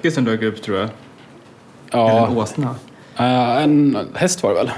Spöke 0.00 0.10
som 0.14 0.24
dök 0.24 0.42
upp 0.42 0.62
tror 0.62 0.78
jag. 0.78 0.88
Eller 1.92 2.10
en 2.10 2.16
Ja, 2.16 2.42
åsna. 2.42 2.74
eh, 3.16 3.62
en 3.62 3.98
häst 4.14 4.42
var 4.42 4.50
det 4.50 4.56
väl? 4.56 4.70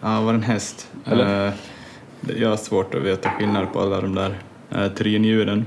Ja, 0.00 0.20
var 0.20 0.32
det 0.32 0.36
en 0.38 0.42
häst? 0.42 0.88
Eller? 1.04 1.46
Eh, 1.48 1.52
jag 2.38 2.48
har 2.48 2.56
svårt 2.56 2.94
att 2.94 3.02
veta 3.02 3.30
skillnad 3.30 3.72
på 3.72 3.80
alla 3.80 4.00
de 4.00 4.14
där 4.14 4.34
uh, 4.76 4.88
trindjuren. 4.88 5.64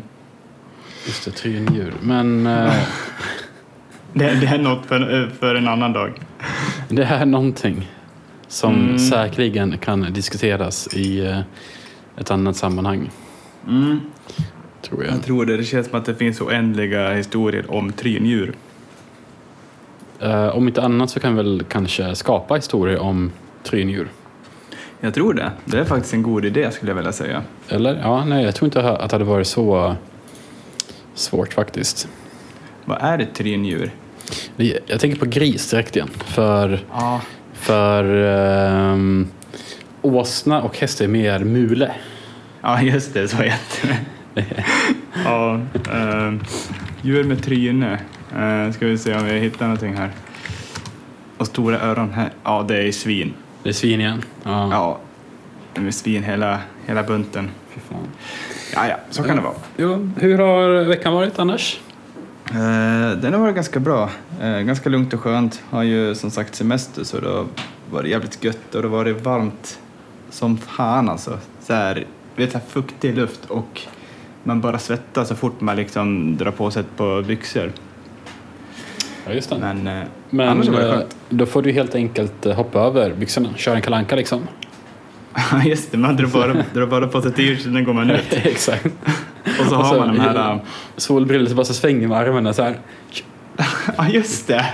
Just 1.05 1.26
det, 1.26 1.31
trindjur. 1.31 1.93
Men 2.02 2.48
eh, 2.48 2.73
Det, 4.13 4.35
det 4.35 4.48
är 4.48 4.57
något 4.57 4.85
för, 4.85 5.29
för 5.40 5.55
en 5.55 5.67
annan 5.67 5.93
dag. 5.93 6.12
det 6.90 7.03
är 7.03 7.26
någonting 7.26 7.91
som 8.48 8.76
Mm. 8.76 8.99
säkerligen 8.99 9.77
kan 9.77 10.13
diskuteras 10.13 10.88
i 10.93 11.35
ett 12.17 12.31
annat 12.31 12.55
sammanhang, 12.57 13.09
Mm. 13.67 13.99
tror 14.81 15.03
jag. 15.05 15.13
Jag 15.13 15.23
tror 15.23 15.45
det. 15.45 15.57
Det 15.57 15.63
känns 15.63 15.88
som 15.90 15.99
att 15.99 16.05
det 16.05 16.15
finns 16.15 16.41
oändliga 16.41 17.13
historier 17.13 17.71
om 17.71 17.91
trindjur. 17.91 18.54
Eh, 20.21 20.47
om 20.57 20.67
inte 20.67 20.81
annat 20.81 21.09
så 21.09 21.19
kan 21.19 21.35
vi 21.35 21.43
väl 21.43 21.63
kanske 21.69 22.15
skapa 22.15 22.55
historier 22.55 22.99
om 22.99 23.31
trindjur. 23.63 24.07
Jag 24.99 25.13
tror 25.13 25.33
det. 25.33 25.51
Det 25.65 25.77
är 25.79 25.85
faktiskt 25.85 26.13
en 26.13 26.23
god 26.23 26.45
idé 26.45 26.71
skulle 26.71 26.91
jag 26.91 26.95
vilja 26.95 27.11
säga. 27.11 27.43
Eller? 27.69 27.99
Ja, 28.03 28.25
nej, 28.25 28.43
jag 28.45 28.55
tror 28.55 28.65
inte 28.67 28.89
att 28.91 29.09
det 29.09 29.15
hade 29.15 29.25
varit 29.25 29.47
så 29.47 29.95
svårt 31.13 31.53
faktiskt. 31.53 32.07
Vad 32.85 32.97
är 33.01 33.19
ett 33.19 33.33
trindjur? 33.35 33.91
Vi- 34.55 34.79
Jag 34.87 34.99
tänker 34.99 35.19
på 35.19 35.25
gris 35.25 35.69
direkt 35.69 35.95
igen. 35.95 36.09
För, 36.25 36.79
Ja. 36.91 37.21
för 37.53 38.03
ehm, 38.93 39.27
åsna 40.01 40.61
och 40.61 40.77
häst 40.77 41.01
är 41.01 41.07
mer 41.07 41.39
mule. 41.39 41.91
Ja, 42.61 42.81
just 42.81 43.13
det. 43.13 43.27
Så 43.27 43.37
heter 43.37 43.97
det. 44.33 44.45
ja, 45.25 45.53
eh, 45.91 46.33
djur 47.01 47.23
med 47.23 47.43
tryne. 47.43 47.99
Eh, 48.35 48.71
ska 48.71 48.85
vi 48.85 48.98
se 48.98 49.15
om 49.15 49.26
vi 49.26 49.40
hittar 49.40 49.65
någonting 49.65 49.93
här. 49.93 50.12
Och 51.37 51.48
stora 51.48 51.79
öron 51.79 52.13
här. 52.13 52.29
Ja, 52.43 52.65
det 52.68 52.88
är 52.88 52.91
svin. 52.91 53.34
Det 53.63 53.70
är 53.70 53.73
svin 53.73 53.99
igen. 54.01 54.21
Ja. 54.43 54.70
Ja, 54.71 54.99
det 55.73 55.88
är 55.88 55.91
svin 55.91 56.23
hela, 56.23 56.60
hela 56.85 57.04
bunten. 57.04 57.49
Fy 57.70 57.79
fan. 57.79 58.07
Ja, 58.73 58.88
ja, 58.88 58.96
så 59.10 59.23
kan 59.23 59.35
det 59.35 59.41
vara. 59.41 59.54
Jo, 59.77 60.12
hur 60.18 60.38
har 60.38 60.84
veckan 60.84 61.13
varit 61.13 61.40
annars? 61.40 61.79
Eh, 62.49 63.12
den 63.18 63.34
har 63.34 63.40
varit 63.40 63.55
ganska 63.55 63.79
bra. 63.79 64.09
Eh, 64.41 64.59
ganska 64.59 64.90
lugnt 64.90 65.13
och 65.13 65.19
skönt. 65.19 65.63
Har 65.69 65.84
ju 65.84 66.16
som 66.16 66.31
sagt 66.31 66.56
semester 66.56 67.03
så 67.03 67.19
det 67.19 67.29
har 67.29 67.45
varit 67.91 68.09
jävligt 68.09 68.44
gött 68.44 68.75
och 68.75 68.81
det 68.81 68.88
har 68.88 68.97
varit 68.97 69.22
varmt 69.22 69.79
som 70.29 70.57
fan 70.57 71.09
alltså. 71.09 71.38
Så 71.62 71.73
här, 71.73 72.06
vet, 72.35 72.51
så 72.51 72.57
här 72.57 72.66
fuktig 72.68 73.16
luft 73.16 73.45
och 73.45 73.81
man 74.44 74.62
bara 74.62 74.79
svettas 74.79 75.28
så 75.28 75.35
fort 75.35 75.62
man 75.62 75.75
liksom 75.75 76.38
drar 76.38 76.51
på 76.51 76.72
sig 76.72 76.79
ett 76.79 76.97
par 76.97 77.22
byxor. 77.22 77.72
Ja, 79.27 79.33
just 79.33 79.50
det. 79.50 79.57
Men, 79.59 79.88
eh, 79.88 80.03
Men 80.29 80.50
annars 80.50 80.67
var 80.67 80.79
det 80.79 80.88
eh, 80.89 80.94
skönt. 80.94 81.15
då 81.29 81.45
får 81.45 81.61
du 81.61 81.71
helt 81.71 81.95
enkelt 81.95 82.45
eh, 82.45 82.53
hoppa 82.53 82.79
över 82.79 83.13
byxorna. 83.13 83.49
Köra 83.55 83.75
en 83.75 83.81
kalanka 83.81 84.15
liksom. 84.15 84.41
Ja, 85.51 85.63
just 85.63 85.91
det. 85.91 85.97
Man 85.97 86.15
drar 86.15 86.27
bara, 86.27 86.55
drar 86.73 86.85
bara 86.85 87.07
på 87.07 87.21
sig 87.21 87.31
t-shirten, 87.31 87.73
sen 87.73 87.83
går 87.83 87.93
man 87.93 88.11
ut. 88.11 88.23
Exakt. 88.43 88.85
Och 89.59 89.65
så 89.65 89.75
Och 89.77 89.85
har 89.85 89.97
man 89.99 90.07
de 90.15 90.19
här... 90.19 90.51
eh, 90.53 90.57
Solbrillor 90.97 91.45
så 91.49 91.55
bara 91.55 91.65
så 91.65 91.73
svänger 91.73 92.07
med 92.07 92.17
armarna 92.17 92.53
så 92.53 92.63
här. 92.63 92.75
Ja, 93.97 94.07
just 94.09 94.47
det. 94.47 94.65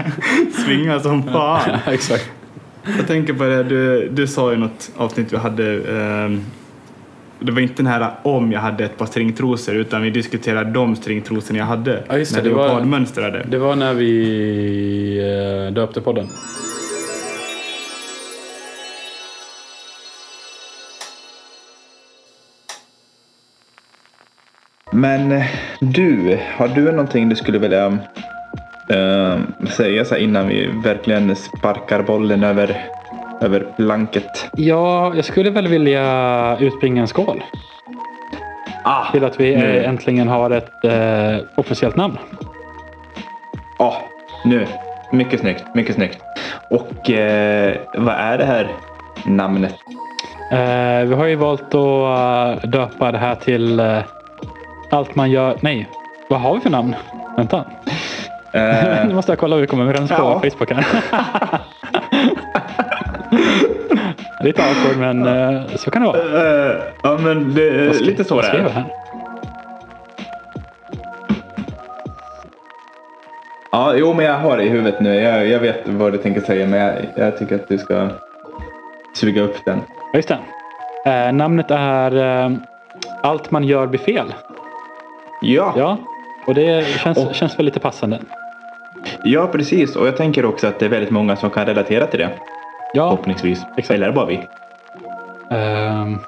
Svingar 0.66 1.00
som 1.00 1.24
fan. 1.24 1.62
Ja, 1.86 1.92
exakt. 1.94 2.30
Jag 2.98 3.08
tänker 3.08 3.34
på 3.34 3.44
det, 3.44 3.64
du, 3.64 4.10
du 4.10 4.28
sa 4.28 4.52
ju 4.52 4.58
något 4.58 4.92
avsnitt 4.98 5.34
vi 5.34 5.38
hade, 5.38 5.74
ehm, 6.00 6.42
det 7.40 7.52
var 7.52 7.62
inte 7.62 7.74
den 7.76 7.88
här 7.88 8.12
om 8.24 8.52
jag 8.52 8.60
hade 8.60 8.86
ett 8.86 8.98
par 8.98 9.06
stringtrosor 9.06 9.76
utan 9.76 10.02
vi 10.02 10.10
diskuterade 10.10 10.72
de 10.72 10.96
stringtrosorna 10.96 11.60
jag 11.60 11.66
hade 11.66 12.04
Ja, 12.10 12.18
just 12.18 12.36
det, 12.36 12.42
när 12.42 12.50
det 12.50 12.56
var- 12.56 12.68
leopardmönstrade. 12.68 13.46
Det 13.50 13.58
var 13.58 13.76
när 13.76 13.94
vi 13.94 15.66
eh, 15.68 15.74
döpte 15.74 16.02
podden. 16.02 16.28
Men 24.92 25.32
eh, 25.32 25.46
du, 25.80 26.40
har 26.58 26.68
du 26.68 26.92
någonting 26.92 27.30
du 27.30 27.36
skulle 27.36 27.60
vilja 27.60 27.86
eh, 28.90 29.40
säga 29.78 30.06
så 30.06 30.16
innan 30.16 30.48
vi 30.48 30.70
verkligen 30.84 31.36
sparkar 31.36 32.04
bollen 32.04 32.44
över, 32.44 32.86
över 33.42 33.68
planket? 33.78 34.50
Ja, 34.56 35.16
jag 35.16 35.26
skulle 35.26 35.50
väl 35.50 35.68
vilja 35.68 36.58
utbringa 36.60 37.02
en 37.02 37.08
skål. 37.08 37.44
Ah, 38.84 39.12
Till 39.12 39.24
att 39.26 39.40
vi 39.40 39.56
nu. 39.56 39.84
äntligen 39.84 40.28
har 40.28 40.50
ett 40.50 40.84
eh, 40.86 41.46
officiellt 41.56 41.96
namn. 41.96 42.18
ah, 43.80 43.94
nu. 44.46 44.68
Mycket 45.12 45.40
snyggt, 45.40 45.64
mycket 45.76 45.96
snyggt. 45.96 46.18
Och 46.70 47.10
eh, 47.10 47.76
vad 47.96 48.16
är 48.16 48.38
det 48.38 48.46
här 48.46 48.68
namnet? 49.26 49.76
Eh, 50.52 51.08
vi 51.08 51.16
har 51.16 51.26
ju 51.26 51.36
valt 51.36 51.74
att 51.76 52.64
eh, 52.64 52.70
döpa 52.70 53.12
det 53.12 53.18
här 53.18 53.36
till 53.36 53.80
eh, 53.80 53.98
Allt 54.92 55.16
man 55.16 55.32
gör... 55.32 55.58
Nej, 55.62 55.88
vad 56.30 56.42
har 56.42 56.54
vi 56.56 56.60
för 56.60 56.70
namn? 56.70 56.96
Vänta. 57.38 57.66
Eh, 58.54 59.06
nu 59.08 59.14
måste 59.14 59.32
jag 59.32 59.40
kolla 59.40 59.56
hur 59.56 59.62
vi 59.62 59.68
kommer 59.68 59.84
överens 59.84 60.10
på 60.12 60.16
Ja. 60.18 60.40
Facebook 60.40 60.72
här. 60.72 60.86
Lite 64.44 64.64
awkward 64.64 64.98
men 64.98 65.26
eh, 65.28 65.62
så 65.76 65.92
kan 65.92 66.02
det 66.02 66.08
vara. 66.08 66.68
eh, 66.70 66.76
ja, 67.04 67.18
men 67.24 67.54
det 67.54 67.94
skri- 67.96 68.06
lite 68.06 68.24
så 68.24 68.42
det 68.42 68.48
är. 68.48 68.70
här? 68.70 68.84
Ja, 73.72 73.94
jo, 73.96 74.14
men 74.14 74.26
jag 74.26 74.34
har 74.40 74.58
det 74.58 74.64
i 74.64 74.70
huvudet 74.70 75.00
nu. 75.02 75.16
Jag, 75.16 75.48
jag 75.48 75.60
vet 75.60 75.82
vad 75.86 76.12
du 76.12 76.18
tänker 76.18 76.42
säga, 76.42 76.68
men 76.68 76.80
jag, 76.80 76.94
jag 77.16 77.38
tycker 77.38 77.56
att 77.56 77.68
du 77.68 77.78
ska 77.78 78.08
suga 79.16 79.42
upp 79.42 79.66
den. 79.66 79.82
Ja, 80.14 80.18
just 80.20 80.28
det. 80.28 80.38
Eh, 81.12 81.34
namnet 81.34 81.72
är 81.72 82.44
eh, 82.46 82.52
Allt 83.24 83.52
man 83.52 83.64
gör 83.64 83.88
blir 83.88 84.00
fel. 84.00 84.34
Ja, 85.42 85.74
Ja, 85.78 85.98
och 86.46 86.54
det 86.56 86.86
känns, 86.88 87.18
Och- 87.18 87.36
känns 87.36 87.60
väl 87.60 87.66
lite 87.66 87.80
passande. 87.80 88.20
ja, 89.24 89.48
precis. 89.48 89.96
Och 89.96 90.08
jag 90.08 90.18
tänker 90.18 90.46
också 90.46 90.68
att 90.68 90.80
det 90.80 90.86
är 90.86 90.90
väldigt 90.90 91.12
många 91.12 91.36
som 91.36 91.50
kan 91.50 91.66
relatera 91.66 92.08
till 92.08 92.20
det. 92.20 92.30
Ja, 92.94 93.10
Förhoppningsvis. 93.10 93.66
exakt. 93.78 93.96
Eller 93.96 94.06
är 94.08 94.10
det 94.12 94.16
bara 94.16 94.26
vi? 94.26 94.40
ehm, 95.52 96.20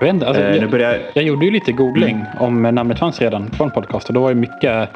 jag 0.00 0.06
vet 0.06 0.14
inte. 0.14 0.26
Alltså, 0.28 0.42
nu 0.42 0.56
jag, 0.56 0.70
börjar 0.70 0.92
jag... 0.92 1.00
jag 1.14 1.24
gjorde 1.24 1.44
ju 1.44 1.50
lite 1.50 1.72
googling 1.72 2.24
om 2.40 2.62
namnet 2.62 2.98
fanns 2.98 3.20
redan 3.20 3.50
på 3.50 3.64
en 3.64 3.70
podcast 3.70 4.08
och 4.08 4.14
då 4.14 4.20
var 4.20 4.28
det 4.28 4.34
mycket 4.34 4.88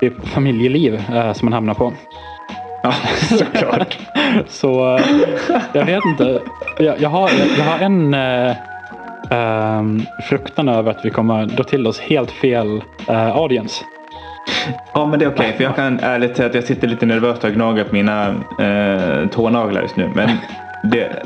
typ, 0.00 0.26
familjeliv 0.28 0.94
eh, 1.14 1.32
som 1.32 1.46
man 1.46 1.52
hamnar 1.52 1.74
på. 1.74 1.92
Ja, 2.82 2.92
såklart. 3.38 3.98
Så 4.48 4.96
eh, 4.96 5.04
jag 5.72 5.84
vet 5.84 6.04
inte. 6.04 6.40
Jag, 6.78 7.00
jag, 7.00 7.08
har, 7.08 7.30
jag 7.58 7.64
har 7.64 7.78
en 7.78 8.14
eh, 8.14 8.56
ehm, 9.30 10.02
fruktan 10.28 10.68
över 10.68 10.90
att 10.90 11.04
vi 11.04 11.10
kommer 11.10 11.46
dra 11.46 11.64
till 11.64 11.86
oss 11.86 12.00
helt 12.00 12.30
fel 12.30 12.82
audience. 13.34 13.84
Ja, 14.94 15.06
men 15.06 15.18
det 15.18 15.24
är 15.24 15.28
okej. 15.28 15.52
för 15.56 15.64
jag 15.64 15.76
kan 15.76 16.00
ärligt 16.00 16.36
säga 16.36 16.48
att 16.48 16.54
jag 16.54 16.64
sitter 16.64 16.88
lite 16.88 17.06
nervöst 17.06 17.44
och 17.44 17.52
gnager 17.52 17.84
på 17.84 17.94
mina 17.94 18.28
eh, 18.58 19.28
tånaglar 19.28 19.82
just 19.82 19.96
nu. 19.96 20.10
Men 20.14 20.28
det... 20.82 21.22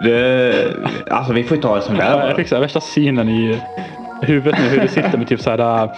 det 0.00 0.54
alltså, 1.10 1.32
vi 1.32 1.44
får 1.44 1.56
ju 1.56 1.62
ta 1.62 1.76
det 1.76 1.82
som 1.82 1.96
det 1.96 2.02
är. 2.02 2.26
Jag 2.26 2.36
fick 2.36 2.48
så 2.48 2.60
värsta 2.60 2.80
synen 2.80 3.28
i 3.28 3.60
huvudet 4.22 4.60
nu 4.60 4.68
hur 4.68 4.80
du 4.80 4.88
sitter 4.88 5.18
med 5.18 5.28
typ 5.28 5.40
så 5.40 5.50
här, 5.50 5.58
äh, 5.58 5.90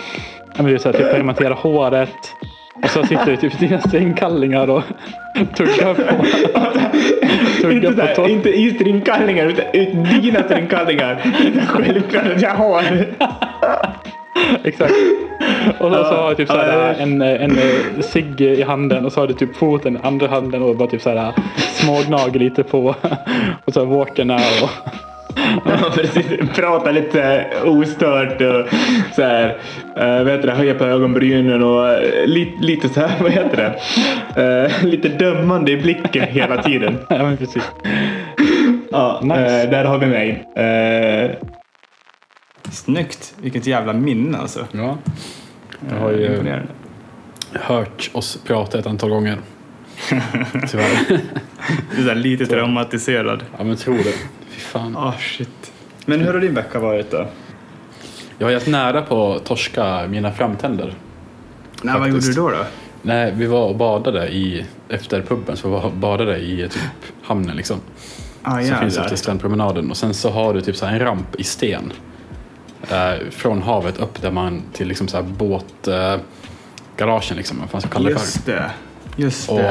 ja, 0.56 0.62
men 0.62 0.66
du 0.66 0.78
så 0.78 0.92
här, 0.92 0.98
typ 0.98 1.10
permanentera 1.10 1.54
håret. 1.54 2.34
Och 2.82 2.90
så 2.90 3.02
sitter 3.02 3.26
du 3.26 3.36
typ 3.36 3.62
i 3.62 3.66
dina 3.66 3.80
stringkallingar 3.80 4.70
och 4.70 4.82
tuggar 5.56 5.94
på. 5.94 6.24
tuggar 7.60 7.72
Inte, 7.72 7.88
på 7.88 8.22
där, 8.22 8.28
inte 8.28 8.48
i 8.48 8.70
stringkallingar, 8.74 9.46
utan 9.46 10.20
dina 10.20 10.42
stringkallingar. 10.42 11.22
Självklart 11.66 12.26
att 12.26 12.42
jag 12.42 12.54
har. 12.54 12.82
Exakt. 14.64 14.94
Och 15.78 15.92
så, 15.92 16.04
så 16.04 16.14
har 16.14 16.28
du 16.30 16.34
typ 16.34 16.48
så 16.48 16.56
här, 16.56 16.78
Ja, 16.78 16.94
en, 17.02 17.22
en, 17.22 17.58
en 17.96 18.02
cigg 18.02 18.40
i 18.40 18.62
handen 18.62 19.04
och 19.04 19.12
så 19.12 19.20
har 19.20 19.26
du 19.26 19.34
typ 19.34 19.56
foten 19.56 19.96
i 19.96 19.98
andra 20.02 20.28
handen 20.28 20.62
och 20.62 20.76
bara 20.76 20.88
typ 20.88 21.02
så 21.02 21.10
här 21.10 21.32
smågnager 21.74 22.40
lite 22.40 22.62
på 22.62 22.94
och 23.64 23.72
så 23.72 23.80
här 23.80 23.86
walkerna 23.86 24.34
och 24.34 24.70
Ja, 25.64 25.90
precis. 25.94 26.26
Prata 26.56 26.90
lite 26.90 27.46
ostört 27.64 28.40
och 28.40 28.66
så 29.14 29.22
här, 29.22 29.46
uh, 29.98 30.24
vad 30.24 30.28
heter 30.32 30.46
det, 30.46 30.52
höja 30.52 30.74
på 30.74 30.84
ögonbrynen 30.84 31.62
och 31.62 31.88
eh, 31.88 32.26
li, 32.26 32.52
lite 32.60 32.88
så 32.88 33.00
här, 33.00 33.10
vad 33.22 33.30
heter 33.32 33.56
det, 33.56 33.74
Eh, 34.42 34.84
lite 34.84 35.08
dömande 35.08 35.72
i 35.72 35.76
blicken 35.76 36.22
hela 36.28 36.62
tiden. 36.62 36.98
ja 37.08 37.16
men 37.22 37.36
precis. 37.36 37.70
Ja, 38.90 39.20
Nice. 39.22 39.62
eh, 39.62 39.70
där 39.70 39.84
har 39.84 39.98
vi 39.98 40.06
mig. 40.06 40.44
Eh, 42.68 42.72
Snyggt! 42.72 43.34
Vilket 43.40 43.66
jävla 43.66 43.92
minne 43.92 44.38
alltså. 44.38 44.66
Ja. 44.72 44.98
Jag 45.90 45.96
har 45.96 46.10
ju 46.12 46.26
Imponerande. 46.26 46.68
hört 47.52 48.10
oss 48.12 48.38
prata 48.46 48.78
ett 48.78 48.86
antal 48.86 49.10
gånger. 49.10 49.38
Tyvärr. 50.70 51.20
Du 51.96 52.10
är 52.10 52.14
lite 52.14 52.46
traumatiserad. 52.46 53.44
Ja 53.58 53.64
men 53.64 53.76
tror 53.76 53.96
det. 53.96 54.14
Fy 54.50 54.60
fan. 54.60 54.96
Ah 54.96 55.14
shit. 55.18 55.72
Men 56.06 56.20
hur 56.20 56.32
har 56.32 56.40
din 56.40 56.54
vecka 56.54 56.78
varit 56.78 57.10
då? 57.10 57.26
Jag 58.38 58.46
var 58.46 58.52
helt 58.52 58.66
nära 58.66 59.02
på 59.02 59.32
att 59.34 59.44
torska 59.44 60.06
mina 60.08 60.32
framtänder. 60.32 60.94
Nej, 61.82 61.98
vad 62.00 62.08
gjorde 62.08 62.26
du 62.26 62.32
då? 62.32 62.48
då? 62.50 62.64
Nej, 63.02 63.32
vi 63.36 63.46
var 63.46 63.68
och 63.68 63.76
badade 63.76 64.28
i, 64.28 64.66
efter 64.88 65.22
puben 65.22 65.56
så 65.56 65.68
var 65.68 65.80
vi 65.80 65.86
och 65.86 65.92
badade 65.92 66.38
i 66.38 66.68
typ 66.70 67.12
hamnen 67.22 67.56
liksom. 67.56 67.76
Ah, 68.42 68.62
som 68.62 68.76
finns 68.76 68.98
efter 68.98 69.16
strandpromenaden. 69.16 69.90
Och 69.90 69.96
sen 69.96 70.14
så 70.14 70.30
har 70.30 70.54
du 70.54 70.60
typ 70.60 70.76
så 70.76 70.86
här 70.86 70.92
en 70.92 71.00
ramp 71.00 71.34
i 71.40 71.44
sten. 71.44 71.92
Eh, 72.90 73.30
från 73.30 73.62
havet 73.62 73.98
upp 73.98 74.22
där 74.22 74.30
man 74.30 74.62
till 74.72 74.88
liksom 74.88 75.08
så 75.08 75.16
här 75.16 75.24
båt... 75.24 75.88
Eh, 75.88 76.16
liksom, 77.36 77.60
vad 77.60 77.70
fan 77.70 77.80
ska 77.80 77.90
kalla 77.90 78.08
det 78.08 78.14
för. 78.14 78.20
Just 78.24 78.46
det. 78.46 78.70
Just 79.16 79.48
Och 79.48 79.58
det. 79.58 79.64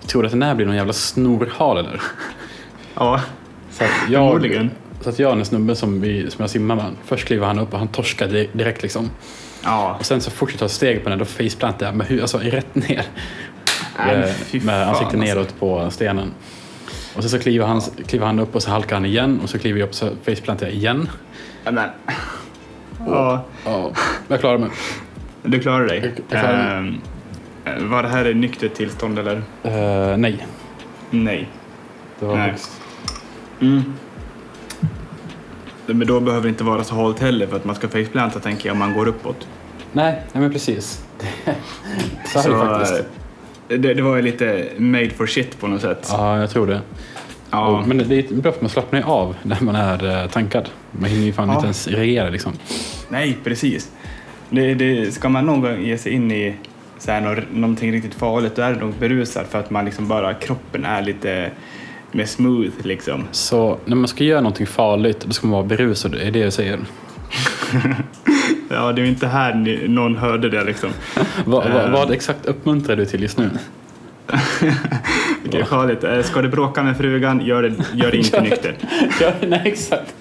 jag 0.00 0.08
tror 0.08 0.24
att 0.24 0.30
den 0.30 0.42
här 0.42 0.54
blir 0.54 0.66
någon 0.66 0.76
jävla 0.76 0.92
snorhale 0.92 1.82
där. 1.82 2.00
Ja, 2.94 3.20
Så 3.70 3.84
att 3.84 3.90
jag, 4.10 4.70
så 5.00 5.08
att 5.10 5.18
jag 5.18 5.30
och 5.30 5.36
den 5.36 5.44
snubben 5.44 5.76
som, 5.76 6.00
vi, 6.00 6.30
som 6.30 6.42
jag 6.42 6.50
simmar 6.50 6.76
med, 6.76 6.84
först 7.04 7.24
kliver 7.26 7.46
han 7.46 7.58
upp 7.58 7.72
och 7.72 7.78
han 7.78 7.88
torskar 7.88 8.28
di- 8.28 8.50
direkt 8.52 8.82
liksom. 8.82 9.10
Ja. 9.64 9.96
Och 9.98 10.06
sen 10.06 10.20
så 10.20 10.30
fort 10.30 10.50
jag 10.50 10.58
tar 10.58 10.68
steg 10.68 11.02
på 11.04 11.08
den, 11.10 11.18
då 11.18 11.24
faceplantar 11.24 11.86
jag 11.86 11.94
med 11.94 12.06
hu- 12.06 12.20
alltså 12.20 12.38
rätt 12.38 12.74
ner. 12.74 13.02
Nej, 13.98 14.16
Eh, 14.16 14.22
med 14.52 14.62
fan, 14.62 14.88
ansiktet 14.88 15.20
alltså. 15.20 15.34
neråt 15.34 15.58
på 15.58 15.90
stenen. 15.90 16.32
Och 17.16 17.22
sen 17.22 17.30
så 17.30 17.38
kliver 17.38 17.66
han, 17.66 17.82
kliver 18.06 18.26
han 18.26 18.38
upp 18.38 18.54
och 18.54 18.62
så 18.62 18.70
halkar 18.70 18.96
han 18.96 19.04
igen 19.04 19.40
och 19.42 19.48
så 19.50 19.58
kliver 19.58 19.78
jag 19.80 19.84
upp 19.86 19.90
och 19.90 19.96
så 19.96 20.10
faceplantar 20.24 20.66
jag 20.66 20.74
igen. 20.74 21.08
Ja, 21.64 21.70
Men. 21.70 21.88
Ja, 23.06 23.44
Ja, 23.64 23.90
jag 24.28 24.40
klarar 24.40 24.58
mig. 24.58 24.70
du 25.42 25.60
klarar 25.60 25.86
dig. 25.86 26.12
Jag 26.30 26.40
klarar 26.40 26.78
Ehm, 26.78 27.00
eh, 27.64 27.82
var 27.84 28.02
det 28.02 28.08
här 28.08 28.24
ett 28.24 28.36
nyktert 28.36 28.74
tillstånd 28.74 29.18
eller? 29.18 29.42
Eh, 29.62 30.16
nej, 30.16 30.46
Nej. 31.10 31.48
det 32.20 32.26
var 32.26 32.36
Nej. 32.36 32.50
faktiskt... 32.50 32.80
Mm. 33.60 33.82
Men 35.86 36.06
då 36.06 36.20
behöver 36.20 36.42
det 36.42 36.48
inte 36.48 36.64
vara 36.64 36.84
så 36.84 36.94
halt 36.94 37.20
heller 37.20 37.46
för 37.46 37.56
att 37.56 37.64
man 37.64 37.74
ska 37.74 37.88
faceplanta 37.88 38.40
tänker 38.40 38.66
jag 38.68 38.72
om 38.72 38.78
man 38.78 38.94
går 38.94 39.08
uppåt. 39.08 39.48
Nej, 39.92 40.22
nej 40.32 40.42
men 40.42 40.52
precis. 40.52 41.04
så 42.26 42.38
är 42.38 42.48
det 42.50 42.58
faktiskt. 42.58 42.92
eh, 43.68 43.78
det, 43.78 43.94
det 43.94 44.02
var 44.02 44.16
ju 44.16 44.22
lite 44.22 44.68
made 44.78 45.10
for 45.10 45.26
shit 45.26 45.60
på 45.60 45.66
något 45.66 45.80
sätt. 45.80 46.08
Ja, 46.10 46.38
jag 46.38 46.50
tror 46.50 46.66
det. 46.66 46.80
Ja. 47.50 47.66
Och, 47.66 47.88
men 47.88 48.08
det 48.08 48.30
är 48.30 48.34
bra 48.34 48.52
för 48.52 48.60
man 48.60 48.70
slappnar 48.70 48.98
ju 49.00 49.04
av 49.06 49.36
när 49.42 49.60
man 49.60 49.74
är 49.76 50.22
eh, 50.22 50.28
tankad. 50.30 50.68
Man 50.90 51.10
hinner 51.10 51.24
ju 51.26 51.32
fan 51.32 51.48
Ja. 51.48 51.54
inte 51.54 51.66
ens 51.66 51.88
reagera 51.88 52.28
liksom. 52.30 52.52
Nej, 53.08 53.38
precis. 53.44 53.90
Det, 54.50 54.74
det, 54.74 55.12
ska 55.14 55.28
man 55.28 55.46
någon 55.46 55.60
gång 55.60 55.82
ge 55.84 55.98
sig 55.98 56.12
in 56.12 56.32
i 56.32 56.54
så 56.98 57.10
här, 57.10 57.20
nå- 57.20 57.42
någonting 57.60 57.92
riktigt 57.92 58.14
farligt 58.14 58.56
då 58.56 58.62
är 58.62 58.72
det 58.72 58.80
nog 58.80 58.94
berusad 58.94 59.46
för 59.46 59.58
att 59.60 59.70
man 59.70 59.84
liksom 59.84 60.08
bara, 60.08 60.34
kroppen 60.34 60.84
är 60.84 61.02
lite 61.02 61.50
mer 62.12 62.26
smooth 62.26 62.72
liksom. 62.82 63.24
Så 63.30 63.78
när 63.84 63.96
man 63.96 64.08
ska 64.08 64.24
göra 64.24 64.40
någonting 64.40 64.66
farligt, 64.66 65.20
då 65.26 65.32
ska 65.32 65.46
man 65.46 65.52
vara 65.52 65.66
berusad. 65.66 66.14
Är 66.14 66.30
det 66.30 66.38
jag 66.38 66.52
säger. 66.52 66.78
Ja, 68.70 68.92
det 68.92 69.02
är 69.02 69.06
inte 69.06 69.26
här 69.26 69.54
någon 69.88 70.16
hörde 70.16 70.48
det 70.50 70.64
liksom. 70.64 70.90
Va, 71.44 71.60
va, 71.60 71.82
Eh. 71.82 71.90
vad 71.90 72.10
exakt 72.10 72.46
uppmuntrar 72.46 72.96
du 72.96 73.06
till 73.06 73.22
just 73.22 73.38
nu? 73.38 73.50
Det 75.50 75.58
är 75.58 75.64
farligt. 75.64 76.04
Eh, 76.04 76.22
Ska 76.22 76.42
du 76.42 76.48
bråka 76.48 76.82
med 76.82 76.96
frugan, 76.96 77.40
gör 77.46 77.62
det, 77.62 77.74
gör 77.94 78.10
det 78.10 78.16
inte 78.16 78.40
nykter. 78.50 78.74
ja, 79.20 79.32
nej, 79.48 79.62
exakt. 79.64 80.14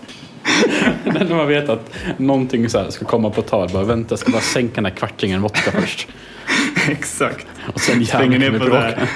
när 1.03 1.35
man 1.35 1.47
vet 1.47 1.69
att 1.69 1.93
någonting 2.17 2.69
så 2.69 2.91
ska 2.91 3.05
komma 3.05 3.29
på 3.29 3.41
tal. 3.41 3.69
Bara 3.73 3.83
vänta, 3.83 4.07
jag 4.11 4.19
ska 4.19 4.31
bara 4.31 4.41
sänka 4.41 4.75
den 4.75 4.85
här 4.85 4.91
kvartingen 4.91 5.41
vodka 5.41 5.71
först. 5.71 6.07
Exakt. 6.89 7.47
Och 7.73 7.79
sen 7.79 8.05
Springer 8.05 8.31
jävlar 8.39 8.51
ner 8.51 8.59
på 8.59 8.65
bråka. 8.65 9.07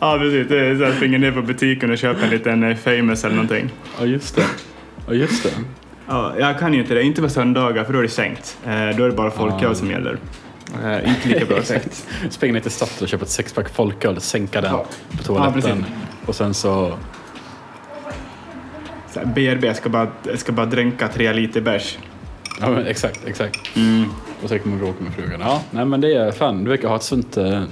Ja, 0.00 0.18
precis. 0.18 0.48
Det 0.48 0.66
är 0.66 0.76
så 0.76 0.84
här, 0.84 0.92
springer 0.92 1.18
ner 1.18 1.32
på 1.32 1.42
butiken 1.42 1.90
och 1.90 1.98
köper 1.98 2.24
en 2.24 2.30
liten 2.30 2.62
eh, 2.62 2.76
famous 2.76 3.24
eller 3.24 3.34
någonting. 3.34 3.70
Ja, 4.00 4.06
just 4.06 4.36
det. 4.36 4.44
Ja, 5.06 5.12
just 5.14 5.42
det. 5.42 5.50
Ja, 6.08 6.32
jag 6.38 6.58
kan 6.58 6.74
ju 6.74 6.80
inte 6.80 6.94
det. 6.94 7.02
Inte 7.02 7.22
på 7.22 7.28
söndagar 7.28 7.84
för 7.84 7.92
då 7.92 7.98
är 7.98 8.02
det 8.02 8.08
stängt. 8.08 8.58
Eh, 8.66 8.70
Då 8.70 9.04
är 9.04 9.08
det 9.08 9.12
bara 9.12 9.30
folköl 9.30 9.58
Ja. 9.62 9.74
som 9.74 9.90
gäller. 9.90 10.18
Eh, 10.84 11.08
Inte 11.10 11.28
lika 11.28 11.44
bra 11.46 11.58
effekt. 11.58 12.06
Springa 12.30 12.52
ner 12.54 12.60
till 12.60 12.70
Statoil 12.70 13.02
och 13.02 13.08
köpa 13.08 13.24
ett 13.24 13.30
sexpack 13.30 13.68
folköl, 13.68 14.20
sänka 14.20 14.60
den 14.60 14.70
Ja. 14.72 14.78
på 14.78 15.16
Ja, 15.18 15.22
toaletten. 15.24 15.62
precis. 15.62 15.84
och 16.26 16.34
sen 16.34 16.54
så... 16.54 16.94
Så 19.12 19.18
här, 19.20 19.26
BRB 19.26 19.76
ska 19.76 19.88
bara, 19.88 20.08
ska 20.36 20.52
bara 20.52 20.66
dränka 20.66 21.08
tre 21.08 21.32
liter 21.32 21.60
bärs. 21.60 21.98
Ja, 22.60 22.70
men 22.70 22.86
exakt, 22.86 23.20
exakt. 23.26 23.76
Mm. 23.76 24.04
Och 24.42 24.48
så 24.48 24.58
kommer 24.58 24.76
man 24.76 24.84
bråka 24.84 25.04
med 25.04 25.12
frugan. 25.14 25.40
Ja, 25.40 25.62
nej 25.70 25.84
men 25.84 26.00
det 26.00 26.14
är 26.14 26.32
fan, 26.32 26.64
du 26.64 26.70
verkar 26.70 26.88
ha 26.88 26.96
ett 26.96 27.02
sunt 27.02 27.36
eh, 27.36 27.62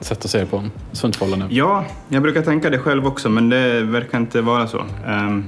sätt 0.00 0.24
att 0.24 0.30
se 0.30 0.46
på. 0.46 0.64
Sunt 0.92 1.16
förhållande. 1.16 1.46
Ja, 1.54 1.84
jag 2.08 2.22
brukar 2.22 2.42
tänka 2.42 2.70
det 2.70 2.78
själv 2.78 3.06
också 3.06 3.28
men 3.28 3.48
det 3.48 3.80
verkar 3.82 4.18
inte 4.18 4.40
vara 4.40 4.66
så. 4.66 4.84
Ehm, 5.06 5.44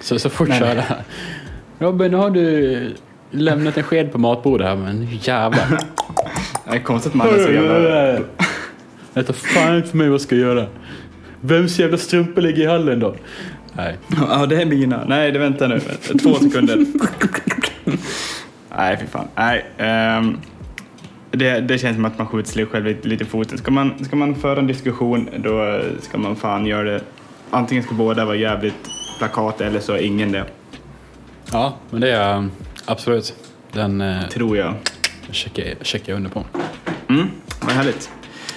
Så, 0.00 0.18
så 0.18 0.30
fort 0.30 0.48
så 0.48 0.52
här. 0.54 0.84
Robin, 1.78 2.14
har 2.14 2.30
du 2.30 2.94
lämnat 3.30 3.76
en 3.76 3.82
sked 3.82 4.12
på 4.12 4.18
matbordet 4.18 4.66
här, 4.66 4.76
men 4.76 5.08
jävlar. 5.20 5.80
det 6.64 6.76
är 6.76 6.80
konstigt 6.80 7.14
man 7.14 7.28
är 7.28 7.44
så 7.44 7.52
jävla... 7.52 8.24
Det 9.14 9.22
tar 9.22 9.34
fan 9.34 9.82
för 9.82 9.96
mig 9.96 10.06
vad 10.06 10.14
jag 10.14 10.20
ska 10.20 10.36
göra. 10.36 10.66
Vems 11.40 11.78
jävla 11.78 11.98
strumpor 11.98 12.42
ligger 12.42 12.62
i 12.62 12.66
hallen 12.66 13.00
då? 13.00 13.14
Nej. 13.72 13.96
Ja, 14.30 14.46
det 14.46 14.62
är 14.62 14.66
mina. 14.66 15.04
Nej, 15.06 15.32
det 15.32 15.38
väntar 15.38 15.68
nu. 15.68 15.80
Två 16.22 16.34
sekunder. 16.34 16.86
Nej, 18.76 18.98
fy 19.00 19.06
fan. 19.06 19.28
Nej. 19.34 19.66
ehm, 19.78 20.38
det, 21.30 21.60
det 21.60 21.78
känns 21.78 21.96
som 21.96 22.04
att 22.04 22.18
man 22.18 22.26
skjuter 22.26 22.52
sig 22.52 22.66
själv 22.66 22.84
lite, 22.84 23.08
lite 23.08 23.24
i 23.24 23.26
foten. 23.26 23.58
Ska 23.58 23.70
man, 23.70 24.04
ska 24.04 24.16
man 24.16 24.34
föra 24.34 24.58
en 24.58 24.66
diskussion 24.66 25.28
då 25.36 25.80
ska 26.00 26.18
man 26.18 26.36
fan 26.36 26.66
göra 26.66 26.82
det. 26.82 27.00
Antingen 27.50 27.84
ska 27.84 27.94
båda 27.94 28.24
vara 28.24 28.36
jävligt 28.36 28.90
plakat 29.18 29.60
eller 29.60 29.80
så 29.80 29.92
är 29.92 29.98
ingen 29.98 30.32
det. 30.32 30.44
Ja, 31.52 31.74
men 31.90 32.00
det 32.00 32.10
är 32.10 32.36
um, 32.36 32.50
absolut. 32.86 33.34
Den 33.72 34.00
eh, 34.00 34.28
Tror 34.28 34.56
jag. 34.56 34.74
checkar, 35.30 35.64
checkar 35.84 36.12
jag 36.12 36.16
under 36.16 36.30
på. 36.30 36.44
Mm, 37.08 37.26
vad 37.62 37.72
härligt. 37.72 38.10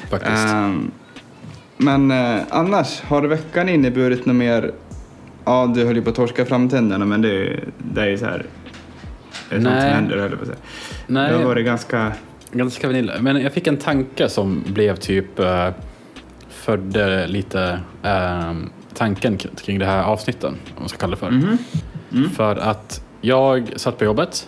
Faktiskt. 0.10 0.48
Ehm, 0.48 0.92
men 1.78 2.12
eh, 2.12 2.42
annars, 2.50 3.02
har 3.02 3.22
veckan 3.22 3.70
inneburit 3.70 4.26
något 4.26 4.36
mer? 4.36 4.72
Ja, 5.46 5.72
du 5.76 5.86
höll 5.86 5.96
ju 5.96 6.02
på 6.02 6.10
att 6.10 6.16
torska 6.16 6.46
framtänderna 6.46 7.06
men 7.06 7.22
det, 7.22 7.60
det 7.78 8.02
är 8.02 8.08
ju 8.08 8.18
så 8.18 8.26
här. 8.26 8.46
Det 9.50 9.56
är 9.56 9.62
sånt 9.62 9.82
som 9.82 9.90
händer 9.90 10.18
höll 10.18 10.30
jag 10.30 10.40
på 10.40 10.44
att 10.44 10.48
säga. 10.48 10.60
Nej, 11.08 11.32
Det 11.32 11.38
har 11.38 11.44
varit 11.46 11.66
ganska... 11.66 12.12
ganska 12.52 12.88
vanilla. 12.88 13.14
Men 13.20 13.42
jag 13.42 13.54
fick 13.54 13.68
en 13.68 13.78
tanke 13.78 14.30
som 14.30 14.64
blev 14.68 14.96
typ... 14.96 15.40
Uh, 15.40 15.70
födde 16.50 17.28
lite 17.28 17.80
eh, 18.04 18.54
tanken 18.94 19.38
kring 19.38 19.80
det 19.80 19.86
här 19.86 20.04
avsnittet, 20.04 20.44
om 20.44 20.58
man 20.80 20.90
ska 20.90 20.98
kalla 20.98 21.12
det 21.12 21.20
för. 21.20 21.32
Mhm. 21.32 21.58
Mm. 22.12 22.30
För 22.30 22.56
att 22.56 23.06
jag 23.22 23.70
satt 23.76 23.98
på 23.98 24.04
jobbet 24.06 24.48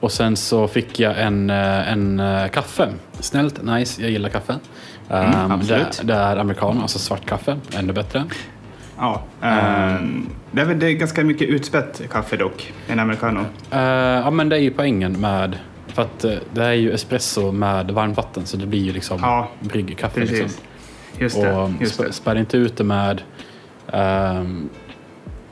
och 0.00 0.12
sen 0.12 0.36
så 0.36 0.68
fick 0.68 1.00
jag 1.00 1.20
en, 1.22 1.50
eh, 1.50 1.92
en 1.92 2.20
eh, 2.20 2.48
kaffe. 2.48 2.88
Snällt, 3.20 3.62
nice, 3.62 4.02
jag 4.02 4.10
gillar 4.10 4.28
kaffe. 4.28 4.52
Mm, 5.10 5.24
Ehm, 5.32 5.50
absolut. 5.52 5.98
Det, 6.00 6.06
det 6.06 6.14
är 6.14 6.36
americano, 6.36 6.82
alltså 6.82 6.98
svart 6.98 7.26
kaffe, 7.26 7.56
ännu 7.76 7.92
bättre. 7.92 8.24
Ja, 8.98 9.22
ehm, 9.42 10.26
det, 10.52 10.60
är 10.60 10.64
väl, 10.64 10.78
det 10.78 10.86
är 10.86 10.92
ganska 10.92 11.24
mycket 11.24 11.48
utspätt 11.48 12.02
kaffe 12.10 12.36
dock, 12.36 12.72
en 12.88 12.98
americano. 13.00 13.40
Eh, 13.70 13.80
ja 13.80 14.30
men 14.30 14.48
det 14.48 14.56
är 14.56 14.60
ju 14.60 14.70
poängen 14.70 15.12
med, 15.20 15.56
för 15.86 16.02
att 16.02 16.24
det 16.52 16.64
är 16.64 16.72
ju 16.72 16.92
espresso 16.92 17.52
med 17.52 17.90
varmvatten 17.90 18.46
så 18.46 18.56
det 18.56 18.66
blir 18.66 18.80
ju 18.82 18.92
liksom 18.92 19.18
Ja, 19.22 19.48
bryggkaffe. 19.60 20.20
Liksom. 20.20 20.48
Just 21.18 21.40
det. 21.42 21.52
Och 21.56 21.70
Just 21.80 22.00
sp- 22.00 22.04
det. 22.06 22.12
spär 22.12 22.36
inte 22.36 22.56
ut 22.56 22.76
det 22.76 22.84
med 22.84 23.22
um, 23.92 24.68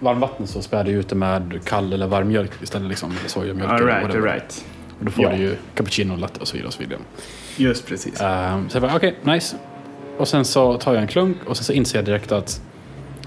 varmvatten 0.00 0.47
så 0.47 0.62
spär 0.62 0.85
du 0.85 0.90
ut 0.90 1.09
det 1.09 1.14
med 1.14 1.61
kall 1.64 1.92
eller 1.92 2.07
varm 2.07 2.28
mjölk 2.28 2.50
istället. 2.62 2.88
Liksom, 2.88 3.12
sojamjölk 3.26 3.71
All 3.71 3.87
right, 3.87 4.14
all 4.14 4.23
right. 4.23 4.64
Och 4.99 5.04
då 5.04 5.11
får 5.11 5.25
Ja. 5.25 5.30
du 5.30 5.37
ju 5.37 5.57
cappuccino, 5.75 6.16
latte 6.16 6.40
och 6.40 6.49
så 6.49 6.52
vidare. 6.57 6.66
Och 6.69 6.75
så 6.75 6.80
vidare. 6.83 6.99
Just 7.57 7.87
precis. 7.87 8.21
Ehm, 8.21 8.69
så 8.69 8.76
jag 8.76 8.83
bara, 8.83 8.97
okej, 8.97 9.16
nice. 9.23 9.57
Och 10.19 10.28
sen 10.28 10.45
så 10.45 10.78
tar 10.78 10.92
jag 10.95 11.02
en 11.02 11.09
klunk 11.09 11.37
och 11.47 11.57
sen 11.57 11.64
så 11.64 11.73
inser 11.73 11.99
jag 11.99 12.04
direkt 12.04 12.33
att, 12.33 12.62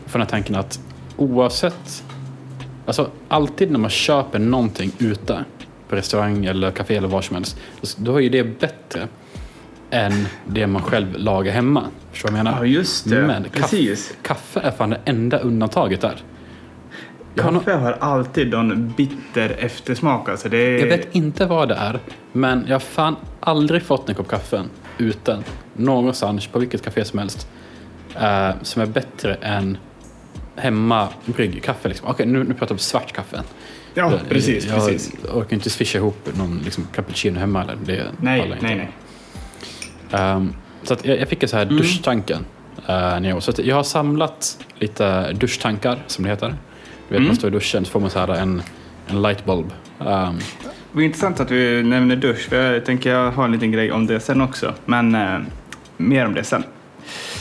för 0.05 0.19
den 0.19 0.21
här 0.21 0.29
tanken 0.31 0.55
att 0.55 0.79
oavsett, 1.17 2.03
alltså 2.85 3.09
alltid 3.27 3.71
när 3.71 3.79
man 3.79 3.89
köper 3.89 4.39
någonting 4.39 4.91
ute 4.99 5.45
på 5.89 5.95
restaurang 5.95 6.45
eller 6.45 6.71
café 6.71 6.95
eller 6.95 7.07
var 7.07 7.21
som 7.21 7.35
helst, 7.35 7.57
då- 7.97 8.15
är 8.15 8.21
ju 8.21 8.29
det 8.29 8.43
bättre 8.59 9.07
än 9.89 10.27
det 10.47 10.67
man 10.67 10.81
själv 10.81 11.07
lagar 11.17 11.51
hemma. 11.53 11.83
Förstår 12.11 12.29
du 12.29 12.31
vad 12.31 12.39
jag 12.39 12.43
menar? 12.45 12.57
Ja, 12.59 12.65
just 12.65 13.09
det. 13.09 13.21
Men 13.21 13.43
kaffe, 13.43 13.59
precis. 13.61 14.13
kaffe 14.21 14.59
är 14.59 14.71
fan 14.71 14.89
det 14.89 14.99
enda 15.05 15.39
undantaget 15.39 16.01
där. 16.01 16.15
Jag 17.35 17.43
har 17.43 17.51
nå- 17.51 17.59
Kaffe 17.59 17.77
har 17.77 17.91
alltid 17.99 18.49
någon 18.51 18.93
bitter 18.97 19.49
eftersmak. 19.59 20.29
Alltså 20.29 20.49
det 20.49 20.57
är... 20.57 20.79
Jag 20.79 20.97
vet 20.97 21.15
inte 21.15 21.45
vad 21.45 21.69
det 21.69 21.75
är, 21.75 21.99
men 22.31 22.65
jag 22.67 22.75
har 22.75 22.79
fan 22.79 23.15
aldrig 23.39 23.83
fått 23.83 24.09
en 24.09 24.15
kopp 24.15 24.27
kaffe 24.27 24.63
ute 24.97 25.43
någonstans 25.73 26.47
på 26.47 26.59
vilket 26.59 26.83
café 26.85 27.05
som 27.05 27.19
helst 27.19 27.47
eh, 28.15 28.49
som 28.61 28.81
är 28.81 28.85
bättre 28.85 29.33
än 29.33 29.77
hemma 30.55 31.07
bryggkaffe. 31.25 31.89
Liksom. 31.89 32.07
Okej, 32.07 32.25
nu, 32.25 32.43
nu 32.43 32.53
pratar 32.53 32.67
vi 32.67 32.73
om 32.73 32.79
svart 32.79 33.11
kaffe. 33.11 33.41
Ja, 33.93 34.11
Jag- 34.11 34.29
precis, 34.29 34.65
jag, 34.65 34.75
precis. 34.75 35.13
Orkar 35.33 35.53
inte 35.53 35.69
swisha 35.69 35.97
ihop 35.97 36.29
någon 36.37 36.59
liksom, 36.63 36.87
cappuccino 36.95 37.39
hemma. 37.39 37.61
Eller. 37.63 37.77
Det 37.85 38.03
Nej, 38.21 38.57
nej, 38.61 38.75
nej. 38.75 38.91
Ehm, 40.11 40.53
så 40.83 40.95
jag, 41.03 41.19
jag 41.19 41.27
fick 41.27 41.43
en 41.43 41.49
så 41.49 41.57
här 41.57 41.65
duschtanken. 41.65 42.45
Uh, 42.77 42.85
när 42.89 43.29
jag, 43.29 43.43
så 43.43 43.51
jag 43.63 43.75
har 43.75 43.83
samlat 43.83 44.65
lite 44.79 45.31
duschtankar, 45.33 46.03
som 46.07 46.23
det 46.23 46.29
heter. 46.29 46.55
Du 47.09 47.13
vet, 47.13 47.17
Mm. 47.19 47.27
man 47.27 47.35
står 47.35 47.47
i 47.47 47.51
duschen 47.53 47.85
så 47.85 47.91
får 47.91 47.99
man 47.99 48.09
så 48.09 48.19
här 48.19 48.27
en, 48.27 48.61
en 49.07 49.21
lightbulb. 49.21 49.71
Um, 49.99 50.05
Det 50.05 50.97
var 50.97 51.01
intressant 51.01 51.39
att 51.39 51.47
du 51.47 51.83
nämner 51.83 52.15
dusch, 52.15 52.49
för 52.49 52.73
jag 52.73 52.85
tänker 52.85 53.09
jag 53.11 53.31
har 53.31 53.45
en 53.45 53.51
liten 53.51 53.71
grej 53.71 53.91
om 53.91 54.07
det 54.07 54.19
sen 54.19 54.41
också. 54.41 54.73
Men 54.85 55.15
eh, 55.15 55.39
mer 55.97 56.25
om 56.25 56.33
det 56.33 56.43
sen. 56.43 56.63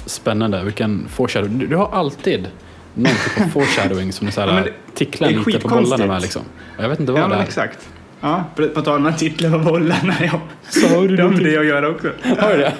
spännande, 0.07 0.64
vilken 0.64 1.09
foreshadow. 1.09 1.50
Du, 1.50 1.66
du 1.66 1.76
har 1.76 1.88
alltid 1.92 2.49
någon 2.95 3.07
typ 3.12 3.40
av 3.45 3.49
foreshadowing 3.49 4.12
som 4.12 4.26
du 4.26 4.33
så 4.33 4.40
Ja, 4.40 4.47
här, 4.47 4.54
men 4.54 4.64
det- 4.64 4.73
ticklar 4.95 5.28
det 5.28 5.35
är 5.35 5.38
lite 5.47 5.59
på 5.59 5.69
bollarna 5.69 6.07
med. 6.07 6.23
Liksom. 6.23 6.42
Jag 6.78 6.88
vet 6.88 7.00
inte 7.00 7.12
vad 7.12 7.21
Ja, 7.23 7.28
det 7.28 7.35
är. 7.35 7.42
exakt. 7.42 7.88
Ja, 8.22 8.44
på, 8.56 8.82
tal 8.82 8.96
om 8.96 9.06
att 9.06 9.18
titla 9.18 9.50
på 9.50 9.58
bollarna. 9.58 10.14
Ja. 10.20 10.40
Så 10.68 10.86
har 10.88 11.08
du 11.08 11.16
någonting- 11.16 11.44
det 11.44 11.56
att 11.58 11.66
göra 11.66 11.88
också. 11.88 12.10
Har 12.38 12.50
du 12.52 12.56
det? 12.56 12.72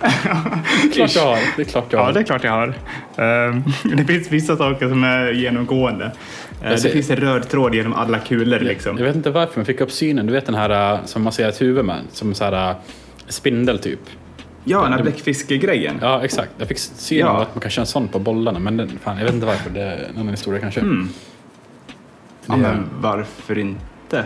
klart 0.94 1.14
jag 1.14 1.22
har. 1.22 1.38
Det 1.56 1.62
är 1.62 1.64
klart 1.64 1.84
jag 1.90 1.98
har. 1.98 2.06
Ja, 2.06 2.12
det 2.12 2.20
är 2.20 2.24
klart 2.24 2.44
jag 2.44 2.52
har. 2.52 2.74
Ehm, 3.16 3.62
det 3.96 4.04
finns 4.04 4.30
vissa 4.30 4.56
saker 4.56 4.88
som 4.88 5.04
är 5.04 5.32
genomgående. 5.32 6.04
Eh, 6.62 6.70
Jag 6.72 6.82
det 6.82 6.88
finns 6.90 7.10
en 7.10 7.16
röd 7.16 7.48
tråd 7.48 7.74
genom 7.74 7.92
alla 7.94 8.18
kulor 8.18 8.58
Jag 8.58 8.62
liksom. 8.62 8.96
vet 8.96 9.16
inte 9.16 9.30
varför, 9.30 9.52
men 9.54 9.60
jag 9.60 9.66
fick 9.66 9.80
upp 9.80 9.90
synen. 9.92 10.26
Du 10.26 10.32
vet 10.32 10.46
den 10.46 10.54
här 10.54 10.92
äh, 10.94 10.98
som 11.04 11.22
man 11.22 11.32
ser 11.32 11.48
ett 11.48 11.60
huvud 11.60 11.84
med, 11.84 12.00
som 12.12 12.34
så 12.34 12.44
här 12.44 12.70
äh, 12.70 12.76
spindel 13.28 13.78
typ. 13.78 14.00
Ja, 14.64 14.82
den 14.82 14.92
här 14.92 15.02
bläckfiskegrejen. 15.02 15.94
Ja, 16.02 16.24
exakt. 16.24 16.50
Jag 16.58 16.68
fick 16.68 16.78
synen 16.78 17.26
Ja. 17.26 17.42
att 17.42 17.54
man 17.54 17.60
kan 17.60 17.70
köra 17.70 17.82
en 17.82 17.86
sån 17.86 18.08
på 18.08 18.18
bollarna, 18.18 18.58
men 18.58 18.76
den, 18.76 18.98
fan, 19.04 19.16
jag 19.18 19.24
vet 19.24 19.34
inte 19.34 19.46
varför. 19.46 19.70
Det 19.70 19.80
är 19.82 19.96
en 20.14 20.16
annan 20.20 20.28
historia 20.30 20.60
kanske. 20.60 20.80
Mm. 20.80 21.08
Ja, 22.46 22.56
men 22.56 22.84
varför 23.00 23.58
inte? 23.58 24.24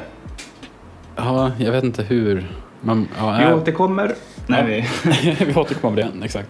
Ja, 1.17 1.51
jag 1.59 1.73
vet 1.73 1.85
inte 1.85 2.03
hur. 2.03 2.47
Man, 2.81 3.09
ja, 3.19 3.39
Jo, 3.43 3.57
äh, 3.59 3.65
det 3.65 3.73
kommer 3.73 4.15
när 4.47 4.59
Ja. 4.59 4.65
vi... 4.67 4.85
vi 5.47 5.55
återkommer 5.55 5.97
det, 5.97 6.25
exakt. 6.25 6.49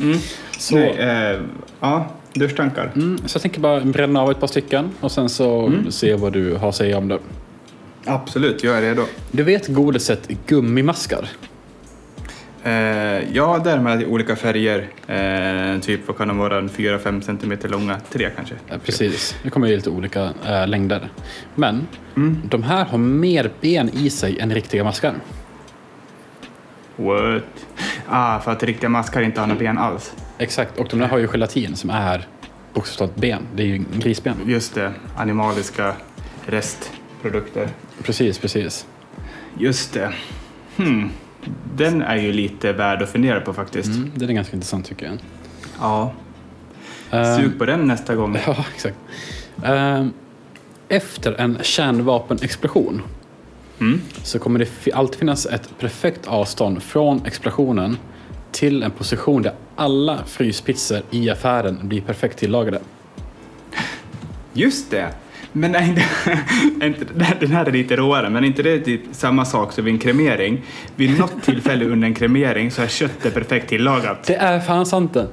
Mm. 0.00 0.18
Så, 0.58 0.74
Nej, 0.76 0.96
eh, 0.98 1.40
ja, 1.80 2.06
duschtankar. 2.32 2.92
mm, 2.96 3.18
så 3.26 3.36
jag 3.36 3.42
tänker 3.42 3.60
bara 3.60 3.80
bränna 3.80 4.22
av 4.22 4.30
ett 4.30 4.40
par 4.40 4.46
stycken 4.46 4.90
och 5.00 5.12
sen 5.12 5.28
så 5.28 5.66
Mm. 5.66 5.90
se 5.92 6.14
vad 6.14 6.32
du 6.32 6.54
har 6.54 6.68
att 6.68 6.74
säga 6.76 6.98
om 6.98 7.08
det. 7.08 7.18
Absolut, 8.04 8.64
jag 8.64 8.76
är 8.78 8.82
redo. 8.82 9.02
Du 9.30 9.42
vet 9.42 9.68
godiset 9.68 10.28
gummimaskar? 10.46 11.28
Eh, 12.66 12.72
ja, 13.34 13.58
där 13.64 13.80
med 13.80 14.04
olika 14.04 14.36
färger. 14.36 14.88
Eh, 15.06 15.80
typ, 15.80 16.00
vad 16.06 16.16
kan 16.16 16.28
de 16.28 16.38
vara? 16.38 16.60
4-5 16.60 17.20
centimeter 17.20 17.68
långa? 17.68 18.00
Tre 18.12 18.30
kanske? 18.36 18.54
Ja, 18.68 18.74
precis. 18.84 19.36
Det 19.42 19.50
kommer 19.50 19.68
ju 19.68 19.76
lite 19.76 19.90
olika 19.90 20.30
äh, 20.46 20.66
längder. 20.68 21.08
Men 21.54 21.86
Mm. 22.16 22.40
de 22.44 22.62
här 22.62 22.84
har 22.84 22.98
mer 22.98 23.50
ben 23.60 23.88
i 23.92 24.10
sig 24.10 24.38
än 24.40 24.54
riktiga 24.54 24.84
maskar. 24.84 25.14
What? 26.96 27.42
Ah, 28.08 28.40
för 28.40 28.52
att 28.52 28.62
riktiga 28.62 28.88
maskar 28.90 29.22
inte 29.22 29.40
har 29.40 29.46
några 29.46 29.58
ben 29.58 29.78
alls. 29.78 30.12
Exakt, 30.38 30.78
och 30.78 30.86
de 30.90 30.98
där 31.00 31.08
har 31.08 31.18
ju 31.18 31.26
gelatin 31.28 31.76
som 31.76 31.90
är 31.90 32.26
bokstavligt 32.74 33.20
ben. 33.20 33.42
Det 33.54 33.62
är 33.62 33.66
ju 33.66 33.84
grisben. 33.98 34.36
Just 34.46 34.74
det, 34.74 34.92
animaliska 35.16 35.92
restprodukter. 36.46 37.68
Precis, 38.02 38.38
precis. 38.38 38.86
Just 39.58 39.92
det. 39.94 40.12
Hmm. 40.76 41.10
Den 41.76 42.02
är 42.02 42.16
ju 42.16 42.32
lite 42.32 42.72
värd 42.72 43.02
att 43.02 43.08
fundera 43.10 43.40
på 43.40 43.54
faktiskt. 43.54 43.88
Mm, 43.88 44.10
det 44.14 44.24
är 44.24 44.28
ganska 44.28 44.56
intressant 44.56 44.86
tycker 44.86 45.06
jag. 45.06 45.18
Ja. 45.80 46.12
Ehm, 47.10 47.36
Sug 47.42 47.58
på 47.58 47.64
den 47.66 47.86
nästa 47.86 48.14
gång. 48.14 48.38
Ja, 48.46 48.64
exakt. 48.74 48.96
Ehm, 49.64 50.12
efter 50.88 51.32
en 51.40 51.58
kärnvapenexplosion 51.62 53.02
Mm. 53.80 54.00
så 54.22 54.38
kommer 54.38 54.58
det 54.58 54.92
alltid 54.92 55.18
finnas 55.18 55.46
ett 55.46 55.78
perfekt 55.78 56.26
avstånd 56.26 56.82
från 56.82 57.26
explosionen 57.26 57.96
till 58.52 58.82
en 58.82 58.90
position 58.90 59.42
där 59.42 59.52
alla 59.76 60.18
fryspizzor 60.26 61.02
i 61.10 61.30
affären 61.30 61.78
blir 61.82 62.00
perfekt 62.00 62.38
tillagade. 62.38 62.80
Just 64.52 64.90
det. 64.90 65.08
Men 65.56 65.76
inte, 65.84 66.02
inte, 66.82 67.04
den 67.40 67.50
här 67.50 67.66
är 67.66 67.72
lite 67.72 67.96
råare, 67.96 68.30
men 68.30 68.44
inte 68.44 68.62
det 68.62 68.78
typ 68.78 69.00
samma 69.12 69.44
sak 69.44 69.72
som 69.72 69.84
vid 69.84 69.94
en 69.94 70.00
kremering? 70.00 70.62
Vid 70.96 71.18
något 71.18 71.42
tillfälle 71.42 71.84
under 71.84 72.08
en 72.08 72.14
kremering 72.14 72.70
så 72.70 72.82
är 72.82 72.86
köttet 72.86 73.34
perfekt 73.34 73.68
tillagat. 73.68 74.24
Det 74.24 74.34
är 74.34 74.60
fan 74.60 74.86
sant 74.86 75.14
det. 75.14 75.26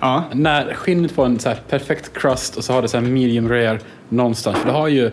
Ja, 0.00 0.24
När 0.32 0.74
skinnet 0.74 1.12
får 1.12 1.26
en 1.26 1.38
så 1.38 1.54
perfekt 1.68 2.10
crust 2.18 2.56
och 2.56 2.64
så 2.64 2.72
har 2.72 2.82
det 2.82 2.88
så 2.88 2.96
här 2.96 3.04
medium 3.04 3.48
rare 3.48 3.78
någonstans. 4.08 4.58
För 4.58 4.66
det 4.66 4.72
har 4.72 4.88
ju... 4.88 5.10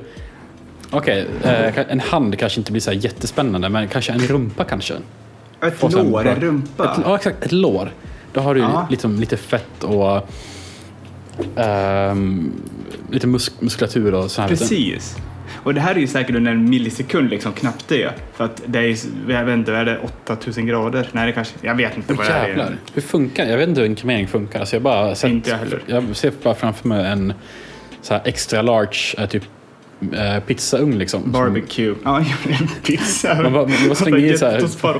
Okej, 0.91 1.25
eh, 1.43 1.79
en 1.91 1.99
hand 1.99 2.39
kanske 2.39 2.59
inte 2.59 2.71
blir 2.71 2.81
så 2.81 2.91
jättespännande, 2.93 3.69
men 3.69 3.87
kanske 3.87 4.11
en 4.13 4.19
rumpa 4.19 4.63
kanske. 4.63 4.93
ett 5.61 5.93
lår, 5.93 6.27
en 6.27 6.39
rumpa. 6.41 6.91
Ett, 6.91 6.99
ja, 7.05 7.15
exakt. 7.15 7.45
Ett 7.45 7.51
lår. 7.51 7.91
Då 8.33 8.41
har 8.41 8.55
du 8.55 8.61
Ja. 8.61 8.87
liksom 8.89 9.19
lite 9.19 9.37
fett 9.37 9.83
och 9.83 10.29
ehm, 11.55 12.51
lite 13.11 13.27
mus- 13.27 13.51
muskulatur 13.61 14.13
och 14.13 14.31
så 14.31 14.41
här. 14.41 14.49
Precis. 14.49 15.15
Och 15.63 15.73
det 15.73 15.81
här 15.81 15.95
är 15.95 15.99
ju 15.99 16.07
säkert 16.07 16.35
under 16.35 16.51
en 16.51 16.69
millisekund, 16.69 17.29
liksom, 17.29 17.53
knappt 17.53 17.85
det. 17.87 18.11
För 18.33 18.43
att 18.45 18.61
det 18.65 18.79
är, 18.79 18.97
jag 19.29 19.45
vet 19.45 19.53
inte, 19.53 19.73
är 19.73 19.85
det 19.85 19.99
8000 20.25 20.65
grader? 20.65 21.07
Nej, 21.11 21.25
det 21.27 21.31
kanske, 21.31 21.53
jag 21.61 21.75
vet 21.75 21.97
inte 21.97 22.13
vad 22.13 22.25
det 22.27 22.33
här 22.33 22.47
jävlar. 22.47 22.65
är. 22.65 22.77
Hur 22.93 23.01
funkar 23.01 23.45
Jag 23.45 23.57
vet 23.57 23.69
inte 23.69 23.81
hur 23.81 23.87
en 23.89 23.95
kremering 23.95 24.27
funkar. 24.27 24.59
Alltså 24.59 24.75
jag, 24.75 24.83
bara 24.83 25.15
sett, 25.15 25.31
Inte 25.31 25.49
jag 25.49 25.57
heller. 25.57 25.81
jag 25.85 26.15
ser 26.15 26.33
bara 26.43 26.55
framför 26.55 26.87
mig 26.87 27.05
en 27.05 27.33
så 28.01 28.19
extra 28.25 28.61
large 28.61 28.97
eh, 29.17 29.25
typ 29.29 29.43
eh, 30.13 30.39
pizzaugn 30.39 30.97
liksom. 30.97 31.31
Barbecue. 31.31 31.95
Ja, 32.03 32.25
pizza. 32.85 33.33
Man 33.41 33.53
bara- 33.53 33.67
man 33.67 33.77
bara 33.87 33.95
slänger 33.95 34.17
i 34.17 34.37
så 34.37 34.45
här- 34.45 34.53
Jättesparv. 34.53 34.99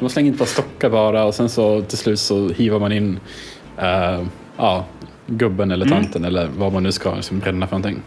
Man 0.00 0.10
slänger 0.10 0.28
in 0.28 0.32
ett 0.34 0.38
par 0.38 0.46
stockar 0.46 0.90
bara 0.90 1.24
och 1.24 1.34
sen 1.34 1.48
så 1.48 1.82
till 1.82 1.98
slut 1.98 2.20
så 2.20 2.48
hivar 2.48 2.78
man 2.78 2.92
in 2.92 3.20
eh, 3.78 4.22
ja, 4.56 4.86
gubben 5.30 5.70
eller 5.70 5.86
Mm. 5.86 6.02
tanten 6.02 6.24
eller 6.24 6.48
vad 6.58 6.72
man 6.72 6.82
nu 6.82 6.92
ska 6.92 7.14
liksom, 7.14 7.38
bränna 7.38 7.66
för 7.66 7.78
någonting. 7.78 8.02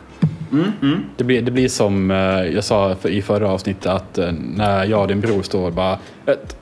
Mm, 0.52 0.72
mm. 0.82 1.00
Det 1.18 1.24
blir, 1.24 1.42
det 1.42 1.52
blir 1.52 1.68
som 1.68 2.12
eh, 2.12 2.18
jag 2.44 2.64
sa 2.64 2.96
i 3.04 3.22
förra 3.22 3.50
avsnittet 3.50 3.86
att 3.86 4.18
eh, 4.18 4.32
när 4.56 4.86
jag 4.86 5.02
och 5.02 5.08
din 5.08 5.22
bror 5.22 5.42
står 5.42 5.66
och 5.66 5.74
bara 5.74 6.00
ett, 6.26 6.56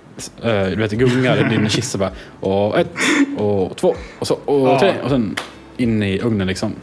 eh, 0.43 0.63
du 0.65 0.75
vet, 0.75 0.91
gungar 0.91 1.37
i 1.51 1.57
din 1.57 1.69
kista 1.69 1.97
bara 1.97 2.11
och 2.39 2.79
ett 2.79 2.93
och 3.37 3.77
två 3.77 3.95
och 4.19 4.27
så 4.27 4.33
och 4.45 4.67
Ja. 4.69 4.79
tre 4.79 4.93
och 5.03 5.09
sen 5.09 5.35
in 5.77 6.03
i 6.03 6.19
ugnen 6.19 6.47
liksom. 6.47 6.73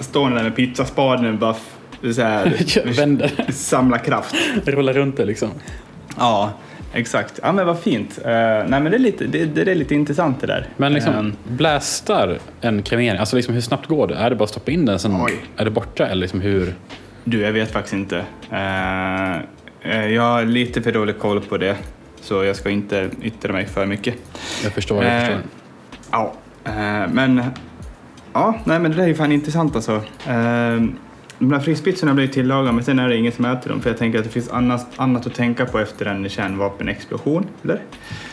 Står 0.00 0.30
där 0.30 0.42
med 0.42 0.56
pizzaspaden 0.56 1.32
och 1.32 1.38
bara 1.38 1.54
så 2.14 2.22
här, 2.22 2.54
Vänder, 2.96 3.32
samla 3.52 3.98
kraft. 3.98 4.34
rullar 4.64 4.92
runt 4.92 5.16
det 5.16 5.24
liksom. 5.24 5.48
Ja, 6.18 6.52
exakt. 6.92 7.40
Ja, 7.42 7.52
men 7.52 7.66
vad 7.66 7.78
fint. 7.80 8.18
Uh, 8.18 8.24
nej, 8.26 8.64
men 8.68 8.84
det 8.84 8.96
är, 8.96 8.98
lite, 8.98 9.24
det, 9.24 9.44
det 9.44 9.70
är 9.70 9.74
lite 9.74 9.94
intressant 9.94 10.40
det 10.40 10.46
där. 10.46 10.66
Men 10.76 10.92
liksom 10.92 11.14
Ehm, 11.14 11.32
blästar 11.44 12.38
en 12.60 12.82
kremering, 12.82 13.18
alltså 13.20 13.36
liksom 13.36 13.54
hur 13.54 13.60
snabbt 13.60 13.86
går 13.86 14.06
det? 14.06 14.14
Är 14.14 14.30
det 14.30 14.36
bara 14.36 14.44
att 14.44 14.50
stoppa 14.50 14.70
in 14.70 14.86
den 14.86 14.98
sen 14.98 15.16
Oj. 15.22 15.32
är 15.56 15.64
det 15.64 15.70
borta 15.70 16.06
eller 16.06 16.20
liksom 16.20 16.40
hur? 16.40 16.74
du, 17.24 17.40
jag 17.40 17.52
vet 17.52 17.70
faktiskt 17.72 17.94
inte. 17.94 18.24
Eh, 18.50 20.06
jag 20.06 20.22
har 20.22 20.44
lite 20.44 20.82
för 20.82 20.92
dålig 20.92 21.18
koll 21.18 21.40
på 21.40 21.56
det, 21.58 21.76
så 22.20 22.44
jag 22.44 22.56
ska 22.56 22.70
inte 22.70 23.10
yttra 23.22 23.52
mig 23.52 23.66
för 23.66 23.86
mycket. 23.86 24.14
Jag 24.64 24.72
förstår, 24.72 25.04
jag 25.04 25.14
Eh, 25.14 25.20
förstår. 25.20 25.40
Ja, 26.10 26.32
men 27.12 27.42
ja, 28.32 28.54
nej, 28.64 28.78
men 28.78 28.90
det 28.90 28.96
där 28.96 29.04
är 29.04 29.08
ju 29.08 29.14
fan 29.14 29.32
intressant 29.32 29.76
alltså. 29.76 30.00
De 31.42 31.52
här 31.52 31.60
frispizzorna 31.60 32.14
blir 32.14 32.28
tillagade, 32.28 32.72
men 32.72 32.84
sen 32.84 32.98
är 32.98 33.08
det 33.08 33.16
ingen 33.16 33.32
som 33.32 33.44
äter 33.44 33.70
dem, 33.70 33.80
för 33.80 33.90
jag 33.90 33.98
tänker 33.98 34.18
att 34.18 34.24
det 34.24 34.30
finns 34.30 34.48
annat, 34.50 34.86
annat 34.96 35.26
att 35.26 35.34
tänka 35.34 35.66
på 35.66 35.78
efter 35.78 36.06
en 36.06 36.28
kärnvapenexplosion, 36.28 37.46
eller? 37.64 37.82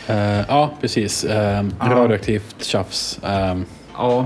Eh, 0.08 0.46
ja, 0.48 0.74
precis. 0.82 1.26
Uh, 1.26 1.32
radioaktivt 1.82 2.64
tjafs. 2.64 3.20
Ehm, 3.24 3.66
Ja. 3.98 4.26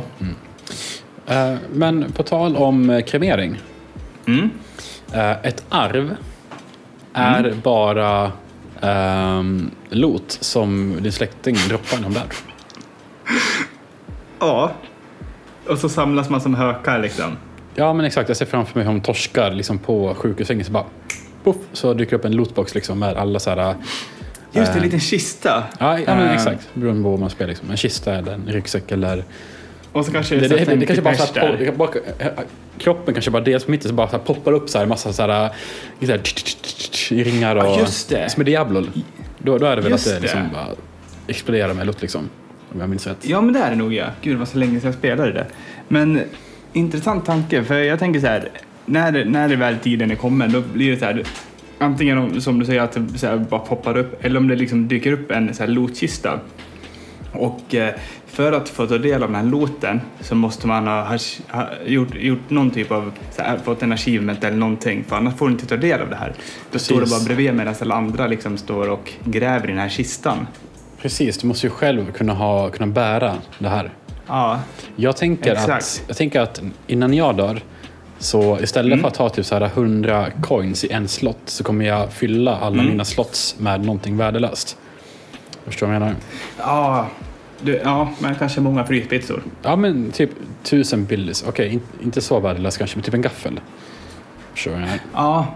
eh, 1.27 1.55
men 1.73 2.11
på 2.11 2.23
tal 2.23 2.55
om 2.55 3.01
kremering. 3.07 3.61
Mm. 4.25 4.49
Ett 5.43 5.65
arv 5.69 6.15
är 7.13 7.53
bara 7.63 8.31
ehm, 8.81 9.71
lot 9.89 10.37
som 10.41 10.97
din 11.01 11.11
släkting 11.11 11.55
droppar 11.69 11.97
när 11.97 12.03
de 12.03 12.13
dör. 12.13 12.23
Ja. 14.39 14.71
Och 15.67 15.77
så 15.77 15.89
samlas 15.89 16.29
man 16.29 16.41
som 16.41 16.55
hökar 16.55 16.99
liksom. 16.99 17.37
Ja, 17.75 17.93
men 17.93 18.05
exakt. 18.05 18.29
Jag 18.29 18.37
ser 18.37 18.45
framför 18.45 18.79
mig 18.79 18.87
hur 18.87 18.93
de 18.93 19.01
torskar 19.01 19.51
liksom, 19.51 19.79
på 19.79 20.15
sjukhussängen. 20.15 20.65
Så 20.65 20.71
bara 20.71 20.85
poff, 21.43 21.55
så 21.73 21.93
dyker 21.93 22.15
upp 22.15 22.25
en 22.25 22.31
lootbox 22.31 22.75
liksom, 22.75 22.99
med 22.99 23.17
alla 23.17 23.39
så 23.39 23.49
här... 23.49 23.75
Just 24.51 24.73
det, 24.73 24.77
en 24.77 24.77
eh, 24.77 24.83
liten 24.83 24.99
kista. 24.99 25.63
Ja, 25.79 25.99
ja 25.99 26.15
men 26.15 26.27
Eh, 26.27 26.33
exakt. 26.33 26.69
Beroende 26.73 27.03
på 27.03 27.09
vad 27.09 27.19
man 27.19 27.29
spelar. 27.29 27.49
Liksom. 27.49 27.71
En 27.71 27.77
kista 27.77 28.15
eller 28.15 28.33
en 28.33 28.45
ryggsäck 28.47 28.91
eller... 28.91 29.23
Och 29.91 30.05
så 30.05 30.11
kanske 30.11 30.35
Det, 30.35 30.41
det, 30.41 30.47
det, 30.47 30.61
är 30.61 30.65
det, 30.65 30.75
det, 30.75 30.85
kanske 30.85 31.01
bara 31.01 31.15
så 31.15 31.39
här, 31.39 31.57
det 31.59 31.77
bara, 31.77 31.89
kroppen 32.77 33.13
kanske 33.13 33.31
bara 33.31 33.43
delas 33.43 33.65
på 33.65 33.71
mitten 33.71 33.89
så 33.89 33.95
bara 33.95 34.07
så 34.07 34.17
här 34.17 34.23
poppar 34.23 34.51
upp 34.51 34.69
så 34.69 34.77
här 34.77 34.85
massa 34.85 35.13
så 35.13 35.21
här, 35.21 35.49
så 35.99 36.05
här 36.05 36.21
i 37.11 37.23
ringar 37.23 37.55
och... 37.55 37.63
Ja, 37.63 37.79
just 37.79 38.09
det. 38.09 38.29
Som 38.29 38.41
i 38.41 38.45
Diablo. 38.45 38.85
Då, 39.37 39.57
då 39.57 39.65
är 39.65 39.75
det 39.75 39.81
väl 39.81 39.91
Just 39.91 40.07
att 40.07 40.13
det 40.13 40.19
liksom 40.19 40.39
det. 40.39 40.49
bara 40.53 40.67
exploderar 41.27 41.73
med 41.73 41.85
luft 41.87 42.01
liksom. 42.01 42.29
Om 42.73 42.79
jag 42.79 42.89
minns 42.89 43.07
rätt. 43.07 43.17
Ja, 43.21 43.41
men 43.41 43.53
det 43.53 43.59
är 43.59 43.69
det 43.69 43.75
nog 43.75 43.93
ja. 43.93 44.05
Gud 44.21 44.37
vad 44.37 44.47
så 44.47 44.57
länge 44.57 44.79
sedan 44.79 44.87
jag 44.89 44.99
spelade 44.99 45.31
det. 45.31 45.45
Men 45.87 46.21
intressant 46.73 47.25
tanke, 47.25 47.63
för 47.63 47.79
jag 47.79 47.99
tänker 47.99 48.19
så 48.19 48.27
här. 48.27 48.49
När, 48.85 49.25
när 49.25 49.49
det 49.49 49.55
väl 49.55 49.77
tiden 49.77 50.11
är 50.11 50.15
kommen, 50.15 50.51
då 50.51 50.61
blir 50.73 50.91
det 50.91 50.97
så 50.97 51.05
här. 51.05 51.23
Antingen 51.77 52.17
om, 52.17 52.41
som 52.41 52.59
du 52.59 52.65
säger 52.65 52.81
att 52.81 52.91
det 52.91 53.17
så 53.17 53.27
här 53.27 53.37
bara 53.37 53.59
poppar 53.59 53.97
upp, 53.97 54.25
eller 54.25 54.37
om 54.37 54.47
det 54.47 54.55
liksom 54.55 54.87
dyker 54.87 55.11
upp 55.11 55.31
en 55.31 55.53
så 55.53 55.63
här 55.63 55.69
lotkista. 55.69 56.39
Och 57.31 57.75
eh, 57.75 57.93
för 58.27 58.51
att 58.51 58.69
få 58.69 58.87
ta 58.87 58.97
del 58.97 59.23
av 59.23 59.31
den 59.31 59.35
här 59.35 59.51
looten 59.51 60.01
så 60.19 60.35
måste 60.35 60.67
man 60.67 60.87
ha, 60.87 61.03
ha, 61.03 61.17
ha 61.47 61.69
gjort, 61.85 62.15
gjort 62.15 62.49
någon 62.49 62.71
typ 62.71 62.91
av, 62.91 63.11
här, 63.37 63.57
fått 63.57 63.83
en 63.83 63.91
achievement 63.91 64.43
eller 64.43 64.57
någonting 64.57 65.03
för 65.03 65.15
annars 65.15 65.35
får 65.35 65.45
du 65.47 65.51
inte 65.51 65.65
ta 65.65 65.77
del 65.77 66.01
av 66.01 66.09
det 66.09 66.15
här. 66.15 66.33
Då 66.71 66.79
står 66.79 67.01
du 67.01 67.09
bara 67.09 67.23
bredvid 67.25 67.53
medan 67.53 67.75
alla 67.81 67.95
andra 67.95 68.27
liksom 68.27 68.57
står 68.57 68.89
och 68.89 69.11
gräver 69.25 69.67
i 69.67 69.71
den 69.71 69.79
här 69.79 69.89
kistan. 69.89 70.47
Precis, 71.01 71.37
du 71.37 71.47
måste 71.47 71.67
ju 71.67 71.71
själv 71.71 72.11
kunna, 72.11 72.33
ha, 72.33 72.69
kunna 72.69 72.87
bära 72.87 73.35
det 73.59 73.69
här. 73.69 73.91
Ja, 74.27 74.59
Jag 74.95 75.17
tänker, 75.17 75.51
att, 75.51 75.57
Exakt. 75.57 76.03
jag 76.07 76.17
tänker 76.17 76.41
att 76.41 76.61
innan 76.87 77.13
jag 77.13 77.37
dör, 77.37 77.61
så 78.17 78.59
istället 78.59 79.01
för 79.01 79.07
att 79.07 79.17
ha 79.17 79.29
typ 79.29 79.45
så 79.45 79.55
här 79.55 79.61
100 79.65 80.25
coins 80.41 80.83
i 80.83 80.91
en 80.91 81.07
slott 81.07 81.41
så 81.45 81.63
kommer 81.63 81.85
jag 81.85 82.13
fylla 82.13 82.57
alla 82.57 82.83
mina 82.83 83.05
slots 83.05 83.55
med 83.59 83.85
någonting 83.85 84.17
värdelöst. 84.17 84.77
Förstår 85.65 85.87
du 85.87 85.93
vad 85.93 85.95
jag 85.95 86.01
menar? 86.01 86.15
ja, 86.57 87.07
du, 87.61 87.81
ja 87.83 88.09
men 88.19 88.35
kanske 88.35 88.61
många 88.61 88.83
fryspizzor. 88.85 89.43
Ja, 89.61 89.75
men 89.75 90.11
typ 90.11 90.29
tusen 90.63 91.05
billis. 91.05 91.45
Okej, 91.47 91.73
in, 91.73 91.81
inte 92.03 92.21
så 92.21 92.39
värdelöst 92.39 92.77
kanske, 92.77 92.97
men 92.97 93.03
typ 93.03 93.13
en 93.13 93.21
gaffel. 93.21 93.59
Ja, 95.13 95.47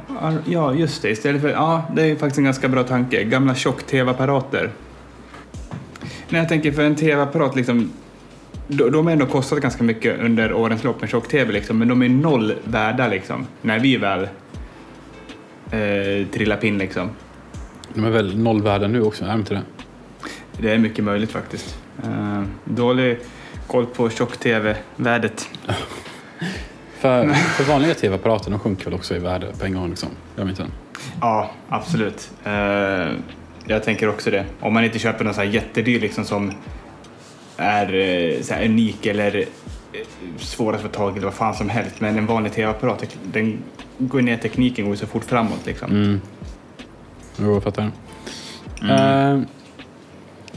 ja, 0.45 0.73
just 0.73 1.01
det. 1.01 1.09
Istället 1.09 1.41
för, 1.41 1.49
ja, 1.49 1.83
det 1.95 2.01
är 2.01 2.15
faktiskt 2.15 2.37
en 2.37 2.43
ganska 2.43 2.67
bra 2.67 2.83
tanke. 2.83 3.23
Gamla 3.23 3.55
tjock-tv-apparater. 3.55 4.71
När 6.29 6.39
jag 6.39 6.49
tänker 6.49 6.71
för 6.71 6.83
en 6.83 6.95
tv-apparat, 6.95 7.55
liksom, 7.55 7.91
de, 8.67 8.91
de 8.91 9.05
har 9.05 9.13
ändå 9.13 9.25
kostat 9.25 9.59
ganska 9.59 9.83
mycket 9.83 10.19
under 10.19 10.53
årens 10.53 10.83
lopp 10.83 11.01
med 11.01 11.09
tjock-tv, 11.09 11.51
liksom, 11.51 11.77
men 11.77 11.87
de 11.87 12.01
är 12.01 12.09
noll 12.09 12.53
värda 12.63 13.07
liksom, 13.07 13.47
när 13.61 13.79
vi 13.79 13.97
väl 13.97 14.23
eh, 15.71 16.27
trillar 16.33 16.57
pinn. 16.57 16.77
Liksom. 16.77 17.09
De 17.93 18.05
är 18.05 18.09
väl 18.09 18.39
noll 18.39 18.61
värda 18.61 18.87
nu 18.87 19.01
också, 19.01 19.25
är 19.25 19.29
de 19.29 19.39
inte 19.39 19.53
det? 19.53 19.61
Det 20.59 20.71
är 20.71 20.77
mycket 20.77 21.03
möjligt 21.03 21.31
faktiskt. 21.31 21.79
Eh, 22.03 22.43
dålig 22.63 23.19
koll 23.67 23.85
på 23.85 24.09
tjock-tv-värdet. 24.09 25.49
För, 26.99 27.33
för 27.33 27.63
vanliga 27.63 27.93
tv-apparater, 27.93 28.51
de 28.51 28.59
sjunker 28.59 28.85
väl 28.85 28.93
också 28.93 29.15
i 29.15 29.19
värde 29.19 29.47
på 29.59 29.65
en 29.65 29.73
gång 29.73 29.89
liksom? 29.89 30.09
De 30.35 30.49
inte? 30.49 30.65
Ja, 31.21 31.51
absolut. 31.69 32.31
Eh, 32.43 33.07
jag 33.65 33.83
tänker 33.83 34.09
också 34.09 34.31
det. 34.31 34.45
Om 34.59 34.73
man 34.73 34.83
inte 34.83 34.99
köper 34.99 35.25
någon 35.25 35.33
så 35.33 35.41
här 35.41 35.47
jättedyr 35.47 35.99
liksom 35.99 36.25
som 36.25 36.53
är 37.57 37.93
eh, 37.93 38.41
så 38.41 38.53
här 38.53 38.65
unik 38.65 39.05
eller 39.05 39.35
eh, 39.37 39.45
svår 40.37 40.75
att 40.75 40.81
få 40.81 40.87
tag 40.87 41.13
i 41.13 41.17
eller 41.17 41.27
vad 41.27 41.33
fan 41.33 41.55
som 41.55 41.69
helst. 41.69 41.95
Men 41.99 42.17
en 42.17 42.25
vanlig 42.25 42.53
tv-apparat, 42.53 43.17
den 43.23 43.63
går 43.97 44.21
ner, 44.21 44.37
tekniken 44.37 44.87
går 44.87 44.95
så 44.95 45.07
fort 45.07 45.25
framåt 45.25 45.65
liksom. 45.65 45.91
Mm. 45.91 46.21
Jo, 47.39 47.53
jag 47.53 47.63
fattar. 47.63 47.91
Mm. 48.81 49.45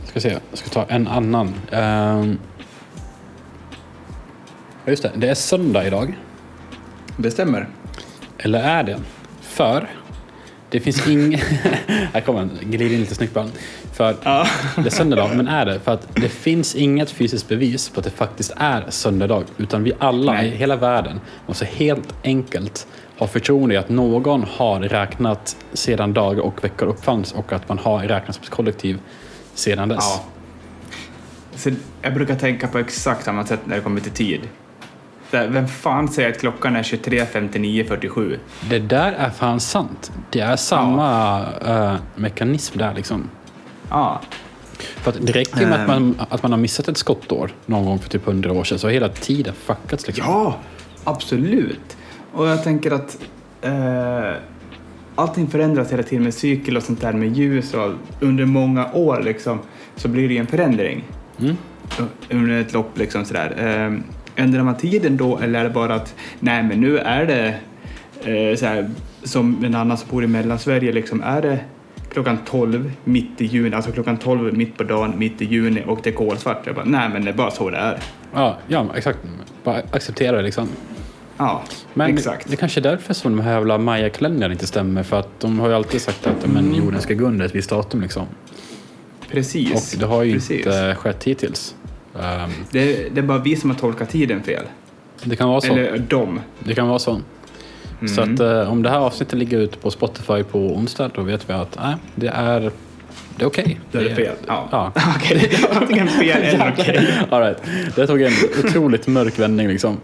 ska 0.04 0.20
se, 0.20 0.28
jag 0.50 0.58
ska 0.58 0.68
ta 0.68 0.84
en 0.88 1.08
annan. 1.08 1.54
Uh, 1.72 2.34
just 4.86 5.02
det, 5.02 5.12
det 5.16 5.28
är 5.28 5.34
söndag 5.34 5.86
idag. 5.86 6.18
Det 7.16 7.30
stämmer. 7.30 7.68
Eller 8.38 8.62
är 8.62 8.82
det? 8.82 8.98
För 9.40 9.88
det 10.70 10.80
finns 10.80 11.08
ingen... 11.08 11.40
här 12.12 12.20
kommer 12.20 12.38
den, 12.38 12.50
glider 12.70 12.94
in 12.94 13.00
lite 13.00 13.14
snyggt 13.14 13.34
bara. 13.34 13.46
För 13.92 14.16
Ja. 14.22 14.46
det 14.76 14.86
är 14.86 14.90
söndag, 14.90 15.30
men 15.34 15.48
är 15.48 15.66
det? 15.66 15.80
För 15.80 15.92
att 15.92 16.08
det 16.14 16.28
finns 16.28 16.74
inget 16.74 17.10
fysiskt 17.10 17.48
bevis 17.48 17.88
på 17.88 18.00
att 18.00 18.04
det 18.04 18.10
faktiskt 18.10 18.52
är 18.56 18.84
söndag. 18.88 19.44
Utan 19.56 19.84
vi 19.84 19.92
alla 19.98 20.32
Nej. 20.32 20.48
i 20.48 20.50
hela 20.50 20.76
världen 20.76 21.20
måste 21.46 21.64
helt 21.64 22.14
enkelt 22.24 22.86
ha 23.18 23.26
förtroende 23.26 23.74
i 23.74 23.78
att 23.78 23.88
någon 23.88 24.44
har 24.44 24.80
räknat 24.80 25.56
sedan 25.72 26.12
dagar 26.12 26.42
och 26.42 26.64
veckor 26.64 26.86
uppfanns 26.88 27.32
och 27.32 27.52
att 27.52 27.68
man 27.68 27.78
har 27.78 27.98
räknat 27.98 28.36
som 28.36 28.44
ett 28.44 28.50
kollektiv 28.50 28.98
sedan 29.54 29.88
dess. 29.88 29.98
Ja. 30.00 30.24
Så 31.56 31.70
jag 32.02 32.14
brukar 32.14 32.34
tänka 32.34 32.68
på 32.68 32.78
exakt 32.78 33.24
samma 33.24 33.46
sätt 33.46 33.60
när 33.64 33.76
det 33.76 33.82
kommer 33.82 34.00
till 34.00 34.12
tid. 34.12 34.40
Här, 35.32 35.48
vem 35.48 35.68
fan 35.68 36.08
säger 36.08 36.30
att 36.30 36.40
klockan 36.40 36.76
är 36.76 36.82
23.59.47? 36.82 38.38
Det 38.70 38.78
där 38.78 39.12
är 39.12 39.30
fan 39.30 39.60
sant. 39.60 40.12
Det 40.30 40.40
är 40.40 40.56
samma 40.56 41.40
eh, 41.66 41.94
mekanism 42.16 42.78
där 42.78 42.94
liksom. 42.94 43.30
Ja. 43.90 44.20
För 44.78 45.10
att 45.10 45.26
det 45.26 45.32
räcker 45.32 45.66
med 45.66 45.72
att 45.74 45.80
Ehm. 45.80 45.86
man, 45.86 46.26
att 46.28 46.42
man 46.42 46.52
har 46.52 46.58
missat 46.58 46.88
ett 46.88 46.96
skottår 46.96 47.50
någon 47.66 47.84
gång 47.84 47.98
för 47.98 48.08
typ 48.08 48.26
hundra 48.26 48.52
år 48.52 48.64
sedan 48.64 48.78
så 48.78 48.86
har 48.86 48.92
hela 48.92 49.08
tiden 49.08 49.54
fuckats 49.54 50.06
liksom. 50.06 50.24
Ja, 50.28 50.56
absolut. 51.04 51.96
Och 52.32 52.46
jag 52.46 52.64
tänker 52.64 52.90
att 52.90 53.18
eh, 53.62 54.32
allting 55.14 55.46
förändras 55.50 55.92
hela 55.92 56.02
tiden 56.02 56.24
med 56.24 56.34
cykel 56.34 56.76
och 56.76 56.82
sånt 56.82 57.00
där 57.00 57.12
med 57.12 57.36
ljus 57.36 57.74
och 57.74 57.92
under 58.20 58.44
många 58.44 58.92
år 58.92 59.22
liksom 59.24 59.58
så 59.96 60.08
blir 60.08 60.28
det 60.28 60.34
ju 60.34 60.40
en 60.40 60.46
förändring 60.46 61.04
Mm. 61.40 61.56
under 62.30 62.60
ett 62.60 62.72
lopp 62.72 62.98
liksom 62.98 63.24
sådär. 63.24 63.54
Eh, 63.58 63.98
ändrar 64.40 64.62
man 64.62 64.76
tiden 64.76 65.16
då 65.16 65.38
eller 65.38 65.60
är 65.60 65.64
det 65.64 65.70
bara 65.70 65.94
att 65.94 66.14
nej 66.40 66.62
men 66.62 66.80
nu 66.80 66.98
är 66.98 67.26
det 67.26 67.54
eh, 68.30 68.56
så 68.56 68.66
här, 68.66 68.90
som 69.22 69.64
en 69.64 69.74
annan 69.74 69.96
som 69.96 70.08
bor 70.10 70.24
i 70.24 70.26
Mellansverige 70.26 70.92
liksom 70.92 71.22
är 71.22 71.42
det 71.42 71.58
klockan 72.12 72.38
12 72.44 72.92
mitt 73.04 73.40
i 73.40 73.44
juni, 73.44 73.76
alltså 73.76 73.92
klockan 73.92 74.16
12 74.16 74.54
mitt 74.54 74.76
på 74.76 74.84
dagen 74.84 75.14
mitt 75.18 75.42
i 75.42 75.44
juni 75.44 75.82
och 75.86 76.00
det 76.02 76.10
är 76.10 76.14
kolsvart. 76.14 76.66
Jag 76.66 76.74
bara, 76.74 76.84
nej 76.84 77.08
men 77.08 77.24
det 77.24 77.30
är 77.30 77.34
bara 77.34 77.50
så 77.50 77.70
det 77.70 77.76
är. 77.76 77.98
Ja, 78.34 78.58
ja, 78.68 78.86
exakt. 78.96 79.18
Bara 79.64 79.82
acceptera 79.90 80.36
det 80.36 80.42
liksom. 80.42 80.68
Ja, 81.36 81.62
Men 81.94 82.14
exakt. 82.14 82.50
det 82.50 82.56
kanske 82.56 82.80
är 82.80 82.82
därför 82.82 83.14
som 83.14 83.36
de 83.36 83.42
här 83.42 83.52
jävla 83.52 83.78
Maya-kalendrarna 83.78 84.52
inte 84.52 84.66
stämmer. 84.66 85.02
För 85.02 85.20
att 85.20 85.40
de 85.40 85.58
har 85.60 85.68
ju 85.68 85.74
alltid 85.74 86.00
sagt 86.00 86.26
att 86.26 86.46
men, 86.46 86.74
jorden 86.74 87.00
ska 87.00 87.14
gå 87.14 87.24
under 87.24 87.46
ett 87.46 87.54
visst 87.54 87.70
datum 87.70 88.00
liksom. 88.00 88.26
Precis. 89.30 89.94
Och 89.94 90.00
det 90.00 90.06
har 90.06 90.22
ju 90.22 90.32
Precis. 90.32 90.56
inte 90.66 90.94
skett 90.94 91.24
hittills. 91.24 91.74
Ehm, 92.18 92.50
Det, 92.70 93.14
det 93.14 93.20
är 93.20 93.22
bara 93.22 93.38
vi 93.38 93.56
som 93.56 93.70
har 93.70 93.76
tolkat 93.76 94.10
tiden 94.10 94.42
fel. 94.42 94.64
det 95.24 95.36
kan 95.36 95.48
vara 95.48 95.60
så. 95.60 95.72
Eller 95.72 95.98
de. 95.98 96.40
Det 96.58 96.74
kan 96.74 96.88
vara 96.88 96.98
så. 96.98 97.20
Så 98.16 98.22
Mm. 98.22 98.34
att 98.34 98.40
eh, 98.40 98.72
om 98.72 98.82
det 98.82 98.90
här 98.90 98.98
avsnittet 98.98 99.38
ligger 99.38 99.58
ute 99.58 99.78
på 99.78 99.90
Spotify 99.90 100.42
på 100.42 100.58
onsdag 100.58 101.10
då 101.14 101.22
vet 101.22 101.50
vi 101.50 101.52
att 101.54 101.78
nej, 101.82 101.94
det 102.14 102.26
är, 102.28 102.60
det 103.36 103.42
är 103.44 103.46
okej. 103.46 103.80
Då 103.92 103.98
är 103.98 104.04
det 104.04 104.14
fel. 104.14 104.34
Ja. 104.46 104.68
Ja. 104.72 104.92
Okej, 105.16 105.48
det 105.50 105.56
är 105.56 105.76
antingen 105.82 106.08
fel 106.08 106.42
eller 106.42 106.72
okej. 106.78 107.08
All 107.30 107.40
right. 107.40 107.58
Det 107.96 108.06
tog 108.06 108.22
en 108.22 108.32
otroligt 108.64 109.06
mörk 109.06 109.38
vändning 109.38 109.68
liksom. 109.68 109.96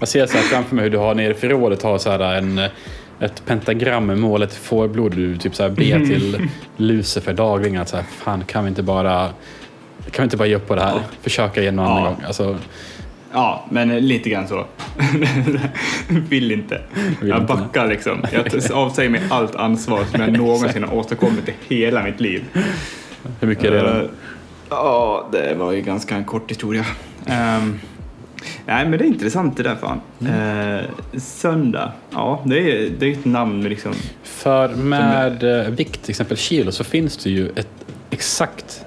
Jag 0.00 0.08
ser 0.08 0.26
så 0.26 0.36
här 0.36 0.44
framför 0.44 0.74
mig 0.74 0.84
hur 0.84 0.90
du 0.90 0.98
har 0.98 1.14
nere 1.14 1.30
i 1.30 1.34
förrådet 1.34 1.82
har 1.82 1.98
så 1.98 2.10
här 2.10 2.20
en, 2.34 2.58
ett 3.20 3.42
pentagram 3.46 4.06
med 4.06 4.18
målet 4.18 4.54
fårblod. 4.54 5.12
Du 5.16 5.36
typ 5.36 5.54
så 5.54 5.62
här 5.62 5.70
ber 5.70 6.06
till 6.06 6.48
Lucifer 6.76 7.32
dagligen 7.32 7.80
att 7.80 7.88
så 7.88 7.96
här, 7.96 8.04
fan 8.18 8.44
kan 8.44 8.64
vi 8.64 8.68
inte 8.68 8.82
bara 8.82 9.28
kan 10.10 10.22
vi 10.22 10.24
inte 10.24 10.36
bara 10.36 10.48
ge 10.48 10.54
upp 10.54 10.68
på 10.68 10.74
det 10.74 10.82
här? 10.82 10.92
Ja. 10.94 11.00
Försöka 11.22 11.60
igen 11.60 11.76
någon 11.76 11.86
annan 11.86 12.02
Ja. 12.02 12.08
gång. 12.10 12.22
Alltså, 12.26 12.58
Ja, 13.32 13.64
men 13.70 13.88
lite 14.08 14.30
grann 14.30 14.48
så. 14.48 14.64
Vill 16.08 16.52
inte. 16.52 16.80
Vill 17.20 17.28
jag 17.28 17.40
inte, 17.40 17.54
backar 17.54 17.86
liksom. 17.86 18.24
Jag 18.32 18.46
avsäger 18.72 19.10
mig 19.10 19.20
allt 19.30 19.54
ansvar 19.54 20.04
som 20.10 20.20
jag 20.20 20.32
någonsin 20.38 20.84
har 20.84 20.94
åstadkommit 20.94 21.48
i 21.68 21.74
hela 21.74 22.02
mitt 22.02 22.20
liv. 22.20 22.44
hur 23.40 23.48
mycket 23.48 23.64
är 23.64 23.70
det? 23.70 23.78
Eh, 23.90 23.94
då? 23.96 24.08
Ja, 24.70 25.28
det 25.32 25.54
var 25.54 25.72
ju 25.72 25.80
ganska 25.80 26.16
en 26.16 26.24
kort 26.24 26.50
historia. 26.50 26.84
Ehm, 27.26 27.80
nej, 28.66 28.88
men 28.88 28.98
det 28.98 29.04
är 29.04 29.06
intressant 29.08 29.56
det 29.56 29.62
där 29.62 29.76
fan. 29.76 30.00
Mm. 30.20 30.78
Eh, 30.78 30.84
söndag, 31.20 31.92
ja 32.10 32.42
det 32.46 32.58
är, 32.58 32.90
det 32.98 33.06
är 33.06 33.12
ett 33.12 33.24
namn 33.24 33.62
liksom. 33.68 33.92
För 34.22 34.68
med 34.68 35.60
eh, 35.60 35.70
vikt, 35.70 36.02
till 36.02 36.10
exempel 36.10 36.36
kilo, 36.36 36.72
så 36.72 36.84
finns 36.84 37.16
det 37.16 37.30
ju 37.30 37.48
ett 37.48 37.68
exakt 38.10 38.84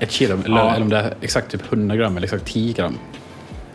ett 0.00 0.10
kilo. 0.10 0.38
Eller, 0.44 0.56
Ja. 0.56 0.70
eller 0.70 0.82
om 0.82 0.88
det 0.88 0.96
är 0.96 1.14
exakt 1.20 1.50
typ 1.50 1.72
100 1.72 1.96
gram 1.96 2.16
eller 2.16 2.24
exakt 2.24 2.44
10 2.44 2.72
gram. 2.72 2.98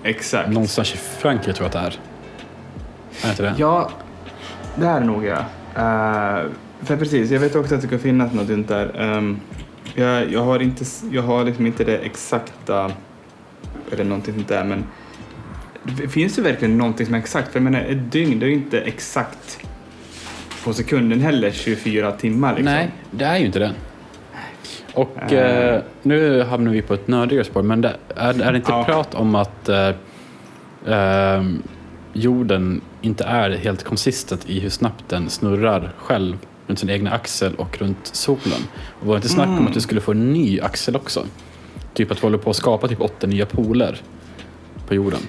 Exakt. 0.04 0.50
Någonstans 0.50 0.94
i 0.94 0.98
Frankrike 0.98 1.54
tror 1.54 1.64
jag 1.64 1.68
att 1.68 1.74
det 1.74 1.80
är. 1.80 2.00
Är 3.22 3.26
det 3.26 3.30
inte 3.30 3.44
det? 3.44 3.54
Ja, 3.58 3.90
det 4.76 4.86
är 4.86 5.00
det 5.00 5.06
nog 5.06 5.26
ja. 5.26 5.38
Uh, 5.38 6.52
för 6.82 6.98
precis, 6.98 7.32
jag 7.32 7.40
vet 7.40 7.56
också 7.56 7.76
att 7.76 7.82
det 7.82 7.88
kan 7.88 8.00
finnas 8.00 8.34
något 8.34 8.48
sånt 8.48 8.68
där. 8.68 9.02
Ehm, 9.02 9.40
jag, 9.96 10.32
jag 10.32 10.44
har 10.44 10.60
inte, 10.60 10.86
jag 11.12 11.22
har 11.24 11.44
liksom 11.44 11.66
inte 11.66 11.84
det 11.84 11.98
exakta 11.98 12.92
eller 13.92 14.04
någonting 14.04 14.34
sånt 14.34 14.48
där 14.48 14.64
men 14.64 14.84
finns 16.10 16.36
det 16.36 16.42
verkligen 16.42 16.78
någonting 16.78 17.06
som 17.06 17.16
är 17.16 17.20
exakt? 17.20 17.52
För 17.52 17.60
jag 17.60 17.64
menar 17.64 17.80
ett 17.80 18.12
dygn 18.12 18.40
det 18.40 18.46
är 18.46 18.48
ju 18.48 18.54
inte 18.54 18.80
exakt 18.82 19.60
på 20.64 20.74
sekunden 20.74 21.22
heller 21.22 21.52
24 21.52 22.12
timmar 22.12 22.50
liksom. 22.50 22.66
Nej, 22.74 22.92
det 23.12 23.26
är 23.26 23.38
ju 23.38 23.46
inte 23.46 23.60
det. 23.60 23.72
Och 24.96 25.34
Eh. 25.34 25.76
eh, 25.76 25.82
nu 26.04 26.42
hamnar 26.44 26.72
vi 26.72 26.82
på 26.82 26.94
ett 26.94 27.08
nördigare 27.08 27.44
spår, 27.44 27.62
men 27.64 27.82
det, 27.82 27.96
är, 28.16 28.42
är 28.42 28.52
det 28.52 28.58
inte 28.58 28.72
Ja. 28.72 28.84
prat 28.84 29.16
om 29.16 29.36
att 29.36 29.70
eh, 29.70 29.90
ehm, 30.88 31.64
jorden 32.14 32.82
inte 33.02 33.24
är 33.24 33.50
helt 33.50 33.84
konsistent 33.84 34.50
i 34.50 34.60
hur 34.60 34.70
snabbt 34.70 35.04
den 35.10 35.30
snurrar 35.30 35.92
själv 35.98 36.38
runt 36.68 36.80
sin 36.80 36.90
egna 36.90 37.12
axel 37.12 37.56
och 37.56 37.78
runt 37.82 38.08
solen? 38.16 38.62
Och 39.02 39.08
var 39.08 39.14
det 39.14 39.18
inte 39.18 39.30
snack 39.30 39.48
om 39.48 39.54
Mm. 39.54 39.68
att 39.68 39.74
du 39.74 39.82
skulle 39.82 40.02
få 40.02 40.12
en 40.12 40.34
ny 40.34 40.60
axel 40.60 40.96
också? 40.96 41.24
Typ 41.94 42.12
att 42.12 42.18
vi 42.18 42.22
håller 42.22 42.38
på 42.38 42.50
att 42.50 42.56
skapa 42.56 42.88
typ 42.88 43.02
åtta 43.02 43.28
nya 43.28 43.46
poler 43.46 44.02
på 44.88 44.96
jorden. 44.96 45.20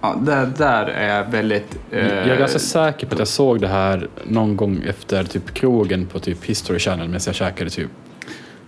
Ja, 0.00 0.16
där, 0.20 0.50
där 0.58 0.86
är 0.86 1.24
väldigt... 1.30 1.78
eh, 1.90 2.06
Jag 2.08 2.28
är 2.28 2.38
ganska 2.38 2.58
säker 2.58 3.06
på 3.06 3.12
att 3.12 3.18
jag 3.18 3.28
såg 3.28 3.60
det 3.60 3.68
här 3.68 4.08
någon 4.24 4.56
gång 4.56 4.82
efter 4.88 5.24
typ 5.24 5.54
krogen 5.54 6.06
på 6.06 6.18
typ 6.18 6.44
History 6.44 6.78
Channel 6.78 7.06
medan 7.08 7.20
jag 7.26 7.34
käkade 7.34 7.70
typ 7.70 7.90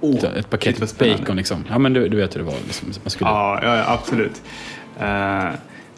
Oh, 0.02 0.24
ett, 0.38 0.50
paket 0.50 0.98
bacon 0.98 1.36
liksom. 1.36 1.64
Ja 1.70 1.78
men 1.78 1.92
du, 1.92 2.08
du 2.08 2.16
vet 2.16 2.34
hur 2.34 2.40
det 2.40 2.46
var. 2.46 2.54
Liksom. 2.66 2.88
Man 3.02 3.10
skulle, 3.10 3.30
Ja, 3.30 3.60
ja, 3.62 3.84
absolut. 3.92 4.42
Eh, 5.00 5.48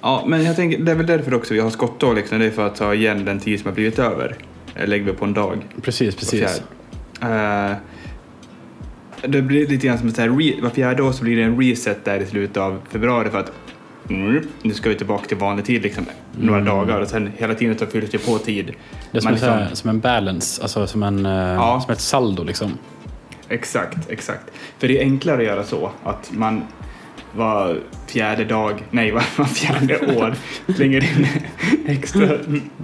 ja, 0.00 0.24
men 0.26 0.44
jag 0.44 0.56
tänker, 0.56 0.78
det 0.78 0.92
är 0.92 0.96
väl 0.96 1.06
därför 1.06 1.34
också 1.34 1.54
vi 1.54 1.60
har 1.60 1.70
skottdag 1.70 2.12
liksom. 2.12 2.38
Det 2.38 2.46
är 2.46 2.50
för 2.50 2.66
att 2.66 2.76
ta 2.76 2.94
igen 2.94 3.24
den 3.24 3.40
tid 3.40 3.60
som 3.60 3.68
har 3.68 3.74
blivit 3.74 3.98
över. 3.98 4.36
Eh, 4.74 4.86
Lägger 4.88 5.04
vi 5.04 5.12
på 5.12 5.24
en 5.24 5.34
dag. 5.34 5.58
Precis, 5.82 6.16
precis. 6.16 6.62
Eh, 7.22 7.72
det 9.26 9.42
blir 9.42 9.66
lite 9.66 9.86
grann 9.86 9.98
som 9.98 10.08
att 10.08 10.18
var 10.62 10.70
fjärde 10.70 11.02
år 11.02 11.12
så 11.12 11.24
blir 11.24 11.36
det 11.36 11.42
en 11.42 11.58
reset 11.60 12.04
där 12.04 12.20
i 12.20 12.26
slutet 12.26 12.56
av 12.56 12.78
februari 12.90 13.30
för 13.30 13.38
att 13.38 13.52
mm, 14.10 14.48
nu 14.62 14.74
ska 14.74 14.88
vi 14.88 14.94
tillbaka 14.94 15.26
till 15.26 15.36
vanlig 15.36 15.64
tid 15.64 15.82
liksom, 15.82 16.06
några 16.40 16.60
Mm. 16.60 16.76
dagar 16.76 17.00
och 17.00 17.08
sen 17.08 17.32
hela 17.36 17.54
tiden 17.54 17.78
så 17.78 17.86
fylls 17.86 18.10
det 18.10 18.18
på 18.18 18.38
tid. 18.38 18.72
Det 19.12 19.18
är 19.18 19.22
som, 19.22 19.36
så 19.38 19.46
här, 19.46 19.58
liksom- 19.60 19.76
som 19.76 19.90
en 19.90 20.00
balance, 20.00 20.62
alltså 20.62 20.86
som, 20.86 21.02
en, 21.02 21.24
Ja. 21.24 21.80
som 21.84 21.92
ett 21.92 22.00
saldo 22.00 22.44
liksom. 22.44 22.72
Exakt, 23.48 24.10
exakt. 24.10 24.50
För 24.78 24.88
det 24.88 24.98
är 24.98 25.02
enklare 25.02 25.36
att 25.36 25.44
göra 25.46 25.64
så 25.64 25.90
att 26.04 26.32
man 26.32 26.62
var 27.36 27.78
fjärde 28.06 28.44
dag, 28.44 28.82
nej 28.90 29.10
var, 29.10 29.24
var 29.36 29.44
fjärde 29.44 29.98
år 30.16 30.34
slänger 30.74 31.04
in 31.18 31.26
extra 31.86 32.28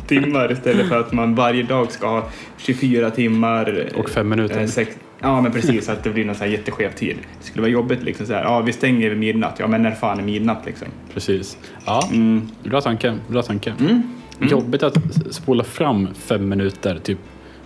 timmar 0.07 0.53
istället 0.53 0.89
för 0.89 1.01
att 1.01 1.13
man 1.13 1.35
varje 1.35 1.63
dag 1.63 1.93
ska 1.93 2.09
ha 2.09 2.29
24 2.57 3.11
timmar 3.11 3.89
Och 3.95 4.11
fem 4.11 4.29
minuter. 4.29 4.61
Eh, 4.61 4.67
sex, 4.67 4.97
ja 5.21 5.41
men 5.41 5.53
precis, 5.53 5.85
så 5.87 5.93
att 5.93 6.05
det 6.05 6.11
blir 6.11 6.25
någon 6.25 6.35
så 6.35 6.45
här 6.45 6.51
jätteskev 6.51 6.93
tid. 6.93 7.17
Det 7.41 7.47
skulle 7.47 7.63
vara 7.63 7.73
jobbigt 7.73 8.03
liksom 8.03 8.27
så 8.27 8.33
här, 8.33 8.43
ja 8.43 8.61
vi 8.61 8.73
stänger 8.73 9.09
vid 9.11 9.19
midnatt, 9.19 9.57
ja 9.59 9.67
men 9.67 9.83
när 9.83 9.91
fan 9.91 10.19
är 10.19 10.23
midnatt 10.23 10.67
liksom? 10.67 10.89
Precis. 11.15 11.59
Ja, 11.87 12.09
Mm. 12.13 12.49
bra 12.65 12.81
tanke. 12.81 13.19
Bra 13.29 13.43
tanke. 13.43 13.75
Mm. 13.81 14.03
Jobbigt 14.41 14.83
att 14.83 14.97
spola 15.31 15.65
fram 15.65 16.09
fem 16.15 16.49
minuter 16.49 16.99
typ 16.99 17.19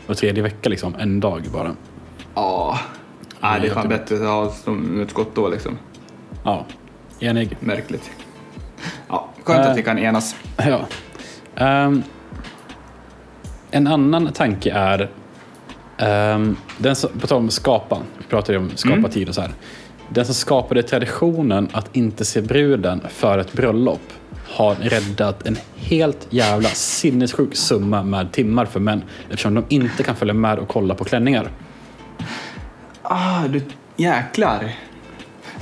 var 0.06 0.14
tredje 0.14 0.42
vecka 0.42 0.68
liksom. 0.68 0.94
En 0.94 1.20
dag 1.20 1.42
bara. 1.52 1.70
Ja, 2.34 2.78
ja 3.40 3.58
det 3.60 3.66
är 3.68 3.74
fan 3.74 3.88
bättre 3.88 4.14
att 4.16 4.22
ha 4.22 4.50
som 4.50 5.00
ett 5.00 5.10
skott 5.10 5.34
då 5.34 5.48
liksom. 5.48 5.78
Ja, 6.44 6.66
enig. 7.20 7.56
Märkligt. 7.60 8.10
Ja, 9.08 9.28
skönt 9.44 9.64
Eh. 9.64 9.70
att 9.70 9.78
vi 9.78 9.82
kan 9.82 9.98
enas. 9.98 10.36
Ja. 10.56 10.80
Ehm, 11.56 12.02
en 13.70 13.86
annan 13.86 14.32
tanke 14.32 14.70
är, 14.72 15.10
ehm, 15.98 16.56
den 16.78 16.96
som, 16.96 17.10
på 17.20 17.26
tal 17.26 17.38
om 17.38 17.50
skapa, 17.50 17.98
vi 18.18 18.24
pratade 18.24 18.58
om 18.58 18.70
skapa 18.74 18.94
Mm. 18.96 19.10
tid 19.10 19.28
och 19.28 19.34
så 19.34 19.40
här. 19.40 19.50
Den 20.08 20.24
som 20.24 20.34
skapade 20.34 20.82
traditionen 20.82 21.68
att 21.72 21.96
inte 21.96 22.24
se 22.24 22.40
bruden 22.40 23.00
för 23.08 23.38
ett 23.38 23.52
bröllop 23.52 24.00
har 24.48 24.74
räddat 24.74 25.46
en 25.46 25.56
helt 25.76 26.26
jävla 26.30 26.68
sinnessjuk 26.68 27.56
summa 27.56 28.02
med 28.02 28.32
timmar 28.32 28.64
för 28.64 28.80
män 28.80 29.02
eftersom 29.30 29.54
de 29.54 29.64
inte 29.68 30.02
kan 30.02 30.16
följa 30.16 30.34
med 30.34 30.58
och 30.58 30.68
kolla 30.68 30.94
på 30.94 31.04
klänningar. 31.04 31.48
Ah, 33.06 33.48
du 33.48 33.62
jäklar. 33.96 34.70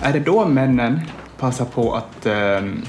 Är 0.02 0.12
det 0.12 0.20
då 0.20 0.44
männen 0.46 1.00
passar 1.38 1.64
på 1.64 1.94
att 1.94 2.26
ehm, 2.26 2.82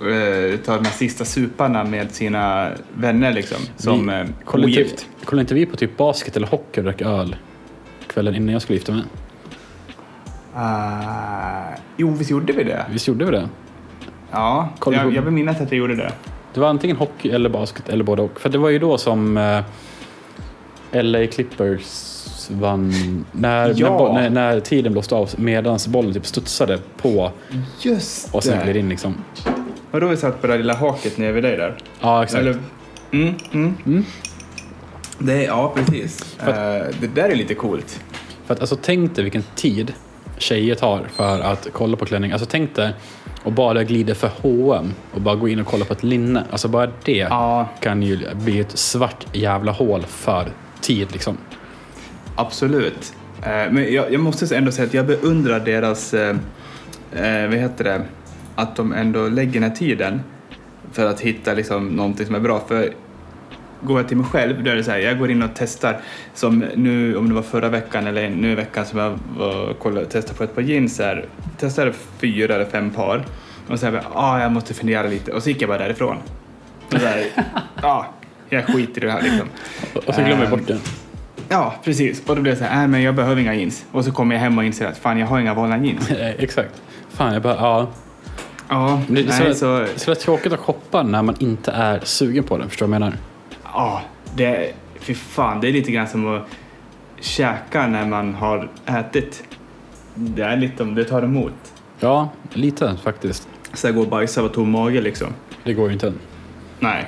eh, 0.00 0.58
ta 0.64 0.74
de 0.76 0.84
här 0.84 0.92
sista 0.92 1.24
suparna 1.24 1.84
med 1.84 2.10
sina 2.10 2.70
vänner 2.94 3.32
liksom? 3.32 3.58
Som 3.76 4.08
eh, 4.08 4.26
kollade, 4.44 4.72
ogift? 4.72 4.90
inte, 4.90 5.02
kollade 5.24 5.40
inte 5.40 5.54
vi 5.54 5.66
på 5.66 5.76
typ 5.76 5.96
basket 5.96 6.36
eller 6.36 6.46
hockey 6.46 6.80
och 6.80 6.84
drack 6.84 7.02
öl 7.02 7.36
kvällen 8.06 8.34
innan 8.34 8.52
jag 8.52 8.62
skulle 8.62 8.76
gifta 8.76 8.92
mig? 8.92 9.02
Ah, 10.54 11.74
jo, 11.96 12.10
visst 12.10 12.30
gjorde 12.30 12.52
vi 12.52 12.64
det? 12.64 12.86
Visst 12.90 13.08
gjorde 13.08 13.24
vi 13.24 13.30
det? 13.30 13.48
Ja, 14.30 14.68
Kolla 14.78 14.96
jag, 14.96 15.06
på- 15.06 15.12
jag 15.12 15.22
vill 15.22 15.32
minnas 15.32 15.60
att 15.60 15.72
vi 15.72 15.76
gjorde 15.76 15.96
det. 15.96 16.12
Det 16.54 16.60
var 16.60 16.68
antingen 16.68 16.96
hockey 16.96 17.30
eller 17.30 17.48
basket 17.50 17.88
eller 17.88 18.04
både 18.04 18.22
och. 18.22 18.40
För 18.40 18.48
det 18.48 18.58
var 18.58 18.68
ju 18.70 18.78
då 18.78 18.98
som 18.98 19.36
eh, 19.36 19.62
LA 21.02 21.26
Clippers 21.26 22.15
vann 22.50 23.24
när, 23.32 23.74
Ja. 23.76 24.12
när, 24.14 24.22
när, 24.22 24.30
när 24.30 24.60
tiden 24.60 24.92
blåste 24.92 25.14
av 25.14 25.30
medan 25.36 25.78
bollen 25.88 26.14
typ 26.14 26.26
studsade 26.26 26.78
på 26.96 27.30
Just 27.80 28.34
och 28.34 28.44
sen 28.44 28.62
gled 28.64 28.76
in 28.76 28.88
liksom. 28.88 29.14
Och 29.90 30.00
då 30.00 30.06
vi 30.08 30.16
satt 30.16 30.40
på 30.40 30.46
det 30.46 30.52
där 30.52 30.58
lilla 30.58 30.74
haket 30.74 31.18
nere 31.18 31.32
vid 31.32 31.42
dig 31.44 31.56
där. 31.56 31.76
Ja, 32.00 32.22
exakt. 32.22 32.40
Eller, 32.40 32.58
mm, 33.12 33.34
mm. 33.52 33.74
Mm. 33.86 34.04
Det, 35.18 35.44
ja, 35.44 35.72
precis. 35.76 36.24
För 36.38 36.80
Eh, 36.80 36.86
det 37.00 37.06
där 37.06 37.28
är 37.28 37.34
lite 37.34 37.54
coolt. 37.54 38.00
För 38.46 38.54
att 38.54 38.60
alltså 38.60 38.76
tänk 38.82 39.14
dig 39.14 39.24
vilken 39.24 39.44
tid 39.54 39.92
tjejer 40.38 40.74
tar 40.74 41.08
för 41.16 41.40
att 41.40 41.68
kolla 41.72 41.96
på 41.96 42.04
klänning. 42.06 42.32
Alltså 42.32 42.46
tänk 42.50 42.74
dig 42.74 42.92
och 43.44 43.52
bara 43.52 43.84
glida 43.84 44.14
för 44.14 44.30
H&M 44.42 44.92
och 45.14 45.20
bara 45.20 45.34
gå 45.34 45.48
in 45.48 45.60
och 45.60 45.66
kolla 45.66 45.84
på 45.84 45.92
ett 45.92 46.02
linne. 46.02 46.44
Alltså 46.50 46.68
bara 46.68 46.90
det 47.04 47.16
Ja, 47.16 47.68
kan 47.80 48.02
ju 48.02 48.34
bli 48.34 48.60
ett 48.60 48.78
svart 48.78 49.26
jävla 49.32 49.72
hål 49.72 50.02
för 50.02 50.48
tid 50.80 51.12
liksom. 51.12 51.36
Absolut. 52.36 53.14
Eh, 53.42 53.72
men 53.72 53.92
jag, 53.92 54.12
jag 54.12 54.20
måste 54.20 54.56
ändå 54.56 54.72
säga 54.72 54.86
att 54.86 54.94
jag 54.94 55.06
beundrar 55.06 55.60
deras, 55.60 56.14
eh, 56.14 56.36
eh, 57.12 57.48
vad 57.48 57.58
heter 57.58 57.84
det, 57.84 58.02
att 58.54 58.76
de 58.76 58.92
ändå 58.92 59.28
lägger 59.28 59.52
den 59.52 59.62
här 59.62 59.76
tiden 59.76 60.20
för 60.92 61.06
att 61.06 61.20
hitta 61.20 61.54
liksom 61.54 61.88
någonting 61.88 62.26
som 62.26 62.34
är 62.34 62.40
bra. 62.40 62.64
För 62.68 62.92
går 63.80 64.00
jag 64.00 64.08
till 64.08 64.16
mig 64.16 64.26
själv, 64.26 64.64
då 64.64 64.70
är 64.70 64.76
det 64.76 64.84
så 64.84 64.90
här, 64.90 64.98
jag 64.98 65.18
går 65.18 65.30
in 65.30 65.42
och 65.42 65.50
testar, 65.54 66.00
som 66.34 66.64
nu, 66.74 67.16
om 67.16 67.28
det 67.28 67.34
var 67.34 67.42
förra 67.42 67.68
veckan 67.68 68.06
eller 68.06 68.30
nu 68.30 68.52
i 68.52 68.54
veckan 68.54 68.86
som 68.86 68.98
jag 68.98 69.18
var 69.38 69.74
kollade, 69.74 70.06
testade 70.06 70.38
på 70.38 70.44
ett 70.44 70.54
par 70.54 70.62
jeans 70.62 70.98
här, 70.98 71.24
testade 71.58 71.92
fyra 72.18 72.54
eller 72.54 72.64
fem 72.64 72.90
par 72.90 73.24
och 73.68 73.80
sen 73.80 73.92
bara, 73.92 74.04
ah, 74.14 74.40
jag 74.40 74.52
måste 74.52 74.74
fundera 74.74 75.06
lite 75.06 75.32
och 75.32 75.42
så 75.42 75.48
gick 75.48 75.62
jag 75.62 75.68
bara 75.68 75.78
därifrån. 75.78 76.16
Och 76.86 77.00
så 77.00 77.06
här, 77.06 77.26
ja, 77.82 78.06
jag 78.48 78.66
skiter 78.66 79.02
i 79.02 79.06
det 79.06 79.12
här 79.12 79.22
liksom. 79.22 79.48
Och 80.06 80.14
så 80.14 80.20
glömmer 80.22 80.44
Ehm, 80.44 80.50
bort 80.50 80.66
det. 80.66 80.78
Ja, 81.48 81.74
precis. 81.84 82.22
Och 82.26 82.36
då 82.36 82.42
blev 82.42 82.54
det 82.54 82.58
så 82.58 82.64
här, 82.64 82.82
äh, 82.82 82.88
men 82.88 83.02
jag 83.02 83.14
behöver 83.14 83.40
inga 83.40 83.54
jeans. 83.54 83.84
Och 83.92 84.04
så 84.04 84.12
kommer 84.12 84.34
jag 84.34 84.42
hem 84.42 84.58
och 84.58 84.64
inser 84.64 84.86
att 84.86 84.98
fan, 84.98 85.18
jag 85.18 85.26
har 85.26 85.40
inga 85.40 85.54
vanliga 85.54 85.84
jeans. 85.84 86.10
Eh, 86.16 86.30
Exakt. 86.30 86.82
Fan, 87.08 87.32
jag 87.32 87.42
bara, 87.42 87.56
ja. 87.56 87.86
Ja, 88.68 89.02
Det 89.08 89.20
är 89.20 89.24
nej, 89.26 89.54
så, 89.54 89.54
så... 89.54 89.78
det 89.78 89.94
är 89.94 89.98
så 89.98 90.14
tråkigt 90.14 90.52
att 90.52 90.60
shoppa 90.60 91.02
när 91.02 91.22
man 91.22 91.34
inte 91.38 91.70
är 91.70 92.00
sugen 92.04 92.44
på 92.44 92.58
det. 92.58 92.68
Förstår 92.68 92.86
du 92.86 92.90
vad 92.90 92.94
jag 92.94 93.00
menar? 93.00 93.18
Ja, 93.64 94.02
det... 94.34 94.72
Fy 95.00 95.14
fan, 95.14 95.60
det 95.60 95.68
är 95.68 95.72
lite 95.72 95.92
grann 95.92 96.08
som 96.08 96.36
att 96.36 96.42
käka 97.20 97.86
när 97.86 98.06
man 98.06 98.34
har 98.34 98.68
ätit. 98.86 99.44
Det 100.14 100.42
är 100.42 100.56
lite 100.56 100.82
om 100.82 100.94
det 100.94 101.04
tar 101.04 101.22
emot. 101.22 101.52
Ja, 102.00 102.28
lite 102.52 102.96
faktiskt. 103.02 103.48
Så 103.72 103.86
jag 103.86 103.94
går 103.94 104.02
och 104.02 104.08
bajsar 104.08 104.42
på 104.42 104.48
tom 104.48 104.70
mage 104.70 105.00
liksom. 105.00 105.28
Det 105.64 105.74
går 105.74 105.86
ju 105.86 105.92
inte. 105.92 106.12
Nej, 106.78 107.06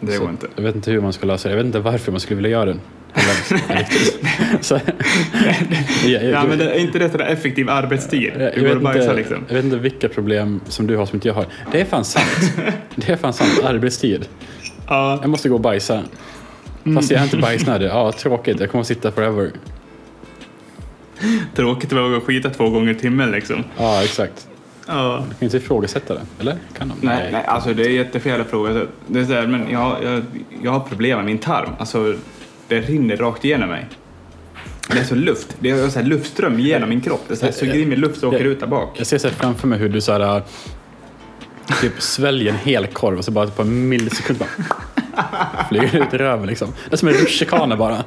det 0.00 0.12
så, 0.12 0.20
går 0.20 0.30
inte. 0.30 0.46
Jag 0.56 0.62
vet 0.62 0.74
inte 0.74 0.90
hur 0.90 1.00
man 1.00 1.12
ska 1.12 1.26
lösa 1.26 1.48
det. 1.48 1.52
Jag 1.52 1.56
vet 1.56 1.66
inte 1.66 1.80
varför 1.80 2.12
man 2.12 2.20
skulle 2.20 2.36
vilja 2.36 2.50
göra 2.50 2.64
det. 2.64 2.76
Så, 4.60 4.80
jag, 6.06 6.48
men 6.48 6.58
det 6.58 6.70
är 6.74 6.78
inte 6.78 6.98
det 6.98 7.10
sådär 7.10 7.26
effektiv 7.26 7.70
arbetstid? 7.70 8.32
jag, 8.38 8.54
Du 8.54 8.60
går 8.60 8.92
vet 8.92 8.96
inte, 8.96 9.14
liksom. 9.14 9.44
jag 9.48 9.54
vet 9.54 9.64
inte 9.64 9.76
vilka 9.76 10.08
problem 10.08 10.60
som 10.68 10.86
du 10.86 10.96
har 10.96 11.06
som 11.06 11.16
inte 11.16 11.28
jag 11.28 11.34
har. 11.34 11.46
Det 11.72 11.80
är 11.80 11.84
fan 11.84 12.04
sant. 12.04 12.52
Det 12.94 13.12
är 13.12 13.16
fan 13.16 13.32
sant. 13.32 13.60
Arbetstid. 13.64 14.28
Ja, 14.88 15.18
Jag 15.20 15.30
måste 15.30 15.48
gå 15.48 15.54
och 15.54 15.60
bajsa. 15.60 16.02
Fast 16.94 17.10
jag 17.10 17.20
är 17.20 17.24
inte 17.24 17.36
bajsnödig. 17.36 17.86
Ja, 17.88 18.12
tråkigt. 18.12 18.60
Jag 18.60 18.70
kommer 18.70 18.80
att 18.80 18.86
sitta 18.88 19.12
forever. 19.12 19.50
tråkigt 21.54 21.92
att 21.92 21.98
våga 21.98 22.20
skita 22.20 22.50
två 22.50 22.70
gånger 22.70 22.92
i 22.92 22.94
timmen 22.94 23.30
liksom. 23.30 23.64
Ja, 23.78 24.02
exakt. 24.04 24.48
Ja. 24.86 25.12
Jag 25.14 25.38
kan 25.38 25.46
inte 25.46 25.56
ifrågasätta 25.56 26.14
det. 26.14 26.20
Eller? 26.40 26.56
Kan 26.78 26.88
de? 26.88 26.94
Nej, 27.06 27.28
nej, 27.32 27.44
alltså 27.46 27.74
det 27.74 27.82
är 27.86 27.88
jättefel 27.90 28.40
att 28.40 28.50
fråga. 28.50 28.86
Det 29.06 29.20
är 29.20 29.24
så 29.24 29.32
här, 29.32 29.46
men 29.46 29.70
jag, 29.70 29.96
jag, 30.04 30.22
jag 30.62 30.70
har 30.72 30.80
problem 30.80 31.16
med 31.16 31.26
min 31.26 31.38
tarm. 31.38 31.68
Alltså, 31.78 32.14
det 32.68 32.80
rinner 32.80 33.16
rakt 33.16 33.44
igenom 33.44 33.68
mig. 33.68 33.86
Det 34.90 34.98
är 34.98 35.04
så 35.04 35.14
luft. 35.14 35.56
Det 35.58 35.70
är 35.70 35.88
så 35.88 35.98
här 35.98 36.06
luftström 36.06 36.60
genom 36.60 36.88
min 36.88 37.00
kropp. 37.00 37.24
Det 37.28 37.34
är 37.34 37.36
så 37.36 37.44
här, 37.44 37.52
suger 37.52 37.78
in 37.78 37.88
mig 37.88 37.98
luft 37.98 38.22
och 38.22 38.32
åker 38.34 38.44
ut 38.44 38.60
där 38.60 38.66
bak. 38.66 38.94
Jag 38.98 39.06
ser 39.06 39.18
så 39.18 39.28
framför 39.30 39.68
mig 39.68 39.78
hur 39.78 39.88
du 39.88 40.00
så 40.00 40.12
här, 40.12 40.42
typ 41.80 42.02
sväljer 42.02 42.52
en 42.52 42.58
hel 42.58 42.86
korv 42.86 43.18
och 43.18 43.24
så 43.24 43.30
bara 43.30 43.46
på 43.46 43.62
en 43.62 43.88
millisekund 43.88 44.38
bara 44.38 44.48
flyger 45.68 46.02
ut 46.06 46.14
i 46.14 46.18
röven 46.18 46.46
liksom. 46.46 46.68
Det 46.88 46.92
är 46.94 46.96
som 46.96 47.08
en 47.08 47.14
rutschkana 47.14 47.76
bara. 47.76 48.04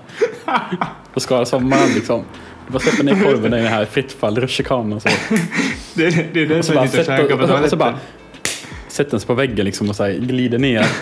På 1.14 1.20
Skara 1.20 1.46
sommaren 1.46 1.90
liksom. 1.96 2.24
Du 2.68 2.74
bara 2.74 2.80
släpper 2.80 3.04
ner 3.04 3.24
korven 3.24 3.54
i 3.54 3.58
den 3.58 3.68
här 3.68 3.86
fritt 3.86 4.12
fall 4.12 4.40
rutschkanan 4.42 4.94
och 4.94 5.02
så. 5.02 5.10
Det, 5.94 6.06
är- 6.06 6.30
det 6.34 6.42
är 6.42 6.46
det 6.46 6.64
så 6.64 6.74
som 6.74 6.82
och 6.84 6.90
sätter, 6.90 7.18
käkar 7.18 7.38
på 7.38 7.48
så, 7.48 7.54
och 7.54 7.70
så 7.70 7.70
toaletten. 7.70 7.80
bara 7.80 8.00
sätter 8.88 9.12
den 9.12 9.20
sig 9.20 9.28
på 9.28 9.34
väggen 9.34 9.66
liksom 9.66 9.90
och 9.90 9.96
så 9.96 10.04
här 10.04 10.12
glider 10.14 10.58
ner. 10.60 10.86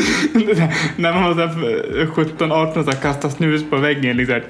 När 0.96 1.12
man 1.12 1.24
var 1.24 1.34
så 1.34 1.40
här 1.40 2.06
17-18 2.06 2.88
och 2.88 3.02
kastade 3.02 3.34
snus 3.34 3.70
på 3.70 3.76
väggen. 3.76 4.16
Liksom. 4.16 4.40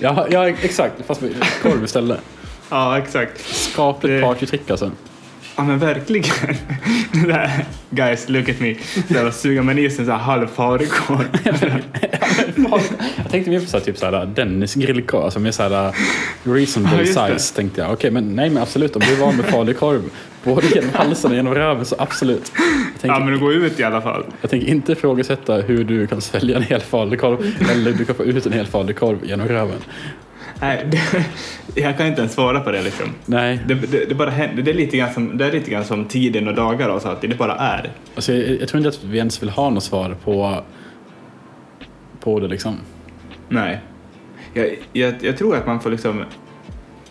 Ja, 0.00 0.26
ja 0.30 0.48
exakt. 0.48 1.06
Fast 1.06 1.20
med 1.20 1.32
korv 1.62 1.84
istället. 1.84 2.20
Ja, 2.70 2.98
exakt. 2.98 3.54
Skapligt 3.54 4.22
partytrick 4.22 4.70
alltså. 4.70 4.90
Ja 5.56 5.64
men 5.64 5.78
verkligen. 5.78 6.24
Det 7.12 7.26
där, 7.26 7.64
guys, 7.90 8.28
look 8.28 8.48
at 8.48 8.60
me. 8.60 8.74
Så 9.08 9.14
här, 9.14 9.30
suger 9.30 9.62
man 9.62 9.78
i 9.78 9.90
sig 9.90 10.04
en 10.04 10.10
halv 10.10 10.46
falukorv. 10.46 11.28
jag 13.16 13.30
tänkte 13.30 13.50
mer 13.50 13.60
på 13.60 13.66
så 13.66 13.76
här, 13.76 13.84
typ 13.84 13.98
så 13.98 14.06
här, 14.10 14.26
Dennis 14.26 14.74
grillkorv, 14.74 15.24
alltså 15.24 15.40
mer 15.40 15.50
så 15.50 15.62
här 15.62 15.94
reasonable 16.44 17.04
Ja, 17.14 17.28
size 17.38 17.54
tänkte 17.54 17.80
jag. 17.80 17.92
Okej, 17.92 18.10
men 18.10 18.36
nej 18.36 18.50
men 18.50 18.62
absolut 18.62 18.96
om 18.96 19.02
du 19.08 19.14
var 19.14 19.32
med 19.32 19.44
falukorv 19.44 20.02
både 20.44 20.66
genom 20.66 20.90
halsen 20.94 21.30
och 21.30 21.36
genom 21.36 21.54
röven 21.54 21.84
så 21.84 21.96
absolut. 21.98 22.52
Jag 22.56 23.00
tänker, 23.00 23.14
Ja, 23.18 23.24
men 23.24 23.32
det 23.34 23.38
går 23.40 23.52
ut 23.54 23.80
i 23.80 23.84
alla 23.84 24.02
fall. 24.02 24.24
jag 24.40 24.50
tänker 24.50 24.68
inte 24.68 24.92
ifrågasätta 24.92 25.54
hur 25.54 25.84
du 25.84 26.06
kan 26.06 26.20
svälja 26.20 26.56
en 26.56 26.62
hel 26.62 26.80
falukorv 26.80 27.54
eller 27.70 27.92
du 27.92 28.04
kan 28.04 28.14
få 28.14 28.24
ut 28.24 28.46
en 28.46 28.52
hel 28.52 28.66
falukorv 28.66 29.18
genom 29.24 29.48
röven. 29.48 29.78
Nej, 30.64 30.86
det, 30.90 31.26
jag 31.80 31.96
kan 31.96 32.06
inte 32.06 32.20
ens 32.20 32.32
svara 32.32 32.60
på 32.60 32.70
det 32.70 32.82
liksom. 32.82 33.06
Nej, 33.26 33.60
Det, 33.68 33.74
det, 33.74 34.04
det 34.08 34.14
bara 34.14 34.30
händer. 34.30 34.62
Det 34.62 34.70
är 34.70 34.74
lite 34.74 34.96
grann 34.96 35.12
som, 35.14 35.38
det 35.38 35.46
är 35.46 35.52
lite 35.52 35.70
grann 35.70 35.84
som 35.84 36.04
tiden 36.04 36.48
och 36.48 36.54
dagar 36.54 36.88
och 36.88 37.02
så 37.02 37.08
att 37.08 37.20
det 37.20 37.38
bara 37.38 37.54
är. 37.54 37.90
alltså, 38.14 38.32
jag, 38.32 38.60
jag 38.60 38.68
tror 38.68 38.78
inte 38.78 38.88
att 38.88 39.04
vi 39.04 39.18
ens 39.18 39.42
vill 39.42 39.50
ha 39.50 39.70
något 39.70 39.84
svar 39.84 40.16
på, 40.24 40.62
på 42.20 42.40
det 42.40 42.48
liksom. 42.48 42.76
Nej. 43.48 43.80
Jag, 44.54 44.78
jag, 44.92 45.14
jag 45.20 45.36
tror 45.36 45.56
att 45.56 45.66
man 45.66 45.80
får 45.80 45.90
liksom... 45.90 46.24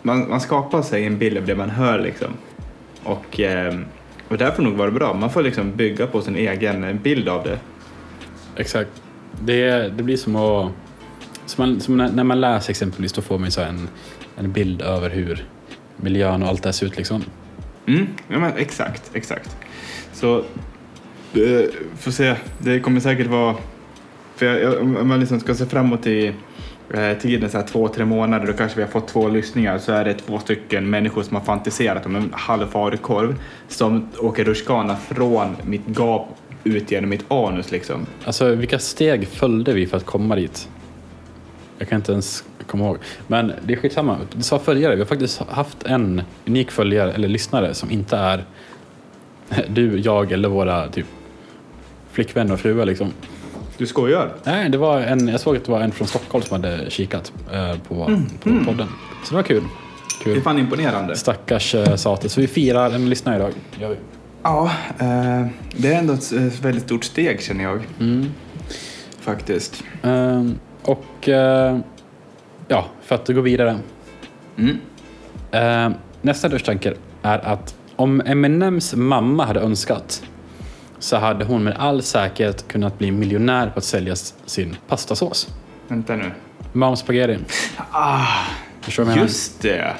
Man, 0.02 0.28
man 0.28 0.40
skapar 0.40 0.82
sig 0.82 1.06
en 1.06 1.18
bild 1.18 1.38
av 1.38 1.46
det 1.46 1.54
man 1.54 1.70
hör 1.70 1.98
liksom. 1.98 2.28
Och, 3.04 3.40
eh, 3.40 3.74
och 4.28 4.38
får 4.56 4.62
nog 4.62 4.74
vara 4.74 4.90
bra. 4.90 5.14
Man 5.14 5.30
får 5.30 5.42
liksom 5.42 5.76
bygga 5.76 6.06
på 6.06 6.22
sin 6.22 6.36
egen 6.36 6.98
bild 7.02 7.28
av 7.28 7.44
det. 7.44 7.58
Exakt. 8.56 9.02
Det, 9.40 9.88
det 9.96 10.02
blir 10.02 10.16
som 10.16 10.36
att... 10.36 10.72
Som, 11.46 11.68
man, 11.68 11.80
som 11.80 11.96
när, 11.96 12.12
när 12.12 12.24
man 12.24 12.40
läser 12.40 12.70
exempelvis, 12.70 13.12
då 13.12 13.22
får 13.22 13.38
man 13.38 13.44
ju 13.44 13.50
så 13.50 13.60
en, 13.60 13.88
en 14.36 14.52
bild 14.52 14.82
över 14.82 15.10
hur 15.10 15.48
miljön 15.96 16.42
och 16.42 16.48
allt 16.48 16.62
det 16.62 16.66
här 16.66 16.72
ser 16.72 16.86
ut. 16.86 16.96
Liksom. 16.96 17.24
Mm, 17.86 18.06
ja, 18.28 18.38
men 18.38 18.52
exakt, 18.56 19.10
exakt. 19.14 19.56
Så 20.12 20.38
eh, 21.34 21.64
får 21.98 22.10
se. 22.10 22.34
Det 22.58 22.80
kommer 22.80 23.00
säkert 23.00 23.26
vara... 23.26 23.56
För 24.36 24.46
jag, 24.46 24.80
om 24.80 25.08
man 25.08 25.20
liksom 25.20 25.40
ska 25.40 25.54
se 25.54 25.66
framåt 25.66 26.06
i 26.06 26.32
eh, 26.94 27.18
tiden, 27.18 27.50
så 27.50 27.58
här 27.58 27.66
två, 27.66 27.88
tre 27.88 28.04
månader, 28.04 28.46
då 28.46 28.52
kanske 28.52 28.76
vi 28.76 28.82
har 28.82 28.90
fått 28.90 29.08
två 29.08 29.28
lyssningar, 29.28 29.78
så 29.78 29.92
är 29.92 30.04
det 30.04 30.14
två 30.14 30.38
stycken 30.38 30.90
människor 30.90 31.22
som 31.22 31.36
har 31.36 31.44
fantiserat 31.44 32.06
om 32.06 32.16
en 32.16 32.30
halv 32.32 32.66
falukorv 32.66 33.42
som 33.68 34.08
åker 34.18 34.44
rutschkana 34.44 34.96
från 34.96 35.56
mitt 35.64 35.86
gap 35.86 36.28
ut 36.64 36.90
genom 36.90 37.10
mitt 37.10 37.32
anus 37.32 37.70
liksom. 37.70 38.06
Alltså 38.24 38.54
vilka 38.54 38.78
steg 38.78 39.28
följde 39.28 39.72
vi 39.72 39.86
för 39.86 39.96
att 39.96 40.06
komma 40.06 40.36
dit? 40.36 40.68
Jag 41.78 41.88
kan 41.88 41.96
inte 41.96 42.12
ens 42.12 42.44
komma 42.66 42.84
ihåg. 42.84 42.98
Men 43.26 43.52
det 43.62 43.72
är 43.72 43.76
skitsamma. 43.76 44.18
Du 44.36 44.42
sa 44.42 44.58
följare. 44.58 44.94
Vi 44.94 45.00
har 45.00 45.06
faktiskt 45.06 45.38
haft 45.38 45.82
en 45.82 46.22
unik 46.46 46.70
följare 46.70 47.12
eller 47.12 47.28
lyssnare 47.28 47.74
som 47.74 47.90
inte 47.90 48.16
är 48.16 48.44
du, 49.68 49.98
jag 49.98 50.32
eller 50.32 50.48
våra 50.48 50.88
typ 50.88 51.06
flickvänner 52.12 52.52
och 52.54 52.60
fruar 52.60 52.86
liksom. 52.86 53.12
Du 53.78 53.86
skojar? 53.86 54.34
Nej, 54.44 54.68
det 54.68 54.78
var 54.78 55.00
en, 55.00 55.28
jag 55.28 55.40
såg 55.40 55.56
att 55.56 55.64
det 55.64 55.70
var 55.70 55.80
en 55.80 55.92
från 55.92 56.08
Stockholm 56.08 56.44
som 56.44 56.62
hade 56.62 56.90
kikat 56.90 57.32
eh, 57.52 57.78
på, 57.88 58.20
på 58.42 58.64
podden. 58.64 58.88
Så 59.24 59.30
det 59.30 59.34
var 59.34 59.42
kul. 59.42 59.62
Det 60.24 60.30
är 60.30 60.34
kul. 60.34 60.42
fan 60.42 60.58
imponerande. 60.58 61.16
Stackars 61.16 61.74
eh, 61.74 61.96
sate. 61.96 62.28
Så 62.28 62.40
vi 62.40 62.46
firar 62.46 62.90
en 62.90 63.10
lyssnare 63.10 63.36
idag. 63.36 63.52
Gör 63.80 63.88
vi. 63.88 63.96
Ja, 64.42 64.70
eh, 64.98 65.46
det 65.76 65.94
är 65.94 65.98
ändå 65.98 66.12
ett 66.12 66.32
väldigt 66.60 66.84
stort 66.84 67.04
steg 67.04 67.42
känner 67.42 67.64
jag. 67.64 67.82
Mm. 68.00 68.26
Faktiskt. 69.20 69.84
Ehm, 70.02 70.58
och 70.84 71.28
eh, 71.28 71.78
ja, 72.68 72.86
för 73.02 73.14
att 73.14 73.28
gå 73.28 73.40
vidare. 73.40 73.78
Mm. 74.56 74.78
Eh, 75.50 75.96
nästa 76.22 76.48
duschtanke 76.48 76.94
är 77.22 77.38
att 77.38 77.74
om 77.96 78.22
Eminems 78.26 78.94
mamma 78.94 79.44
hade 79.44 79.60
önskat 79.60 80.22
så 80.98 81.16
hade 81.16 81.44
hon 81.44 81.64
med 81.64 81.76
all 81.78 82.02
säkerhet 82.02 82.68
kunnat 82.68 82.98
bli 82.98 83.10
miljonär 83.10 83.70
på 83.70 83.78
att 83.78 83.84
sälja 83.84 84.16
sin 84.46 84.76
pastasås. 84.88 85.54
Vänta 85.88 86.16
nu. 86.16 86.30
Mom 86.72 86.96
spaghetti. 86.96 87.38
Ah, 87.90 88.26
Förstår 88.80 89.04
du 89.04 89.20
just 89.20 89.62
det. 89.62 89.94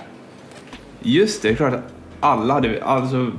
Just 1.03 1.42
det, 1.42 1.49
det 1.49 1.55
är 1.55 1.57
klart 1.57 1.75
att 1.75 1.85
alla 2.20 2.55
hade... 2.55 2.85
Alltså, 2.85 3.33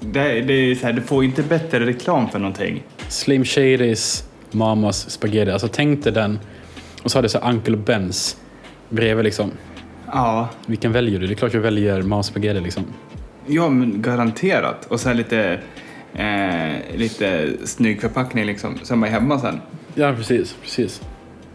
det, 0.00 0.40
det 0.40 0.52
är 0.52 0.74
så 0.74 0.86
här, 0.86 0.92
du 0.92 1.02
får 1.02 1.24
inte 1.24 1.42
bättre 1.42 1.86
reklam 1.86 2.28
för 2.28 2.38
någonting. 2.38 2.82
Slim 3.08 3.44
Shadys 3.44 4.24
Mamas 4.50 5.10
spaghetti. 5.10 5.50
Alltså 5.50 5.68
tänk 5.68 6.04
dig 6.04 6.12
den. 6.12 6.38
Och 7.02 7.10
så 7.10 7.18
hade 7.18 7.28
så 7.28 7.38
här 7.40 7.50
Uncle 7.52 7.76
Bens 7.76 8.36
bredvid 8.88 9.24
liksom. 9.24 9.50
Ja, 10.06 10.48
Vilken 10.66 10.92
väljer 10.92 11.20
du? 11.20 11.26
Det 11.26 11.32
är 11.32 11.36
klart 11.36 11.54
jag 11.54 11.60
väljer 11.60 12.02
Mamas 12.02 12.26
spaghetti 12.26 12.60
liksom. 12.60 12.84
ja 13.46 13.68
men 13.68 14.02
garanterat. 14.02 14.86
Och 14.86 15.00
sen 15.00 15.16
lite, 15.16 15.60
eh, 16.14 16.96
lite 16.96 17.52
snygg 17.64 18.00
förpackning 18.00 18.44
liksom, 18.44 18.78
som 18.82 19.02
är 19.02 19.08
hemma 19.08 19.38
sen. 19.38 19.60
Ja, 19.94 20.12
precis. 20.12 20.56
precis. 20.62 21.02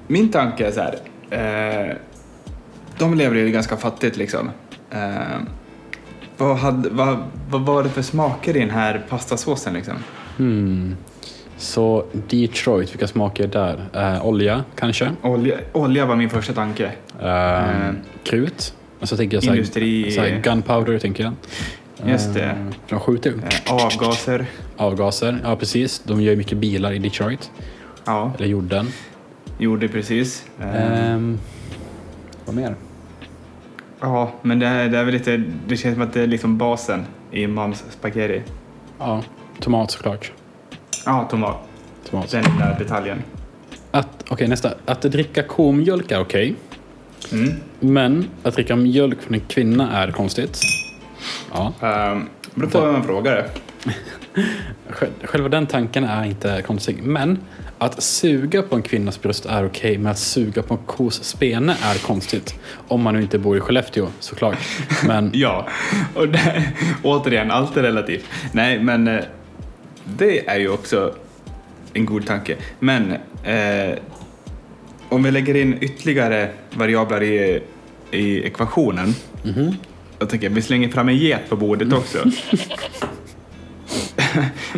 Min 0.07 0.31
tanke 0.31 0.67
är 0.67 0.71
så 0.71 0.81
här. 0.81 0.99
Eh, 1.29 1.95
de 2.97 3.13
lever 3.13 3.35
ju 3.35 3.51
ganska 3.51 3.77
fattigt 3.77 4.17
liksom. 4.17 4.49
Eh, 4.91 5.39
vad, 6.37 6.57
hade, 6.57 6.89
vad, 6.89 7.17
vad 7.49 7.61
var 7.61 7.83
det 7.83 7.89
för 7.89 8.01
smaker 8.01 8.57
i 8.57 8.59
den 8.59 8.69
här 8.69 9.05
pastasåsen 9.09 9.73
liksom? 9.73 9.95
Hmm. 10.37 10.95
Så 11.63 12.05
Detroit, 12.29 12.91
vilka 12.93 13.07
smaker 13.07 13.43
är 13.43 13.47
där? 13.47 13.85
Eh, 14.15 14.25
olja 14.25 14.63
kanske? 14.75 15.11
Olja, 15.21 15.55
olja 15.73 16.05
var 16.05 16.15
min 16.15 16.29
första 16.29 16.53
tanke. 16.53 16.91
Eh, 17.21 17.75
Mm. 17.81 17.95
Krut? 18.23 18.73
Och 18.99 19.09
så 19.09 19.17
tänker 19.17 19.37
jag 19.37 19.43
så 19.43 19.49
här, 19.49 19.57
Industri- 19.57 20.11
så 20.11 20.21
här 20.21 20.39
gunpowder, 20.43 20.99
tänker 20.99 21.23
jag. 21.23 21.33
Just 22.11 22.33
det. 22.33 22.43
Eh, 22.45 22.55
de 22.89 22.99
skjuter 22.99 23.29
Eh, 23.67 23.73
avgaser. 23.73 24.45
avgaser. 24.77 25.39
Ja, 25.43 25.55
precis. 25.55 25.99
De 25.99 26.21
gör 26.21 26.35
mycket 26.35 26.57
bilar 26.57 26.91
i 26.93 26.99
Detroit. 26.99 27.51
Ja, 28.05 28.31
Eller 28.37 28.47
jorden. 28.47 28.87
gjorde 29.57 29.87
precis. 29.87 30.45
Ehm, 30.61 31.39
vad 32.45 32.55
mer? 32.55 32.75
Ja, 33.99 34.31
men 34.41 34.59
det, 34.59 34.67
är- 34.67 34.89
det 34.89 34.97
är 34.97 35.03
väl 35.03 35.13
lite, 35.13 35.43
det 35.67 35.77
känns 35.77 35.95
som 35.95 36.03
att 36.03 36.13
det 36.13 36.21
är 36.21 36.27
liksom 36.27 36.57
basen 36.57 37.05
i 37.31 37.47
Mams 37.47 37.83
spaghetti. 37.89 38.41
Ja, 38.99 39.23
tomat 39.59 39.91
såklart. 39.91 40.31
Ja, 41.05 41.27
tomat. 41.31 41.57
Tomat. 42.09 42.31
Den 42.31 42.43
lilla 42.43 42.75
detaljen. 42.79 43.23
Att, 43.91 44.07
okej, 44.29 44.47
nästa. 44.47 44.73
Att 44.85 45.01
dricka 45.01 45.43
komjölk 45.43 46.11
är 46.11 46.19
okej. 46.19 46.55
Mm. 47.31 47.53
Men 47.79 48.27
att 48.43 48.53
dricka 48.53 48.75
mjölk 48.75 49.21
från 49.21 49.33
en 49.33 49.39
kvinna 49.47 49.91
är 50.03 50.11
konstigt. 50.11 50.59
Ja. 51.53 51.73
Um, 52.11 52.29
då 52.55 52.67
får 52.69 52.91
man 52.91 53.03
fråga 53.03 53.31
det. 53.31 53.49
Sj- 54.89 55.07
Själva 55.23 55.49
den 55.49 55.67
tanken 55.67 56.03
är 56.03 56.25
inte 56.25 56.61
konstig. 56.61 57.03
Men 57.03 57.39
att 57.77 58.03
suga 58.03 58.61
på 58.61 58.75
en 58.75 58.81
kvinnas 58.81 59.21
bröst 59.21 59.45
är 59.45 59.65
okej, 59.65 59.97
men 59.97 60.11
att 60.11 60.17
suga 60.19 60.61
på 60.63 60.73
en 60.73 60.79
kos 60.85 61.23
spene 61.23 61.75
är 61.83 62.07
konstigt. 62.07 62.55
Om 62.87 63.01
man 63.01 63.13
nu 63.13 63.21
inte 63.21 63.39
bor 63.39 63.57
i 63.57 63.59
Skellefteå 63.59 64.07
såklart. 64.19 64.57
Men 65.07 65.31
Ja, 65.33 65.67
och 66.15 66.27
det, 66.29 66.63
återigen, 67.03 67.51
allt 67.51 67.77
är 67.77 67.81
relativt. 67.81 68.25
Nej, 68.51 68.79
men 68.79 69.07
eh, 69.07 69.23
det 70.05 70.47
är 70.47 70.59
ju 70.59 70.69
också 70.69 71.15
en 71.93 72.05
god 72.05 72.25
tanke. 72.25 72.57
Men 72.79 73.11
eh, 73.43 73.97
om 75.09 75.23
vi 75.23 75.31
lägger 75.31 75.55
in 75.55 75.77
ytterligare 75.81 76.49
variabler 76.73 77.23
i, 77.23 77.63
i 78.11 78.43
ekvationen. 78.43 79.13
Mhm. 79.43 79.75
Jag 80.19 80.29
tänker 80.29 80.49
vi 80.49 80.61
slänger 80.61 80.89
fram 80.89 81.09
en 81.09 81.17
get 81.17 81.49
på 81.49 81.55
bordet 81.55 81.93
också. 81.93 82.17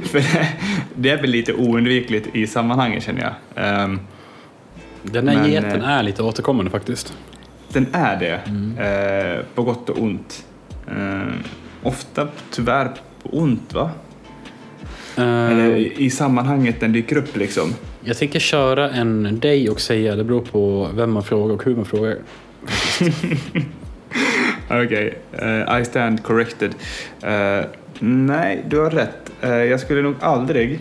För 0.03 0.19
det, 0.19 0.47
det 0.95 1.09
är 1.09 1.21
väl 1.21 1.29
lite 1.29 1.53
oundvikligt 1.53 2.35
i 2.35 2.47
sammanhanget 2.47 3.03
känner 3.03 3.21
jag. 3.21 3.33
Ehm, 3.65 3.99
den 5.03 5.27
här 5.27 5.35
Men, 5.35 5.51
geten 5.51 5.81
eh, 5.81 5.89
är 5.89 6.03
lite 6.03 6.23
återkommande 6.23 6.71
faktiskt. 6.71 7.17
Den 7.69 7.87
är 7.91 8.19
det, 8.19 8.33
eh, 8.83 9.45
på 9.55 9.63
gott 9.63 9.89
och 9.89 10.01
ont. 10.01 10.45
Eh, 10.87 11.33
ofta 11.83 12.27
tyvärr 12.51 12.91
på 13.23 13.29
ont 13.37 13.73
va? 13.73 13.91
Eller 15.17 15.69
Eh, 15.69 15.77
i, 15.77 15.93
i 15.97 16.09
sammanhanget 16.09 16.79
den 16.79 16.93
dyker 16.93 17.17
upp 17.17 17.37
liksom. 17.37 17.73
jag 18.03 18.17
tänker 18.17 18.39
köra 18.39 18.89
en 18.89 19.39
dig 19.39 19.69
och 19.69 19.81
säga, 19.81 20.15
det 20.15 20.23
beror 20.23 20.41
på 20.41 20.89
vem 20.93 21.11
man 21.11 21.23
frågar 21.23 21.55
och 21.55 21.63
hur 21.63 21.75
man 21.75 21.85
frågar. 21.85 22.17
Okej, 24.83 25.19
eh, 25.31 25.81
I 25.81 25.85
stand 25.85 26.23
corrected. 26.23 26.75
Eh, 27.21 27.65
nej, 27.99 28.65
du 28.67 28.79
har 28.79 28.89
rätt. 28.89 29.31
Jag 29.41 29.79
skulle 29.79 30.01
nog 30.01 30.15
aldrig 30.19 30.79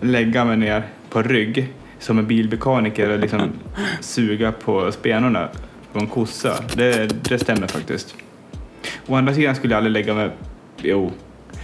lägga 0.00 0.44
mig 0.44 0.56
ner 0.56 0.82
på 1.10 1.22
rygg 1.22 1.68
som 1.98 2.18
en 2.18 2.26
bilmekaniker 2.26 3.10
och 3.10 3.18
liksom 3.18 3.40
suga 4.00 4.52
på 4.52 4.92
spenorna 4.92 5.48
på 5.92 5.98
en 5.98 6.06
kossa. 6.06 6.54
Det, 6.74 7.24
det 7.28 7.38
stämmer 7.38 7.66
faktiskt. 7.66 8.14
Å 9.06 9.14
andra 9.14 9.34
sidan 9.34 9.54
skulle 9.56 9.74
jag 9.74 9.76
aldrig 9.76 9.92
lägga 9.92 10.14
mig... 10.14 10.30
Jo. 10.82 11.12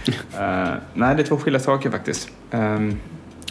Eh, 0.07 0.73
nej, 0.93 1.15
det 1.15 1.21
är 1.21 1.23
två 1.27 1.37
skilda 1.37 1.59
saker 1.59 1.89
faktiskt. 1.91 2.29
Ehm, 2.51 2.97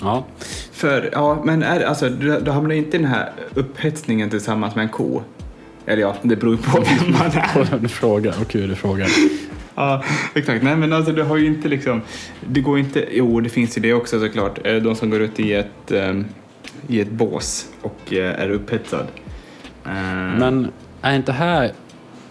Ja. 0.02 0.24
för, 0.72 1.08
ja, 1.12 1.42
men 1.44 1.62
är, 1.62 1.80
alltså, 1.80 2.08
du, 2.08 2.40
du 2.40 2.50
hamnar 2.50 2.74
inte 2.74 2.96
i 2.96 3.00
den 3.00 3.08
här 3.10 3.32
upphetsningen 3.54 4.30
tillsammans 4.30 4.74
med 4.74 4.82
en 4.82 4.88
ko. 4.88 5.22
Eller 5.86 6.02
ja, 6.02 6.14
det 6.22 6.36
beror 6.36 6.56
på 6.56 6.80
vem 6.80 7.12
man 7.12 7.26
är. 7.72 7.78
Du 7.78 7.88
frågar 7.88 8.34
och 8.40 8.52
hur 8.52 8.68
du 8.68 8.74
frågar. 8.74 9.08
Ja, 9.74 10.04
exakt. 10.34 10.62
Nej, 10.64 10.76
men 10.76 10.92
alltså 10.92 11.12
du 11.12 11.22
har 11.22 11.36
ju 11.36 11.46
inte 11.46 11.68
liksom... 11.68 12.00
Det 12.48 12.60
går 12.60 12.78
inte... 12.78 13.06
Jo, 13.10 13.40
det 13.40 13.48
finns 13.48 13.76
ju 13.78 13.82
det 13.82 13.92
också 13.94 14.20
såklart. 14.20 14.66
Eh, 14.66 14.74
De 14.76 14.94
som 14.94 15.10
går 15.10 15.20
ut 15.20 15.40
i 15.40 15.52
ett... 15.54 15.90
ehm, 15.92 16.24
i 16.88 17.00
ett 17.00 17.10
bås 17.10 17.66
och 17.82 18.12
eh, 18.12 18.40
är 18.40 18.50
upphetsad. 18.50 19.06
Eh, 19.86 19.92
Men 20.38 20.68
är 21.02 21.16
inte 21.16 21.32
här 21.32 21.72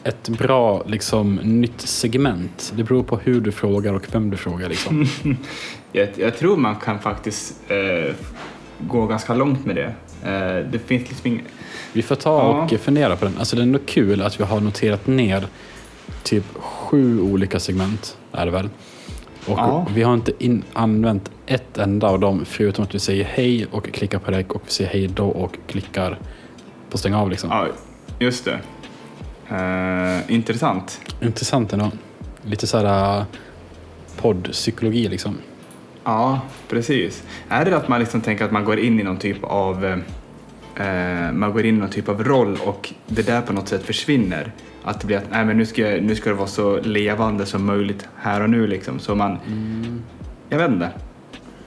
ett 0.03 0.29
bra 0.29 0.83
liksom, 0.87 1.35
nytt 1.35 1.81
segment? 1.81 2.73
Det 2.75 2.83
beror 2.83 3.03
på 3.03 3.17
hur 3.17 3.41
du 3.41 3.51
frågar 3.51 3.93
och 3.93 4.05
vem 4.11 4.29
du 4.29 4.37
frågar. 4.37 4.69
Liksom. 4.69 5.05
jag, 5.91 6.09
jag 6.15 6.37
tror 6.37 6.57
man 6.57 6.75
kan 6.75 6.99
faktiskt 6.99 7.53
eh, 7.67 8.13
gå 8.79 9.05
ganska 9.07 9.33
långt 9.33 9.65
med 9.65 9.75
det. 9.75 9.93
Eh, 10.23 10.71
det 10.71 10.79
finns 10.85 11.09
liksom 11.09 11.31
inget... 11.31 11.45
Vi 11.93 12.01
får 12.01 12.15
ta 12.15 12.37
Ja. 12.37 12.63
och 12.75 12.79
fundera 12.79 13.15
på 13.15 13.25
den. 13.25 13.37
Alltså 13.37 13.55
det 13.55 13.61
är 13.61 13.63
ändå 13.63 13.79
kul 13.85 14.21
att 14.21 14.39
vi 14.39 14.43
har 14.43 14.59
noterat 14.59 15.07
ner 15.07 15.47
typ 16.23 16.45
sju 16.57 17.21
olika 17.21 17.59
segment. 17.59 18.17
Är 18.31 18.45
det 18.45 18.51
väl? 18.51 18.69
Och 19.47 19.57
Ja. 19.59 19.87
vi 19.95 20.03
har 20.03 20.13
inte 20.13 20.31
in, 20.39 20.63
använt 20.73 21.31
ett 21.45 21.77
enda 21.77 22.07
av 22.07 22.19
dem 22.19 22.45
förutom 22.45 22.83
att 22.83 22.95
vi 22.95 22.99
säger 22.99 23.23
hej 23.25 23.65
och 23.71 23.85
klickar 23.85 24.19
på 24.19 24.31
räck 24.31 24.53
och 24.53 24.61
vi 24.65 24.71
säger 24.71 24.89
hej 24.89 25.07
då 25.07 25.27
och 25.27 25.57
klickar 25.67 26.19
på 26.89 26.97
stäng 26.97 27.13
av. 27.13 27.29
Liksom. 27.29 27.49
Ja, 27.49 27.67
just 28.19 28.45
det. 28.45 28.59
Eh, 29.49 30.31
intressant. 30.31 31.01
Intressant 31.21 31.73
ändå. 31.73 31.91
Lite 32.41 32.67
så 32.67 32.77
här 32.77 33.19
äh, 33.19 33.25
poddpsykologi 34.17 35.07
liksom. 35.07 35.37
Ja, 36.03 36.41
precis. 36.69 37.23
Är 37.49 37.65
det 37.65 37.77
att 37.77 37.87
man 37.87 37.99
liksom 37.99 38.21
tänker 38.21 38.45
att 38.45 38.51
man 38.51 38.65
går 38.65 38.79
in 38.79 38.99
i 38.99 39.03
någon 39.03 39.17
typ 39.17 39.43
av 39.43 39.85
eh, 40.75 41.31
man 41.31 41.53
går 41.53 41.65
in 41.65 41.75
i 41.75 41.79
någon 41.79 41.89
typ 41.89 42.09
av 42.09 42.23
roll 42.23 42.57
och 42.65 42.93
det 43.07 43.21
där 43.21 43.41
på 43.41 43.53
något 43.53 43.67
sätt 43.67 43.83
försvinner? 43.83 44.51
Att 44.83 44.99
det 44.99 45.07
blir 45.07 45.17
att 45.17 45.31
nej, 45.31 45.45
men 45.45 45.57
nu, 45.57 45.65
ska, 45.65 45.81
nu 45.81 46.15
ska 46.15 46.29
det 46.29 46.35
vara 46.35 46.47
så 46.47 46.79
levande 46.79 47.45
som 47.45 47.65
möjligt 47.65 48.07
här 48.17 48.41
och 48.41 48.49
nu 48.49 48.67
liksom. 48.67 48.99
Så 48.99 49.15
man, 49.15 49.37
jag 50.49 50.57
vet 50.57 50.71
inte. 50.71 50.89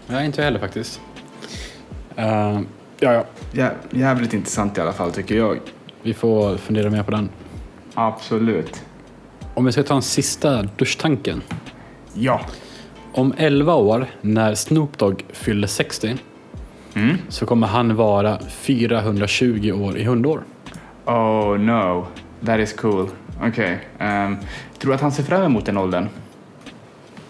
Ja, 0.06 0.22
inte 0.22 0.40
jag 0.40 0.44
heller 0.44 0.60
faktiskt. 0.60 1.00
Uh, 2.18 2.60
ja, 3.00 3.12
ja. 3.12 3.24
Jä, 3.52 3.70
jävligt 3.90 4.34
intressant 4.34 4.78
i 4.78 4.80
alla 4.80 4.92
fall 4.92 5.12
tycker 5.12 5.36
jag. 5.36 5.58
Vi 6.02 6.14
får 6.14 6.56
fundera 6.56 6.90
mer 6.90 7.02
på 7.02 7.10
den. 7.10 7.28
Absolut. 7.96 8.82
Om 9.54 9.64
vi 9.64 9.72
ska 9.72 9.82
ta 9.82 9.94
en 9.94 10.02
sista 10.02 10.62
duschtanken. 10.62 11.42
Ja. 12.14 12.40
Om 13.12 13.34
11 13.36 13.74
år, 13.74 14.06
när 14.20 14.54
Snoop 14.54 14.98
Dogg 14.98 15.24
fyller 15.32 15.66
60, 15.68 16.16
Mm. 16.94 17.16
så 17.28 17.46
kommer 17.46 17.66
han 17.66 17.96
vara 17.96 18.38
420 18.48 19.72
år 19.72 19.96
i 19.98 20.04
hundår. 20.04 20.42
Oh 21.04 21.58
no, 21.58 22.06
that 22.46 22.58
is 22.60 22.72
cool. 22.72 23.08
Okej. 23.42 23.78
ehm, 23.98 24.36
tror 24.78 24.90
du 24.90 24.94
att 24.94 25.00
han 25.00 25.12
ser 25.12 25.22
fram 25.22 25.42
emot 25.42 25.66
den 25.66 25.76
åldern? 25.78 26.08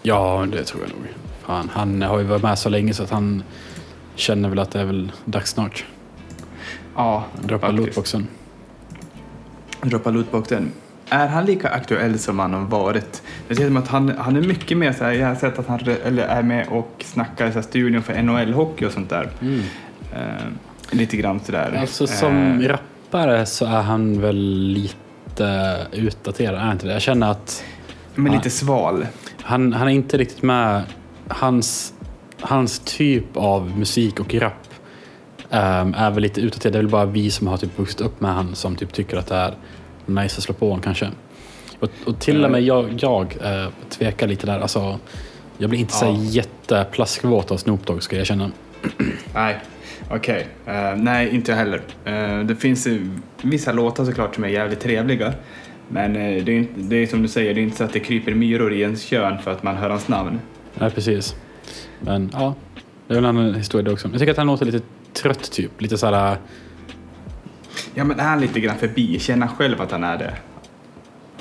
Ja, 0.01 0.45
det 0.51 0.63
tror 0.63 0.81
jag 0.83 0.89
nog. 0.89 1.07
Fan, 1.45 1.69
han 1.73 2.01
har 2.01 2.19
ju 2.19 2.25
varit 2.25 2.41
med 2.43 2.59
så 2.59 2.69
länge 2.69 2.93
så 2.93 3.03
att 3.03 3.09
han 3.11 3.43
känner 4.15 4.49
väl 4.49 4.59
att 4.59 4.71
det 4.71 4.79
är 4.79 4.85
väl 4.85 5.11
dags 5.25 5.51
snart. 5.51 5.85
Ja, 6.95 7.23
Droppa 7.43 7.71
lootboxen. 7.71 8.27
Droppa 9.81 10.09
lootboxen. 10.09 10.71
Är 11.09 11.27
han 11.27 11.45
lika 11.45 11.69
aktuell 11.69 12.19
som 12.19 12.39
han 12.39 12.53
har 12.53 12.61
varit? 12.61 13.23
Det 13.47 13.55
känns 13.55 13.67
som 13.67 13.77
att 13.77 13.87
han, 13.87 14.13
han 14.17 14.35
är 14.35 14.41
mycket 14.41 14.77
mer 14.77 14.93
så 14.93 15.03
här, 15.03 15.11
jag 15.11 15.27
har 15.27 15.35
sett 15.35 15.59
att 15.59 15.67
han 15.67 15.79
eller 16.05 16.23
är 16.23 16.43
med 16.43 16.67
och 16.67 17.05
snackar 17.05 17.47
i 17.47 17.51
så 17.51 17.55
här 17.55 17.63
studion 17.63 18.03
för 18.03 18.13
NHL-hockey 18.13 18.85
och 18.85 18.91
sånt 18.91 19.09
där. 19.09 19.29
Mm. 19.41 19.61
Eh, 20.13 20.45
lite 20.91 21.17
grann 21.17 21.39
sådär. 21.39 21.77
Alltså 21.81 22.07
som 22.07 22.61
Eh, 22.61 22.67
rappare 22.67 23.45
så 23.45 23.65
är 23.65 23.81
han 23.81 24.21
väl 24.21 24.67
lite 24.67 25.77
utdaterad, 25.91 26.55
är 26.55 26.59
han 26.59 26.71
inte 26.71 26.87
det? 26.87 26.93
Jag 26.93 27.01
känner 27.01 27.31
att 27.31 27.63
men 28.15 28.33
lite 28.33 28.49
sval. 28.49 29.05
han, 29.41 29.73
han 29.73 29.87
är 29.87 29.91
inte 29.91 30.17
riktigt 30.17 30.43
med. 30.43 30.83
Hans, 31.27 31.93
hans 32.41 32.79
typ 32.79 33.37
av 33.37 33.77
musik 33.79 34.19
och 34.19 34.33
rap 34.33 34.66
ehm, 35.51 35.93
är 35.93 36.11
väl 36.11 36.23
lite 36.23 36.41
utdaterad. 36.41 36.73
Det 36.73 36.77
är 36.79 36.81
väl 36.81 36.91
bara 36.91 37.05
vi 37.05 37.31
som 37.31 37.47
har 37.47 37.57
typ 37.57 37.79
vuxit 37.79 38.01
upp 38.01 38.21
med 38.21 38.33
han 38.33 38.55
som 38.55 38.75
typ 38.75 38.93
tycker 38.93 39.17
att 39.17 39.27
det 39.27 39.35
är 39.35 39.53
nice 40.05 40.37
att 40.37 40.43
slå 40.43 40.53
på 40.53 40.65
honom 40.65 40.81
kanske. 40.81 41.09
Och, 41.79 41.89
och 42.05 42.19
till 42.19 42.45
och 42.45 42.51
med 42.51 42.61
jag, 42.61 42.93
jag 42.99 43.37
eh, 43.43 43.67
tvekar 43.89 44.27
lite 44.27 44.45
där. 44.45 44.59
Alltså, 44.59 44.99
jag 45.57 45.69
blir 45.69 45.79
inte 45.79 45.93
så 45.93 46.05
Ja. 46.05 46.11
här 46.11 46.23
jätteplaskvåt 46.23 47.51
av 47.51 47.57
Snoop 47.57 47.85
Dogg 47.85 48.03
ska 48.03 48.17
jag 48.17 48.27
känna. 48.27 48.51
Nej, 49.33 49.57
okej. 50.11 50.47
Eh, 50.65 50.95
nej, 50.95 51.35
inte 51.35 51.51
jag 51.51 51.57
heller. 51.57 51.81
Eh, 52.05 52.39
det 52.45 52.55
finns 52.55 52.87
vissa 53.41 53.71
låtar 53.71 54.05
såklart 54.05 54.35
som 54.35 54.43
är 54.43 54.47
jävligt 54.47 54.79
trevliga. 54.79 55.33
Men 55.89 56.13
det 56.13 56.19
är, 56.19 56.49
inte, 56.49 56.73
det 56.75 56.95
är 56.95 57.07
som 57.07 57.21
du 57.21 57.27
säger, 57.27 57.53
det 57.53 57.61
är 57.61 57.63
inte 57.63 57.77
så 57.77 57.83
att 57.83 57.93
det 57.93 57.99
kryper 57.99 58.33
myror 58.33 58.73
i 58.73 58.81
ens 58.81 59.03
kön 59.03 59.37
för 59.39 59.51
att 59.51 59.63
man 59.63 59.75
hör 59.77 59.89
hans 59.89 60.07
namn. 60.07 60.39
Nej, 60.73 60.91
precis. 60.91 61.35
Men 61.99 62.29
ja, 62.33 62.55
det 63.07 63.13
är 63.13 63.15
väl 63.15 63.25
en 63.25 63.37
annan 63.37 63.53
historia 63.53 63.83
det 63.85 63.91
också. 63.91 64.07
Jag 64.11 64.19
tycker 64.19 64.31
att 64.31 64.37
han 64.37 64.47
låter 64.47 64.65
lite 64.65 64.81
trött 65.21 65.51
typ. 65.51 65.81
Lite 65.81 65.97
så 65.97 66.05
här, 66.11 66.37
Ja, 67.93 68.03
men 68.03 68.19
är 68.19 68.23
han 68.23 68.39
lite 68.41 68.59
grann 68.59 68.77
förbi? 68.77 69.19
Känner 69.19 69.47
själv 69.47 69.81
att 69.81 69.91
han 69.91 70.03
är 70.03 70.17
det? 70.17 70.33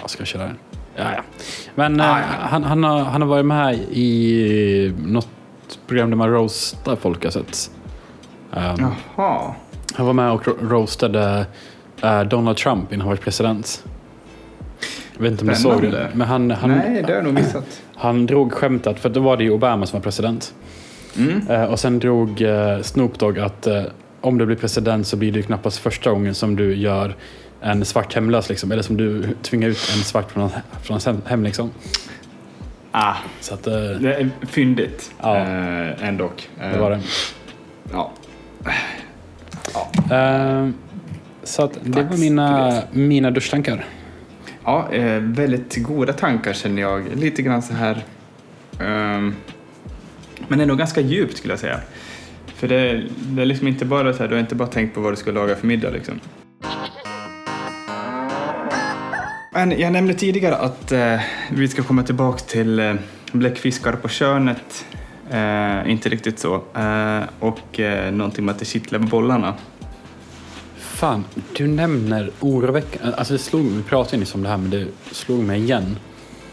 vad 0.01 0.11
ska 0.11 0.21
jag 0.21 0.29
köra? 0.29 0.51
Ja, 0.97 1.05
ja. 1.17 1.23
Men 1.75 2.01
Ah, 2.01 2.19
ja. 2.21 2.25
Han, 2.41 2.65
han, 2.65 2.85
har, 2.85 2.99
han 3.05 3.23
har 3.23 3.29
varit 3.29 3.47
med 3.47 3.75
i 3.91 4.95
något 5.07 5.29
program 5.87 6.11
där 6.11 6.17
man 6.17 6.31
roastar 6.31 6.97
folk 6.97 7.25
har 7.25 7.31
sett. 7.31 7.71
Um, 8.51 8.93
Jaha. 9.17 9.55
Han 9.95 10.07
var 10.07 10.12
med 10.12 10.31
och 10.33 10.47
ro- 10.49 10.57
roastade 10.61 11.47
eh, 12.03 12.23
Donald 12.23 12.57
Trump 12.57 12.93
innan 12.93 13.01
han 13.01 13.09
var 13.09 13.17
president. 13.17 13.85
Jag 15.17 15.23
vet 15.23 15.33
inte 15.33 15.45
om 15.45 15.49
du 15.49 15.55
såg 15.55 15.83
det. 15.83 16.11
Men 16.15 16.27
han, 16.29 16.51
han, 16.51 16.71
Nej, 16.71 17.03
det 17.03 17.09
har 17.09 17.15
jag 17.15 17.25
nog 17.25 17.35
missat. 17.35 17.83
han 17.97 18.27
drog 18.27 18.53
skämtet, 18.53 19.01
för 19.01 19.09
då 19.09 19.21
var 19.21 19.37
det 19.37 19.45
ju 19.45 19.51
Obama 19.51 19.87
som 19.87 19.99
var 19.99 20.03
president. 20.05 20.55
Mm. 21.18 21.48
Eh, 21.50 21.64
och 21.64 21.81
sen 21.81 21.98
drog 21.98 22.42
eh, 22.42 22.81
Snoop 22.83 23.18
Dogg 23.18 23.38
att 23.38 23.66
eh, 23.66 23.83
om 24.20 24.38
du 24.38 24.46
blir 24.46 24.57
president 24.57 25.07
så 25.07 25.16
blir 25.16 25.33
det 25.33 25.37
ju 25.38 25.42
knappast 25.42 25.79
första 25.79 26.11
gången 26.11 26.35
som 26.35 26.57
du 26.57 26.74
gör 26.76 27.14
en 27.61 27.85
svart 27.85 28.14
hemlös 28.14 28.48
liksom. 28.48 28.72
Eller 28.72 28.83
som 28.83 28.96
du 28.96 29.35
tvingar 29.42 29.68
ut 29.68 29.92
en 29.96 30.02
svart 30.05 30.33
från, 30.33 30.48
från 30.50 30.94
hans 30.94 31.07
hem, 31.07 31.22
hem 31.26 31.42
liksom. 31.44 31.70
Ah, 32.92 33.14
Så 33.40 33.55
att 33.55 33.62
det 33.62 34.14
är 34.14 34.31
fyndigt 34.46 35.11
Ja. 35.22 35.37
eh, 35.37 36.09
ändå. 36.09 36.31
Det 36.72 36.79
var 36.79 36.90
det. 36.90 37.00
Ja. 37.92 38.12
Eh, 40.16 40.68
så 41.42 41.62
att 41.64 41.79
det 41.83 41.92
Tack 41.92 42.11
var 42.11 42.16
mina, 42.18 42.83
mina 42.92 43.31
duschtankar. 43.31 43.85
Ja, 44.64 44.92
eh, 44.92 45.20
väldigt 45.20 45.76
goda 45.83 46.12
tankar 46.12 46.52
känner 46.52 46.83
jag. 46.83 47.05
Lite 47.16 47.42
grann 47.42 47.62
så 47.62 47.74
här... 47.74 48.05
ehm, 48.81 49.35
men 50.49 50.61
ändå 50.61 50.75
ganska 50.75 51.01
djupt 51.01 51.37
skulle 51.37 51.53
jag 51.53 51.61
säga. 51.61 51.81
För 52.46 52.68
det, 52.68 53.03
det 53.16 53.42
är 53.42 53.46
liksom 53.46 53.68
inte 53.68 53.85
bara 53.85 54.12
så 54.12 54.18
här, 54.18 54.29
du 54.29 54.35
har 54.35 54.40
inte 54.40 54.55
bara 54.55 54.68
tänkt 54.68 54.94
på 54.94 55.01
vad 55.01 55.12
du 55.12 55.16
ska 55.16 55.31
laga 55.31 55.57
för 55.57 55.66
middag 55.66 55.90
liksom. 55.90 56.20
Men 59.53 59.81
jag 59.81 59.92
nämnde 59.92 60.14
tidigare 60.14 60.57
att 60.57 60.92
eh, 60.92 61.20
vi 61.51 61.68
ska 61.68 61.83
komma 61.83 62.03
tillbaks 62.03 62.42
till 62.42 62.79
eh, 62.79 62.94
bläckfiskar 63.33 63.92
på 63.92 64.09
könet. 64.09 64.87
Eh, 65.31 65.90
inte 65.90 66.09
riktigt 66.09 66.38
så. 66.38 66.55
Eh, 66.55 67.22
och 67.40 67.81
eh, 67.81 68.12
någonting 68.12 68.44
med 68.44 68.53
att 68.53 68.59
det 68.59 68.64
kittlar 68.64 68.99
med 68.99 69.09
bollarna. 69.09 69.55
Fan, 70.79 71.25
du 71.57 71.66
nämner 71.66 72.31
oroväckande... 72.40 73.16
Alltså 73.16 73.33
det 73.33 73.38
slog, 73.38 73.66
vi 73.66 73.83
pratade 73.83 74.16
ju 74.16 74.20
nyss 74.20 74.35
om 74.35 74.42
det 74.42 74.49
här 74.49 74.57
men 74.57 74.70
det 74.70 74.87
slog 75.11 75.44
mig 75.44 75.61
igen. 75.61 75.96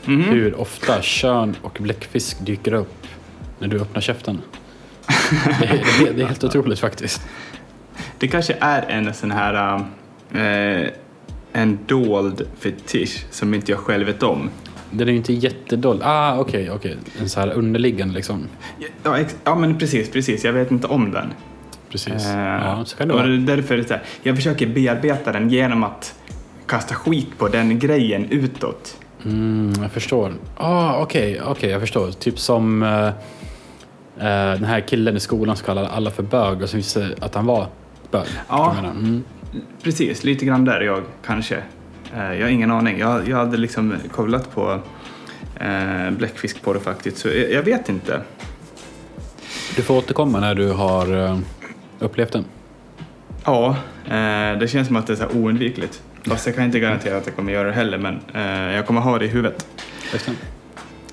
Mhm. 0.06 0.22
Hur 0.22 0.60
ofta 0.60 1.02
kön 1.02 1.56
och 1.62 1.78
bläckfisk 1.82 2.46
dyker 2.46 2.74
upp 2.74 3.08
när 3.64 3.70
du 3.70 3.80
öppnar 3.82 4.02
käften. 4.02 4.42
Det 5.60 5.66
är, 5.66 6.06
det 6.06 6.12
det 6.14 6.22
är 6.22 6.28
helt 6.28 6.44
otroligt 6.50 6.80
faktiskt. 6.80 7.22
Det 8.18 8.28
kanske 8.28 8.58
är 8.60 8.82
en 8.90 9.14
sån 9.14 9.32
här 9.32 9.76
eh, 10.34 10.88
en 11.54 11.80
dold 11.86 12.48
fetisch 12.60 13.26
som 13.32 13.54
inte 13.54 13.72
jag 13.72 13.80
själv 13.80 14.06
vet 14.08 14.24
om. 14.24 14.50
Den 14.92 15.08
är 15.08 15.12
ju 15.12 15.18
inte 15.18 15.34
jättedålig. 15.34 16.02
Ah, 16.04 16.38
okej, 16.40 16.72
okej. 16.72 16.98
En 17.20 17.30
så 17.30 17.40
här 17.40 17.52
underliggande 17.54 18.14
liksom. 18.16 18.48
Ja, 19.04 19.18
ja 19.44 19.56
men 19.56 19.78
precis, 19.78 20.12
precis. 20.12 20.44
Jag 20.46 20.54
vet 20.54 20.72
inte 20.72 20.88
om 20.88 21.12
den. 21.12 21.34
Precis. 21.90 22.26
Eh, 22.26 22.38
Ja, 22.40 22.84
så 22.86 22.98
kan 22.98 23.08
det 23.08 23.14
vara. 23.14 23.28
därför 23.28 23.74
är 23.74 23.78
det 23.78 23.90
här, 23.90 24.04
jag 24.24 24.36
försöker 24.36 24.68
bearbeta 24.68 25.32
den 25.32 25.50
genom 25.50 25.84
att 25.84 26.16
kasta 26.66 26.96
skit 26.96 27.38
på 27.38 27.48
den 27.48 27.80
grejen 27.80 28.26
utåt. 28.30 28.98
Mm, 29.26 29.74
jag 29.82 29.92
förstår. 29.92 30.34
Ah, 30.58 31.02
okej, 31.02 31.42
okej, 31.46 31.70
jag 31.70 31.82
förstår. 31.82 32.12
Typ 32.12 32.40
som 32.40 32.84
eh, 32.84 33.10
den 34.16 34.64
här 34.64 34.80
killen 34.80 35.18
i 35.18 35.20
skolan 35.20 35.56
som 35.56 35.66
kallade 35.66 35.88
alla 35.88 36.12
för 36.12 36.24
bög 36.24 36.54
och 36.54 36.58
det 36.58 36.68
sig 36.82 37.16
att 37.22 37.36
han 37.36 37.46
var 37.46 37.68
bög. 38.12 38.28
Ja. 38.48 38.76
Mm. 38.80 39.24
Precis, 39.84 40.24
lite 40.24 40.46
grann 40.46 40.66
där 40.66 40.82
jag 40.82 41.04
kanske. 41.26 41.56
Eh, 42.16 42.34
jag 42.34 42.42
har 42.42 42.50
ingen 42.50 42.72
aning. 42.72 43.00
Jag, 43.00 43.28
jag 43.28 43.38
hade 43.38 43.58
liksom 43.58 43.96
kollat 44.12 44.56
på 44.56 44.80
eh, 45.60 46.12
bläckfiskporr 46.12 46.80
faktiskt, 46.80 47.18
så 47.18 47.28
jag, 47.28 47.52
jag 47.52 47.64
vet 47.64 47.90
inte. 47.90 48.22
Du 49.76 49.82
får 49.82 49.98
återkomma 49.98 50.40
när 50.40 50.56
du 50.56 50.72
har 50.72 51.26
eh, 51.26 51.40
upplevt 52.00 52.32
den. 52.32 52.46
Ja, 53.46 53.76
eh, 54.06 54.60
det 54.60 54.70
känns 54.72 54.88
som 54.88 54.96
att 54.96 55.08
det 55.08 55.14
är 55.14 55.18
så 55.18 55.28
oundvikligt. 55.28 56.02
Fast 56.24 56.46
jag 56.46 56.56
kan 56.56 56.64
inte 56.66 56.80
garantera 56.80 57.18
att 57.18 57.26
jag 57.26 57.36
kommer 57.36 57.54
göra 57.54 57.68
det 57.68 57.74
heller, 57.74 57.98
men 57.98 58.20
eh, 58.34 58.76
jag 58.76 58.88
kommer 58.88 59.02
ha 59.02 59.20
det 59.20 59.26
i 59.26 59.28
huvudet. 59.28 59.68
Det. 60.12 60.32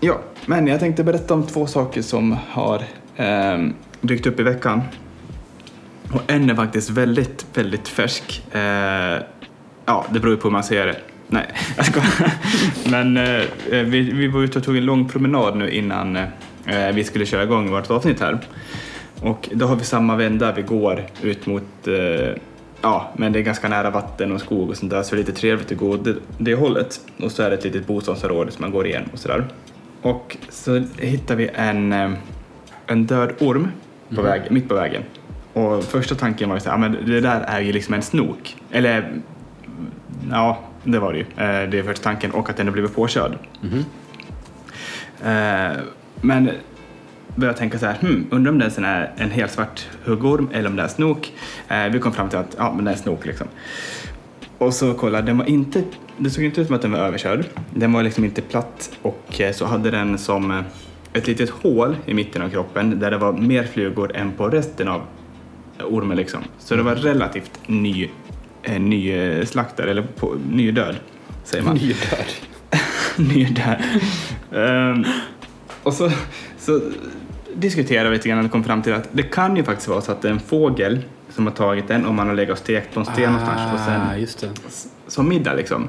Ja, 0.01 0.21
men 0.51 0.67
jag 0.67 0.81
tänkte 0.81 1.05
berätta 1.05 1.35
om 1.35 1.47
två 1.47 1.67
saker 1.67 2.03
som 2.03 2.37
har 2.49 2.83
eh, 3.17 3.59
dykt 4.01 4.27
upp 4.27 4.41
i 4.41 4.43
veckan. 4.43 4.83
Och 6.13 6.23
en 6.27 6.51
är 6.51 6.55
faktiskt 6.55 6.91
väldigt, 6.91 7.47
väldigt 7.55 7.89
färsk. 7.89 8.43
Eh, 8.53 9.23
ja, 9.87 10.07
det 10.11 10.21
beror 10.21 10.31
ju 10.31 10.37
på 10.37 10.49
hur 10.49 10.53
man 10.53 10.65
ser 10.65 10.87
det. 10.87 10.97
Nej, 11.29 11.47
jag 11.77 11.87
skojar. 11.87 12.33
Men 12.91 13.17
eh, 13.17 13.45
vi, 13.71 14.01
vi 14.01 14.29
var 14.29 14.43
ute 14.43 14.59
och 14.59 14.65
tog 14.65 14.77
en 14.77 14.85
lång 14.85 15.09
promenad 15.09 15.57
nu 15.57 15.71
innan 15.71 16.17
eh, 16.17 16.93
vi 16.95 17.05
skulle 17.05 17.27
köra 17.27 17.43
igång 17.43 17.71
vårt 17.71 17.91
avsnitt 17.91 18.21
här. 18.21 18.39
Och 19.21 19.49
då 19.53 19.67
har 19.67 19.77
vi 19.77 19.85
samma 19.85 20.17
vända, 20.17 20.53
vi 20.53 20.63
går 20.63 21.07
ut 21.23 21.47
mot, 21.47 21.87
eh, 21.87 22.37
ja, 22.83 23.13
men 23.17 23.33
det 23.33 23.39
är 23.39 23.43
ganska 23.43 23.69
nära 23.69 23.91
vatten 23.91 24.33
och 24.33 24.41
skog 24.41 24.71
och 24.71 24.77
sånt 24.77 24.91
där 24.91 25.03
så 25.03 25.15
det 25.15 25.21
är 25.21 25.27
lite 25.27 25.41
trevligt 25.41 25.73
att 25.73 25.79
gå 25.79 25.97
det, 25.97 26.15
det 26.39 26.55
hållet. 26.55 27.01
Och 27.23 27.33
så 27.33 27.43
är 27.43 27.51
det 27.51 27.57
ett 27.57 27.65
litet 27.65 27.87
bostadsområde 27.87 28.51
som 28.51 28.63
man 28.63 28.71
går 28.71 28.87
igen 28.87 29.09
och 29.13 29.19
sådär. 29.19 29.45
Och 30.03 30.37
så 30.49 30.83
hittar 30.99 31.37
vi 31.37 31.51
en, 31.55 31.93
eh, 31.93 32.11
en 32.87 33.07
död 33.07 33.33
orm 33.41 33.69
på 34.15 34.23
väg, 34.23 34.43
mitt 34.51 34.69
på 34.69 34.75
vägen. 34.75 35.03
Och 35.53 35.85
första 35.85 36.15
tanken 36.15 36.49
var 36.49 36.57
ju 36.57 36.61
så 36.61 36.69
här, 36.71 36.77
"Ja, 36.77 36.79
men 36.89 37.07
det 37.07 37.21
där 37.21 37.41
är 37.41 37.61
ju 37.61 37.73
liksom 37.73 37.95
en 37.95 38.03
snok. 38.03 38.57
Eller, 38.71 39.13
ja, 40.31 40.59
det 40.85 40.99
var 40.99 41.13
det 41.13 41.19
ju. 41.19 41.25
Eh, 41.25 41.71
Det 41.71 41.79
är 41.79 41.83
första 41.83 42.05
tanken. 42.05 42.31
Och 42.31 42.51
att 42.51 42.57
den 42.57 42.67
har 42.67 42.73
blivit 42.73 42.95
påkörd. 42.95 43.33
Eh, 45.25 45.77
Men 46.23 46.51
började 47.35 47.59
tänka 47.59 47.79
så 47.79 47.87
här, 47.87 47.95
hmm, 48.01 48.27
undrar 48.31 48.53
om 48.53 48.59
det 48.59 48.79
är 48.79 48.85
en 48.85 49.25
en 49.25 49.31
helt 49.31 49.53
svart 49.53 49.87
huggorm 50.05 50.49
eller 50.53 50.69
om 50.71 50.77
det 50.77 50.83
är 50.83 50.89
snok. 50.89 51.33
Eh, 51.69 51.85
vi 51.85 51.99
kom 51.99 52.13
fram 52.13 52.29
till 52.29 52.39
att 52.39 52.55
ja, 52.59 52.73
men 52.77 52.85
det 52.85 52.91
är 52.91 52.97
snok 52.97 53.27
liksom. 53.27 53.47
Och 54.59 54.75
så 54.75 54.95
kollade, 54.95 55.27
den 55.27 55.39
var 55.39 55.49
inte, 55.49 55.83
det 56.21 56.31
såg 56.31 56.45
inte 56.45 56.61
ut 56.61 56.67
som 56.67 56.77
att 56.77 56.83
den 56.83 56.93
var 56.93 56.99
överkörd. 56.99 57.45
Den 57.75 57.93
var 57.93 58.03
liksom 58.03 58.25
inte 58.25 58.43
platt 58.43 58.91
och 59.03 59.41
eh, 59.41 59.53
så 59.53 59.65
hade 59.65 59.91
den 59.91 60.19
som 60.19 60.51
eh, 60.51 60.61
ett 61.13 61.27
litet 61.27 61.51
hål 61.51 61.97
i 62.07 62.15
mitten 62.15 62.43
av 62.43 62.51
kroppen 62.51 63.01
där 63.01 63.11
det 63.11 63.19
var 63.19 63.33
mer 63.33 63.65
flugor 63.65 64.17
än 64.17 64.33
på 64.33 64.49
resten 64.49 64.89
av 64.89 65.03
ormen 65.85 66.17
liksom. 66.17 66.41
Så 66.59 66.77
det 66.77 66.83
var 66.83 66.95
relativt 66.95 67.61
ny, 67.67 68.09
eh, 68.63 68.81
ny 68.81 69.47
slaktad, 69.47 69.83
eller 69.83 70.03
på, 70.03 70.37
ny 70.51 70.71
död, 70.71 70.97
säger 71.45 71.65
man. 71.65 71.77
Ny 71.77 71.87
död. 71.89 72.27
ny 73.17 73.45
där. 73.45 73.85
Ehm, 74.53 75.05
och 75.83 75.95
så, 75.95 76.11
så 76.59 76.81
diskuterade 77.55 78.11
vi 78.11 78.17
lite 78.17 78.29
grann 78.29 78.45
och 78.45 78.53
kom 78.53 78.65
fram 78.65 78.83
till 78.83 78.93
att 78.93 79.09
det 79.13 79.23
kan 79.23 79.57
ju 79.57 79.65
faktiskt 79.65 79.89
vara 79.89 80.01
så 80.01 80.13
att 80.13 80.23
det 80.23 80.29
är 80.29 80.33
en 80.33 80.41
fågel 80.41 81.01
som 81.31 81.47
har 81.47 81.55
tagit 81.55 81.89
den 81.89 82.07
om 82.07 82.17
man 82.17 82.29
har 82.29 82.35
legat 82.35 82.53
och 82.53 82.59
stekt 82.59 82.95
på 82.95 83.01
en 83.01 83.07
sten 83.07 83.33
någonstans 83.33 83.73
och 83.73 83.81
sen 83.81 84.01
Ah, 84.01 84.51
som 85.07 85.29
middag 85.29 85.55
liksom. 85.55 85.89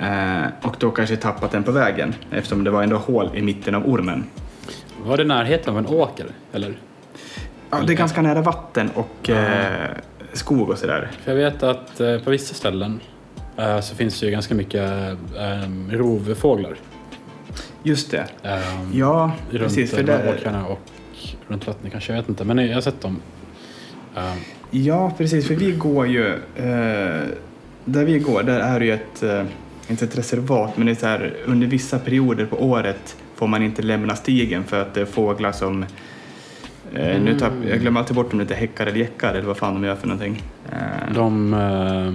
Eh, 0.00 0.42
och 0.62 0.76
då 0.78 0.90
kanske 0.90 1.16
tappat 1.16 1.50
den 1.50 1.62
på 1.62 1.72
vägen 1.72 2.14
eftersom 2.30 2.64
det 2.64 2.70
var 2.70 2.82
ändå 2.82 2.96
hål 2.96 3.30
i 3.34 3.42
mitten 3.42 3.74
av 3.74 3.88
ormen. 3.88 4.24
Var 5.04 5.16
det 5.16 5.24
närheten 5.24 5.72
av 5.72 5.78
en 5.78 5.86
åker? 5.86 6.26
Eller? 6.52 6.78
Ja, 7.70 7.78
det 7.86 7.92
är 7.92 7.96
ganska 7.96 8.22
nära 8.22 8.42
vatten 8.42 8.90
och 8.94 9.30
eh, 9.30 9.90
skog 10.32 10.70
och 10.70 10.78
sådär. 10.78 11.10
För 11.24 11.30
jag 11.30 11.50
vet 11.50 11.62
att 11.62 12.00
eh, 12.00 12.18
på 12.18 12.30
vissa 12.30 12.54
ställen 12.54 13.00
eh, 13.56 13.80
så 13.80 13.94
finns 13.94 14.20
det 14.20 14.26
ju 14.26 14.32
ganska 14.32 14.54
mycket 14.54 14.90
eh, 15.36 15.90
rovfåglar. 15.90 16.74
Just 17.82 18.10
det. 18.10 18.24
Eh, 18.42 18.58
Ja, 18.92 19.32
runt 19.50 19.62
precis. 19.62 19.96
Här 19.96 20.02
det, 20.02 20.34
åkrarna 20.38 20.66
och 20.66 20.80
runt 21.48 21.66
vattnet 21.66 21.92
kanske. 21.92 22.12
Jag 22.12 22.20
vet 22.20 22.28
inte. 22.28 22.44
Men 22.44 22.58
jag 22.58 22.74
har 22.74 22.80
sett 22.80 23.00
dem. 23.00 23.20
Eh, 24.16 24.34
Ja, 24.70 25.12
precis. 25.18 25.46
För 25.48 25.54
vi 25.54 25.72
går 25.72 26.06
ju... 26.06 26.28
Eh, 26.56 27.26
där 27.84 28.04
vi 28.04 28.18
går, 28.18 28.42
där 28.42 28.60
är 28.60 28.80
det 28.80 28.86
ju 28.86 28.92
ett... 28.92 29.22
Inte 29.90 30.04
ett 30.04 30.18
reservat, 30.18 30.76
men 30.76 30.86
det 30.86 30.92
är 30.92 30.96
så 30.96 31.06
här, 31.06 31.34
under 31.46 31.66
vissa 31.66 31.98
perioder 31.98 32.46
på 32.46 32.64
året 32.64 33.16
får 33.36 33.46
man 33.46 33.62
inte 33.62 33.82
lämna 33.82 34.16
stigen 34.16 34.64
för 34.64 34.82
att 34.82 34.94
det 34.94 35.00
är 35.00 35.04
fåglar 35.04 35.52
som... 35.52 35.82
Eh, 36.94 37.20
nu 37.22 37.38
tapp, 37.38 37.52
jag 37.68 37.80
glömmer 37.80 38.00
alltid 38.00 38.16
bort 38.16 38.32
om 38.32 38.38
det 38.38 38.44
heter 38.44 38.54
häckar 38.54 38.86
eller 38.86 38.98
gäckar 38.98 39.34
eller 39.34 39.46
vad 39.46 39.56
fan 39.56 39.74
de 39.74 39.84
gör 39.84 39.96
för 39.96 40.06
någonting. 40.06 40.42
Eh, 40.72 41.14
de... 41.14 41.54
eh, 41.54 42.14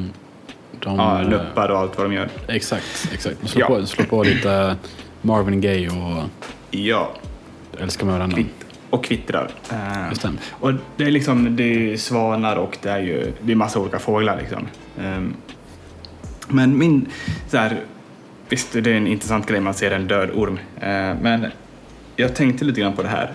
de 0.80 0.96
ja, 1.00 1.22
nuppar 1.22 1.70
och 1.70 1.78
allt 1.78 1.98
vad 1.98 2.06
de 2.10 2.14
gör. 2.14 2.30
Exakt, 2.48 3.10
exakt. 3.14 3.38
De 3.42 3.48
slår, 3.48 3.62
Ja. 3.62 3.68
på, 3.68 3.86
slår 3.86 4.06
på 4.06 4.24
lite 4.24 4.76
Marvin 5.22 5.62
Gaye 5.62 5.88
och 5.90 6.24
Ja, 6.72 7.12
älskar 7.80 8.06
med 8.06 8.16
varandra. 8.16 8.36
kvitt, 8.36 8.66
och 8.90 9.06
kvittrar. 9.06 9.52
Just 10.10 10.22
det. 10.22 10.30
Och 10.52 10.72
det 10.98 11.04
är 11.04 11.12
liksom, 11.12 11.56
det 11.56 11.64
är 11.94 11.98
svanar 11.98 12.56
och 12.56 12.78
det 12.82 12.90
är 12.90 13.00
ju, 13.00 13.32
det 13.42 13.52
är 13.52 13.56
massa 13.56 13.80
olika 13.80 14.00
fåglar 14.00 14.38
liksom. 14.42 14.68
Men 16.48 16.78
min, 16.78 17.08
så 17.48 17.58
här, 17.58 17.82
visst 18.50 18.74
det 18.74 18.91
är 18.91 18.93
en 18.93 19.08
intressant 19.08 19.46
grej 19.46 19.60
man 19.60 19.74
ser 19.74 19.91
en 19.91 20.08
död 20.08 20.30
orm. 20.34 20.60
Eh, 20.80 21.16
Men 21.22 21.46
jag 22.16 22.36
tänkte 22.36 22.66
lite 22.66 22.82
grann 22.82 22.93
på 22.96 23.02
det 23.02 23.08
här 23.10 23.32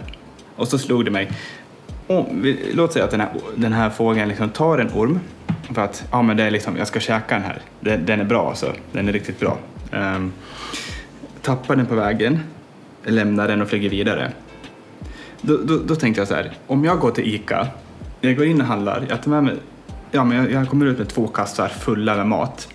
och 0.56 0.68
så 0.68 0.78
slog 0.78 1.04
det 1.04 1.10
mig. 1.10 1.30
Om, 2.06 2.54
låt 2.72 2.92
säga 2.92 3.04
att 3.04 3.10
den 3.10 3.20
här, 3.20 3.30
den 3.56 3.72
här 3.72 3.90
fågeln 3.90 4.28
liksom 4.28 4.48
tar 4.48 4.78
en 4.78 4.90
orm 4.94 5.20
för 5.74 5.82
att 5.82 6.04
ja, 6.10 6.22
men 6.22 6.36
det 6.36 6.42
är 6.42 6.50
liksom, 6.50 6.76
jag 6.76 6.86
ska 6.86 7.00
käka 7.00 7.34
den 7.34 7.44
här. 7.44 7.58
Den, 7.80 8.06
den 8.06 8.20
är 8.20 8.24
bra 8.24 8.48
alltså, 8.48 8.72
den 8.92 9.08
är 9.08 9.12
riktigt 9.12 9.40
bra. 9.40 9.58
Ehm, 9.92 10.32
tappar 11.42 11.76
den 11.76 11.86
på 11.86 11.94
vägen, 11.94 12.40
lämnar 13.04 13.48
den 13.48 13.62
och 13.62 13.68
flyger 13.68 13.90
vidare. 13.90 14.32
Då, 15.40 15.56
då, 15.56 15.78
då 15.78 15.94
tänkte 15.94 16.20
jag 16.20 16.28
så 16.28 16.34
här, 16.34 16.52
om 16.66 16.84
jag 16.84 16.98
går 16.98 17.10
till 17.10 17.34
ICA, 17.34 17.68
jag 18.20 18.36
går 18.36 18.46
in 18.46 18.60
och 18.60 18.66
handlar, 18.66 19.06
jag 19.08 19.22
tar 19.22 19.30
med 19.30 19.44
mig, 19.44 19.54
ja 20.10 20.24
men 20.24 20.36
jag, 20.36 20.52
jag 20.52 20.68
kommer 20.68 20.86
ut 20.86 20.98
med 20.98 21.08
två 21.08 21.26
kassar 21.28 21.68
fulla 21.68 22.16
med 22.16 22.26
mat. 22.26 22.68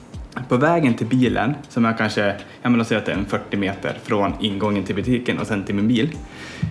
På 0.50 0.58
vägen 0.58 0.94
till 0.94 1.08
bilen, 1.08 1.56
som 1.70 1.86
är 1.86 1.94
kanske, 1.94 2.36
jag 2.62 2.72
menar 2.72 2.84
säga 2.84 2.98
att 2.98 3.06
det 3.06 3.12
är 3.12 3.18
en 3.18 3.26
40 3.26 3.58
meter 3.58 3.98
från 4.04 4.34
ingången 4.40 4.84
till 4.84 4.96
butiken 4.96 5.40
och 5.40 5.48
sen 5.48 5.64
till 5.64 5.76
min 5.76 5.88
bil. 5.88 6.12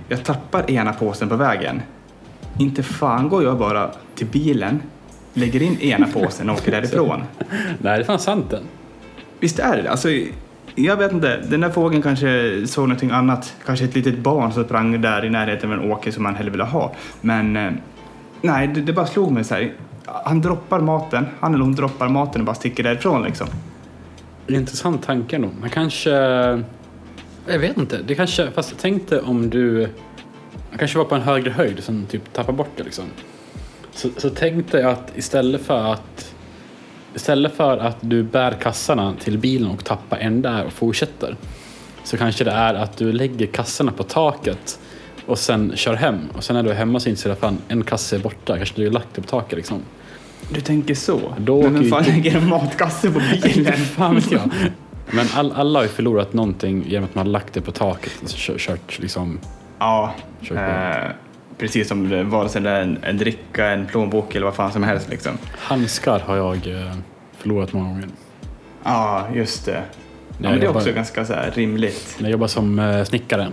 Jag 0.08 0.24
tappar 0.24 0.70
ena 0.70 0.92
påsen 0.92 1.28
på 1.28 1.36
vägen. 1.36 1.82
Inte 2.58 2.82
fan 2.82 3.28
går 3.28 3.44
jag 3.44 3.58
bara 3.58 3.90
till 4.14 4.26
bilen, 4.26 4.82
lägger 5.34 5.62
in 5.62 5.80
ena 5.80 6.06
påsen 6.06 6.50
och 6.50 6.56
åker 6.56 6.70
därifrån. 6.80 7.22
Nej, 7.78 7.78
det 7.78 7.90
är 7.90 8.04
fan 8.04 8.18
sant 8.18 8.50
den. 8.50 8.62
Visst 9.40 9.58
är 9.58 9.82
det 9.82 9.90
alltså, 9.90 10.08
jag 10.74 10.96
vet 10.96 11.12
inte, 11.12 11.40
den 11.48 11.60
där 11.60 11.70
fågeln 11.70 12.02
kanske 12.02 12.62
såg 12.66 12.88
någonting 12.88 13.10
annat. 13.10 13.54
Kanske 13.66 13.84
ett 13.84 13.94
litet 13.94 14.18
barn 14.18 14.52
som 14.52 14.64
sprang 14.64 15.00
där 15.00 15.24
i 15.24 15.30
närheten 15.30 15.72
av 15.72 15.78
en 15.78 15.92
åker 15.92 16.10
som 16.10 16.22
man 16.22 16.34
hellre 16.34 16.50
ville 16.50 16.64
ha. 16.64 16.94
Men 17.20 17.56
eh, 17.56 17.72
nej, 18.40 18.66
det, 18.66 18.80
det 18.80 18.92
bara 18.92 19.06
slog 19.06 19.32
mig 19.32 19.44
så 19.44 19.54
här. 19.54 19.72
Han 20.06 20.40
droppar 20.40 20.80
maten, 20.80 21.26
han 21.40 21.54
eller 21.54 21.64
hon 21.64 21.74
droppar 21.74 22.08
maten 22.08 22.40
och 22.40 22.46
bara 22.46 22.54
sticker 22.54 22.82
därifrån 22.82 23.22
liksom. 23.22 23.46
Intressant 24.46 25.02
tanke 25.02 25.38
nog. 25.38 25.50
Man 25.60 25.70
kanske... 25.70 26.10
Jag 27.46 27.58
vet 27.58 27.76
inte. 27.76 27.98
Det 28.06 28.14
kanske... 28.14 28.50
Fast 28.50 28.74
tänk 28.80 29.08
dig 29.08 29.20
om 29.20 29.50
du... 29.50 29.88
Man 30.70 30.78
kanske 30.78 30.98
var 30.98 31.04
på 31.04 31.14
en 31.14 31.22
högre 31.22 31.50
höjd 31.50 31.84
som 31.84 32.06
typ 32.06 32.32
tappar 32.32 32.52
bort 32.52 32.70
det 32.76 32.84
liksom. 32.84 33.04
Så, 33.92 34.08
så 34.16 34.30
tänk 34.30 34.72
dig 34.72 34.82
att 34.82 35.12
istället 35.16 35.60
för 35.60 35.92
att... 35.92 36.34
Istället 37.14 37.56
för 37.56 37.78
att 37.78 37.96
du 38.00 38.22
bär 38.22 38.52
kassarna 38.52 39.14
till 39.20 39.38
bilen 39.38 39.70
och 39.70 39.84
tappar 39.84 40.16
en 40.16 40.42
där 40.42 40.64
och 40.64 40.72
fortsätter. 40.72 41.36
Så 42.04 42.16
kanske 42.16 42.44
det 42.44 42.50
är 42.50 42.74
att 42.74 42.96
du 42.96 43.12
lägger 43.12 43.46
kassarna 43.46 43.92
på 43.92 44.02
taket 44.02 44.78
och 45.26 45.38
sen 45.38 45.72
kör 45.76 45.94
hem. 45.94 46.18
Och 46.36 46.44
sen 46.44 46.56
när 46.56 46.62
du 46.62 46.70
är 46.70 46.74
hemma 46.74 47.00
så 47.00 47.08
inser 47.08 47.28
du 47.28 47.32
att 47.32 47.38
fan, 47.40 47.58
en 47.68 47.84
kasse 47.84 48.16
är 48.16 48.20
borta. 48.20 48.56
Kanske 48.56 48.74
du 48.80 48.84
har 48.86 48.92
lagt 48.92 49.08
det 49.14 49.20
på 49.22 49.28
taket 49.28 49.56
liksom. 49.56 49.82
Du 50.48 50.60
tänker 50.60 50.94
så? 50.94 51.20
Då 51.38 51.62
Men 51.62 51.74
vem 51.74 51.84
fan 51.90 52.02
lägger 52.04 52.36
en 52.36 52.48
matkasse 52.48 53.10
på 53.10 53.20
bilen? 53.42 53.72
Fan 53.76 54.14
vet 54.14 54.32
jag. 54.32 54.50
Men 55.10 55.26
all, 55.34 55.52
alla 55.52 55.78
har 55.78 55.84
ju 55.84 55.88
förlorat 55.90 56.32
någonting 56.32 56.84
genom 56.88 57.04
att 57.04 57.14
man 57.14 57.26
har 57.26 57.32
lagt 57.32 57.52
det 57.54 57.60
på 57.60 57.72
taket 57.72 58.12
och 58.22 58.28
kört, 58.28 58.60
kört 58.60 58.98
liksom. 58.98 59.38
ja, 59.78 60.14
Kör 60.42 60.54
på. 60.56 60.60
eh, 61.06 61.10
precis 61.58 61.88
som 61.88 62.08
det- 62.08 62.22
vare 62.22 62.48
sig 62.48 62.62
det 62.62 62.70
är 62.70 62.80
en, 62.82 62.98
en 63.02 63.18
dricka, 63.18 63.66
en 63.66 63.86
plånbok 63.86 64.34
eller 64.34 64.44
vad 64.46 64.54
fan 64.54 64.72
som 64.72 64.82
helst 64.82 65.08
liksom. 65.10 65.32
Handskar 65.58 66.18
har 66.20 66.36
jag 66.36 66.56
eh, 66.56 66.92
förlorat 67.38 67.72
många 67.72 67.88
gånger. 67.88 68.08
Ja, 68.84 69.26
just 69.34 69.66
det. 69.66 69.72
Ja, 69.72 70.50
men 70.50 70.52
det 70.52 70.64
är 70.64 70.66
jobbar- 70.66 70.80
också 70.80 70.92
ganska 70.92 71.24
så 71.24 71.34
rimligt. 71.54 72.16
När 72.18 72.24
jag 72.28 72.32
jobbar 72.32 72.46
som 72.46 72.78
eh, 72.78 73.04
snickare 73.04 73.48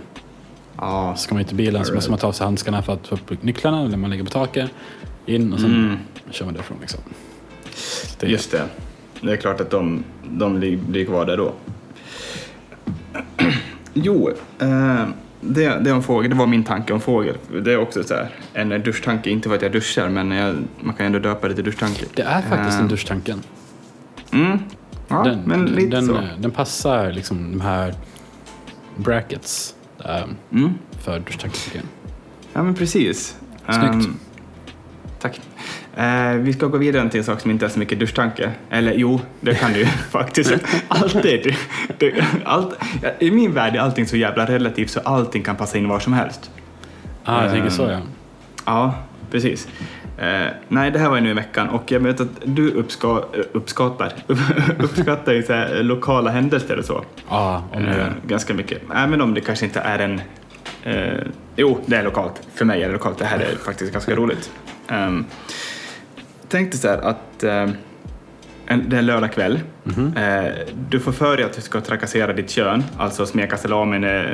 Ja, 0.76 1.14
så 1.16 1.22
ska 1.22 1.34
man 1.34 1.44
till 1.44 1.56
bilen 1.56 1.84
så 1.84 1.94
måste 1.94 2.10
man 2.10 2.18
ta 2.18 2.26
av 2.26 2.32
sig 2.32 2.44
handskarna 2.44 2.82
för 2.82 2.92
att 2.92 3.06
få 3.08 3.14
upp 3.14 3.42
nycklarna 3.42 3.82
eller 3.82 3.96
man 3.96 4.10
lägger 4.10 4.24
på 4.24 4.30
taket. 4.30 4.70
In 5.26 5.52
och 5.52 5.60
sen 5.60 5.70
Mm. 5.74 5.96
kör 6.30 6.44
man 6.44 6.54
därifrån 6.54 6.78
liksom. 6.80 7.00
Det, 8.20 8.26
Just 8.26 8.50
det. 8.50 8.62
Det 9.20 9.32
är 9.32 9.36
klart 9.36 9.60
att 9.60 9.70
de, 9.70 10.04
de 10.30 10.60
blir 10.88 11.04
kvar 11.04 11.26
där 11.26 11.36
då. 11.36 11.52
Jo, 13.94 14.30
eh, 14.58 15.04
det, 15.40 15.68
det 15.80 15.90
en 15.90 16.02
fågel. 16.02 16.30
Det 16.30 16.36
var 16.36 16.46
min 16.46 16.64
tanke 16.64 16.92
om 16.92 17.00
fågel. 17.00 17.36
Det 17.64 17.72
är 17.72 17.76
också 17.78 18.04
så 18.04 18.14
här, 18.14 18.28
en 18.52 18.82
duschtanke. 18.82 19.30
Inte 19.30 19.48
för 19.48 19.56
att 19.56 19.62
jag 19.62 19.72
duschar, 19.72 20.08
men 20.08 20.30
jag, 20.30 20.56
man 20.80 20.94
kan 20.94 21.06
ändå 21.06 21.18
döpa 21.18 21.48
det 21.48 21.54
till 21.54 21.64
duschtanke. 21.64 22.04
det 22.14 22.22
är 22.22 22.42
faktiskt 22.42 22.76
Eh, 22.78 22.80
en 22.82 22.88
duschtanken. 22.88 23.42
Mm. 24.32 24.58
Ja, 25.08 25.22
den, 25.24 25.42
men 25.46 25.64
lite 25.66 25.96
den, 25.96 26.06
så. 26.06 26.14
eh, 26.14 26.24
den 26.38 26.50
passar 26.50 27.12
liksom 27.12 27.52
de 27.52 27.60
här 27.60 27.94
brackets 28.96 29.74
eh, 29.74 29.81
Mm. 30.52 30.74
för 31.04 31.18
duschtanken. 31.18 31.82
Ja, 32.52 32.62
men 32.62 32.74
precis. 32.74 33.36
Snyggt. 33.64 33.94
Ehm, 33.94 34.16
tack. 35.20 35.40
Eh, 35.96 36.32
vi 36.32 36.52
ska 36.52 36.66
gå 36.66 36.78
vidare 36.78 37.10
till 37.10 37.18
en 37.20 37.24
sak 37.24 37.40
som 37.40 37.50
inte 37.50 37.64
är 37.64 37.68
så 37.68 37.78
mycket 37.78 37.98
duschtanke. 37.98 38.50
Eller 38.70 38.92
jo, 38.94 39.20
det 39.40 39.54
kan 39.54 39.72
du 39.72 39.86
faktiskt. 40.10 40.52
Alltid. 40.88 41.56
Det, 41.98 42.24
allt, 42.44 42.74
I 43.18 43.30
min 43.30 43.52
värld 43.54 43.76
är 43.76 43.80
allting 43.80 44.06
så 44.06 44.16
jävla 44.16 44.46
relativt 44.46 44.90
så 44.90 45.00
allting 45.00 45.42
kan 45.42 45.56
passa 45.56 45.78
in 45.78 45.88
var 45.88 46.00
som 46.00 46.12
helst. 46.12 46.50
Ah, 47.24 47.42
jag 47.42 47.52
tänker 47.52 47.70
så 47.70 47.82
Ehm, 47.84 47.90
ja. 47.90 48.00
Ja, 48.64 48.94
precis. 49.30 49.68
Eh, 50.18 50.46
nej, 50.68 50.90
det 50.90 50.98
här 50.98 51.08
var 51.08 51.16
ju 51.16 51.22
nu 51.22 51.30
i 51.30 51.34
veckan 51.34 51.68
och 51.68 51.92
jag 51.92 52.00
vet 52.00 52.20
att 52.20 52.28
du 52.44 52.70
uppska, 52.70 53.08
uppskattar, 53.52 54.12
uppskattar 54.78 55.32
ju 55.32 55.42
så 55.42 55.52
här 55.52 55.82
lokala 55.82 56.30
händelser 56.30 56.78
och 56.78 56.84
så. 56.84 57.04
Ja, 57.28 57.64
om 57.72 57.86
Eh, 57.86 58.06
ganska 58.26 58.54
mycket. 58.54 58.82
Även 58.94 59.20
om 59.20 59.34
det 59.34 59.40
kanske 59.40 59.64
inte 59.64 59.80
är 59.80 59.98
en... 59.98 60.20
Eh, 60.84 61.26
jo, 61.56 61.78
det 61.86 61.96
är 61.96 62.04
lokalt. 62.04 62.48
För 62.54 62.64
mig 62.64 62.82
är 62.82 62.86
det 62.86 62.92
lokalt. 62.92 63.18
Det 63.18 63.24
här 63.24 63.38
är 63.38 63.56
faktiskt 63.56 63.92
ganska 63.92 64.14
roligt. 64.14 64.50
Um, 64.90 65.26
tänk 66.48 66.70
dig 66.70 66.80
så 66.80 66.88
här 66.88 66.98
att 66.98 67.42
eh, 67.42 67.68
en, 68.66 68.88
det 68.88 68.98
är 68.98 69.02
lördag 69.02 69.32
kväll. 69.32 69.60
Mhm. 69.84 70.16
Eh, 70.16 70.44
du 70.88 71.00
får 71.00 71.12
för 71.12 71.36
dig 71.36 71.46
att 71.46 71.52
du 71.52 71.60
ska 71.60 71.80
trakassera 71.80 72.32
ditt 72.32 72.50
kön, 72.50 72.84
alltså 72.98 73.26
smeka 73.26 73.56
salamin, 73.56 74.04
eh, 74.04 74.24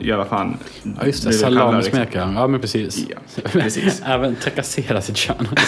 gör 0.00 0.16
vad 0.16 0.28
fan 0.28 0.56
Ja, 0.82 1.06
just 1.06 1.24
det. 1.24 1.30
det, 1.30 1.76
liksom. 1.76 2.34
Ja, 2.36 2.46
men 2.46 2.60
precis. 2.60 3.06
Ja, 3.10 3.42
precis. 3.52 4.02
Även 4.06 4.34
trakassera 4.36 5.00
sitt 5.00 5.16
kön. 5.16 5.48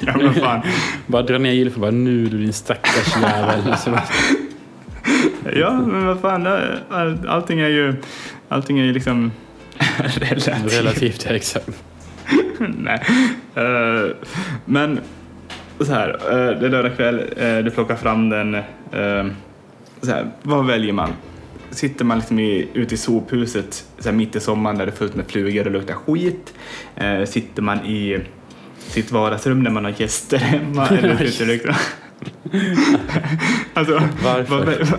Ja, 0.00 0.16
men 0.16 0.34
fan. 0.34 0.60
Bara 1.06 1.22
dra 1.22 1.38
ner 1.38 1.52
gylfen 1.52 1.80
bara 1.80 1.90
nu 1.90 2.26
du 2.26 2.38
din 2.38 2.52
stackars 2.52 3.16
jävel. 3.22 3.76
Ja, 5.56 5.72
men 5.72 6.06
vad 6.06 6.20
fan. 6.20 6.46
Allting 7.28 7.60
är 7.60 7.68
ju, 7.68 7.94
allting 8.48 8.78
är 8.78 8.84
ju 8.84 8.92
liksom 8.92 9.32
relativt. 9.98 10.78
Relativt, 10.78 11.24
ja, 11.28 11.34
exakt. 11.34 11.68
Nej. 12.58 13.02
Eh, 13.54 14.14
men 14.64 15.00
så 15.86 15.92
här, 15.92 16.08
uh, 16.08 16.60
det 16.60 16.66
är 16.66 16.70
lördag 16.70 16.96
kväll, 16.96 17.18
eh, 17.36 17.58
du 17.58 17.70
plockar 17.70 17.96
fram 17.96 18.28
den. 18.28 18.54
eh, 18.54 19.26
så 20.02 20.10
här, 20.10 20.30
vad 20.42 20.66
väljer 20.66 20.92
man? 20.92 21.12
Sitter 21.70 22.04
man 22.04 22.18
liksom 22.18 22.38
i, 22.38 22.68
ute 22.74 22.94
i 22.94 22.98
sophuset 22.98 23.84
så 23.98 24.08
här, 24.08 24.16
mitt 24.16 24.36
i 24.36 24.40
sommaren 24.40 24.78
där 24.78 24.86
det 24.86 24.92
är 24.92 24.96
fullt 24.96 25.14
med 25.14 25.26
flugor 25.30 25.66
och 25.66 25.72
luktar 25.72 25.94
skit? 25.94 26.54
Eh, 26.96 27.24
sitter 27.24 27.62
man 27.62 27.86
i 27.86 28.18
sitt 28.78 29.10
vardagsrum 29.10 29.62
när 29.62 29.70
man 29.70 29.84
har 29.84 29.94
gäster 29.96 30.38
hemma? 30.38 30.86
eller 30.88 31.14
du 31.38 31.46
liksom... 31.46 31.74
alltså, 33.74 34.02
Varför? 34.24 34.56
Vad, 34.56 34.66
väl- 34.66 34.84
var, 34.84 34.98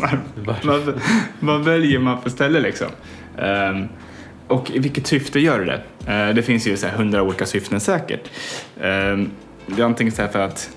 Varför? 0.44 0.66
vad, 0.66 1.00
vad 1.40 1.64
väljer 1.64 1.98
man 1.98 2.22
för 2.22 2.30
ställe 2.30 2.60
liksom? 2.60 2.88
Ehm, 3.38 3.88
och 4.46 4.70
i 4.70 4.78
vilket 4.78 5.06
syfte 5.06 5.40
gör 5.40 5.58
du 5.58 5.64
det? 5.64 5.82
Eh, 6.12 6.34
det 6.34 6.42
finns 6.42 6.66
ju 6.66 6.76
så 6.76 6.86
här 6.86 6.96
hundra 6.96 7.22
olika 7.22 7.46
syften 7.46 7.80
säkert. 7.80 8.30
Um, 8.82 9.30
det 9.76 9.82
är 9.82 9.86
antingen 9.86 10.12
så 10.12 10.22
här 10.22 10.28
för 10.28 10.38
att 10.38 10.70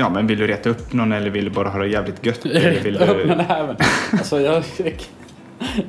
Ja, 0.00 0.08
men 0.08 0.26
vill 0.26 0.38
du 0.38 0.46
reta 0.46 0.70
upp 0.70 0.92
någon 0.92 1.12
eller 1.12 1.30
vill 1.30 1.44
du 1.44 1.50
bara 1.50 1.68
ha 1.68 1.78
det 1.78 1.88
jävligt 1.88 2.26
gött? 2.26 2.46
Eller 2.46 2.82
vill 2.82 2.98
du... 2.98 3.26
näven. 3.26 3.76
Alltså 4.12 4.40
jag, 4.40 4.64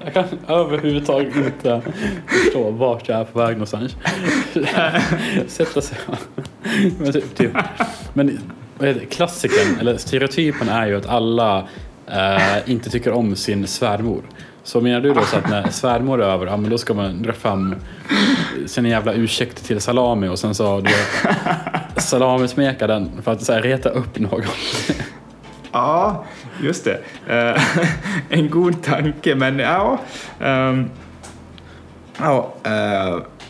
jag, 0.06 0.14
kan 0.14 0.24
överhuvudtaget 0.48 1.36
inte 1.36 1.82
förstå 2.28 2.72
vart 2.72 3.10
jag 3.10 3.20
är 3.20 3.24
på 3.24 3.40
väg 3.40 3.54
någonstans. 3.54 3.96
Sätta 5.48 5.82
sig 5.82 5.98
men, 7.00 7.14
typ, 7.14 7.36
typ, 7.36 7.52
men 8.14 8.40
klassikern, 9.10 9.80
eller 9.80 9.98
stereotypen 9.98 10.70
är 10.70 10.88
ju 10.88 10.98
att 10.98 11.08
alla 11.08 11.68
eh, 12.08 12.72
inte 12.72 12.90
tycker 12.90 13.12
om 13.12 13.36
sin 13.36 13.68
svärmor. 13.68 14.22
Så 14.64 14.82
menar 14.82 15.02
du 15.02 15.14
då 15.14 15.22
så 15.22 15.38
att 15.38 15.50
när 15.50 15.70
svärmor 15.70 16.22
är 16.22 16.28
över, 16.28 16.46
ja 16.46 16.58
men 16.58 16.70
då 16.70 16.78
ska 16.78 16.94
man 16.94 17.24
dra 17.24 17.34
fram 17.34 17.76
sina 18.66 18.90
jävla 18.90 19.14
ursäkter 19.14 19.64
till 19.64 19.82
salami 19.82 20.28
och 20.28 20.40
sen 20.40 20.56
så 20.56 20.82
du 20.82 20.92
salamismeka 22.10 22.88
den 22.88 23.22
för 23.22 23.32
att 23.32 23.44
så 23.44 23.54
här, 23.54 23.62
reta 23.62 23.90
upp 23.90 24.20
någon. 24.20 24.44
Ja, 25.72 26.26
just 26.64 26.84
det. 26.86 27.00
Eh, 27.28 27.62
en 28.30 28.50
god 28.50 28.84
tanke, 28.84 29.36
men 29.36 29.60
ja. 29.60 30.00
ehm, 30.40 30.90
ja, 32.18 32.54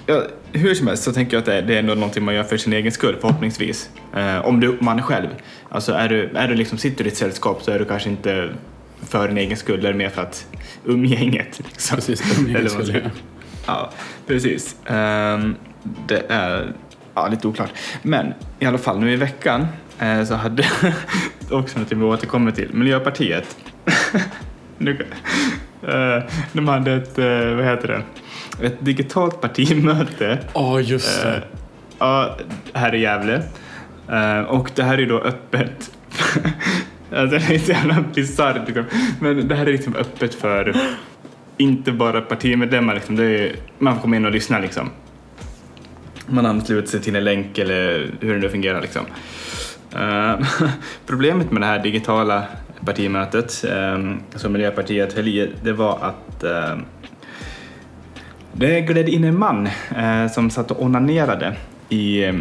ja, 0.06 0.24
hur 0.52 0.76
som 0.76 0.88
helst 0.88 1.04
så 1.04 1.12
tänker 1.12 1.34
jag 1.34 1.40
att 1.40 1.46
det 1.46 1.56
är, 1.56 1.62
det 1.62 1.76
är 1.76 1.80
ändå 1.80 1.96
någonting 1.96 2.24
man 2.24 2.36
gör 2.36 2.44
för 2.44 2.58
sin 2.58 2.74
egen 2.74 2.92
skull, 2.92 3.18
förhoppningsvis. 3.22 3.90
Eh, 4.16 4.46
om 4.46 4.60
du, 4.60 4.78
man 4.82 5.00
är 5.00 5.04
själv. 5.04 5.28
Alltså 5.70 5.94
är 5.94 6.10
du, 6.10 6.30
är 6.36 6.48
du 6.48 6.56
liksom, 6.56 6.78
sitter 6.78 7.06
i 7.06 7.08
ett 7.08 7.18
sällskap 7.18 7.64
så 7.64 7.72
är 7.72 7.80
du 7.80 7.86
kanske 7.86 8.10
inte 8.10 8.50
för 9.02 9.28
din 9.28 9.38
egen 9.38 9.58
skull, 9.58 9.80
eller 9.80 9.94
mer 9.94 10.10
för 10.10 10.22
att 10.22 10.48
umgänget. 10.86 11.60
Liksom. 11.60 11.96
Precis, 11.96 12.40
umgänget 12.40 12.60
Eller 12.60 12.70
vad 12.70 12.78
man 12.78 12.88
säger. 12.88 13.12
Ja, 13.68 13.92
precis. 14.28 14.76
Ehm, 14.86 15.56
det 16.08 16.24
är 16.30 16.74
ja, 17.20 17.28
lite 17.28 17.48
oklart. 17.48 17.72
Men 18.02 18.34
i 18.60 18.66
alla 18.66 18.78
fall, 18.78 19.00
nu 19.00 19.12
i 19.14 19.16
veckan 19.16 19.68
eh, 20.00 20.24
så 20.24 20.36
hade 20.36 20.66
också 21.52 21.80
något 21.80 21.92
vi 21.92 22.04
återkommer 22.04 22.52
till. 22.52 22.74
Miljöpartiet. 22.74 23.58
nu, 24.78 25.08
eh, 25.88 26.24
de 26.54 26.68
hade 26.68 26.94
ett, 26.94 27.18
eh, 27.18 27.56
vad 27.56 27.66
heter 27.66 27.88
det, 27.88 28.04
ett 28.66 28.86
digitalt 28.86 29.42
partimöte 29.42 30.40
Ja, 30.54 30.80
just 30.80 31.24
det. 31.24 31.36
eh, 31.36 31.44
ja, 32.00 32.38
här 32.74 32.96
i 32.96 33.00
Gävle. 33.02 33.44
Eh, 34.12 34.40
och 34.40 34.72
det 34.76 34.84
här 34.84 34.98
är 34.98 35.06
då 35.06 35.20
öppet. 35.20 35.92
alltså, 37.16 37.38
det 37.38 37.56
är 37.56 37.60
så 37.60 37.72
jävla 37.72 38.04
bisarrt 38.16 38.68
liksom. 38.68 38.86
Men 39.20 39.48
det 39.48 39.56
här 39.56 39.66
är 39.66 39.72
liksom 39.72 39.96
öppet 39.96 40.36
för 40.36 40.76
inte 41.58 41.92
bara 41.92 42.22
partimedlemmar. 42.22 42.94
Liksom. 42.96 43.20
Är, 43.20 43.56
man 43.80 43.96
får 43.96 44.02
komma 44.02 44.16
in 44.16 44.26
och 44.26 44.32
lyssna 44.32 44.60
liksom. 44.60 44.90
Man 46.30 46.46
ansluter 46.46 46.88
sig 46.88 47.02
till 47.02 47.16
en 47.16 47.24
länk 47.24 47.58
eller 47.58 48.12
hur 48.20 48.34
det 48.34 48.40
nu 48.40 48.50
fungerar 48.50 48.82
liksom. 48.82 49.06
Eh, 49.96 50.40
problemet 51.06 51.52
med 51.52 51.62
det 51.62 51.66
här 51.66 51.84
digitala 51.84 52.44
partimötet 52.86 53.64
eh, 53.64 54.16
som 54.36 54.54
Miljöpartiet 54.54 55.14
höll 55.14 55.28
i, 55.28 55.52
det 55.64 55.74
var 55.74 56.00
att 56.02 56.44
eh, 56.44 56.78
det 58.54 58.82
gled 58.82 59.10
in 59.10 59.24
en 59.24 59.40
man 59.40 59.70
eh, 59.98 60.32
som 60.32 60.50
satt 60.50 60.72
och 60.72 60.84
onanerade 60.84 61.56
i... 61.90 62.24
Eh, 62.24 62.36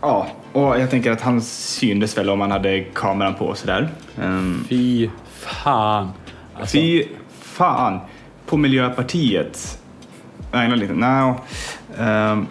ja, 0.00 0.26
och 0.52 0.80
jag 0.80 0.90
tänker 0.90 1.10
att 1.10 1.20
han 1.20 1.42
syndes 1.42 2.18
väl 2.18 2.30
om 2.30 2.40
han 2.40 2.50
hade 2.50 2.80
kameran 2.80 3.34
på 3.34 3.44
och 3.44 3.58
sådär. 3.58 3.88
Um, 4.22 4.64
Fy 4.68 5.08
fan. 5.36 6.10
Alltså, 6.54 6.76
Fy 6.76 7.04
fan 7.30 8.00
på 8.46 8.56
Miljöpartiet. 8.56 9.78
Nej, 10.52 10.76
litet. 10.76 10.96
No. 10.96 11.40
Um, 12.00 12.46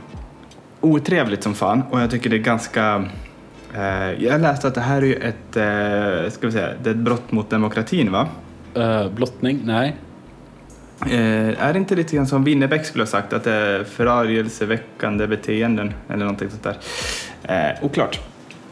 otrevligt 0.81 1.43
som 1.43 1.53
fan 1.53 1.83
och 1.89 2.01
jag 2.01 2.11
tycker 2.11 2.29
det 2.29 2.35
är 2.35 2.37
ganska... 2.37 3.05
eh, 3.73 4.23
jag 4.23 4.41
läste 4.41 4.67
att 4.67 4.75
det 4.75 4.81
här 4.81 5.01
är 5.01 5.05
ju 5.05 5.15
ett, 5.15 5.57
uh, 5.57 6.29
ska 6.31 6.47
vi 6.47 6.51
säga, 6.51 6.69
det 6.83 6.89
är 6.89 6.93
ett 6.93 6.99
brott 6.99 7.31
mot 7.31 7.49
demokratin 7.49 8.11
va? 8.11 8.27
eh, 8.73 9.09
blottning? 9.09 9.61
Nej. 9.63 9.95
Eh, 11.01 11.63
är 11.65 11.73
det 11.73 11.79
inte 11.79 11.95
lite 11.95 12.15
grann 12.15 12.27
som 12.27 12.43
Winnerbäck 12.43 12.85
skulle 12.85 13.01
ha 13.01 13.07
sagt, 13.07 13.33
att 13.33 13.43
det 13.43 13.53
är 13.53 13.83
förargelseväckande 13.83 15.27
beteenden 15.27 15.93
eller 16.07 16.25
någonting 16.25 16.49
sånt 16.49 16.63
där? 16.63 16.77
Eh, 17.43 17.85
oklart. 17.85 18.19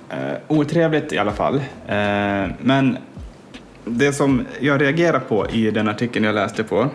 Eh, 0.10 0.38
otrevligt 0.48 1.14
i 1.14 1.18
alla 1.18 1.32
fall. 1.32 1.56
Eh, 1.88 2.46
men 2.62 2.98
det 3.86 4.14
som 4.14 4.46
jag 4.60 4.82
reagerar 4.82 5.20
på 5.20 5.50
i 5.50 5.72
den 5.72 5.88
artikeln 5.88 6.26
jag 6.26 6.36
läste 6.36 6.64
på, 6.64 6.90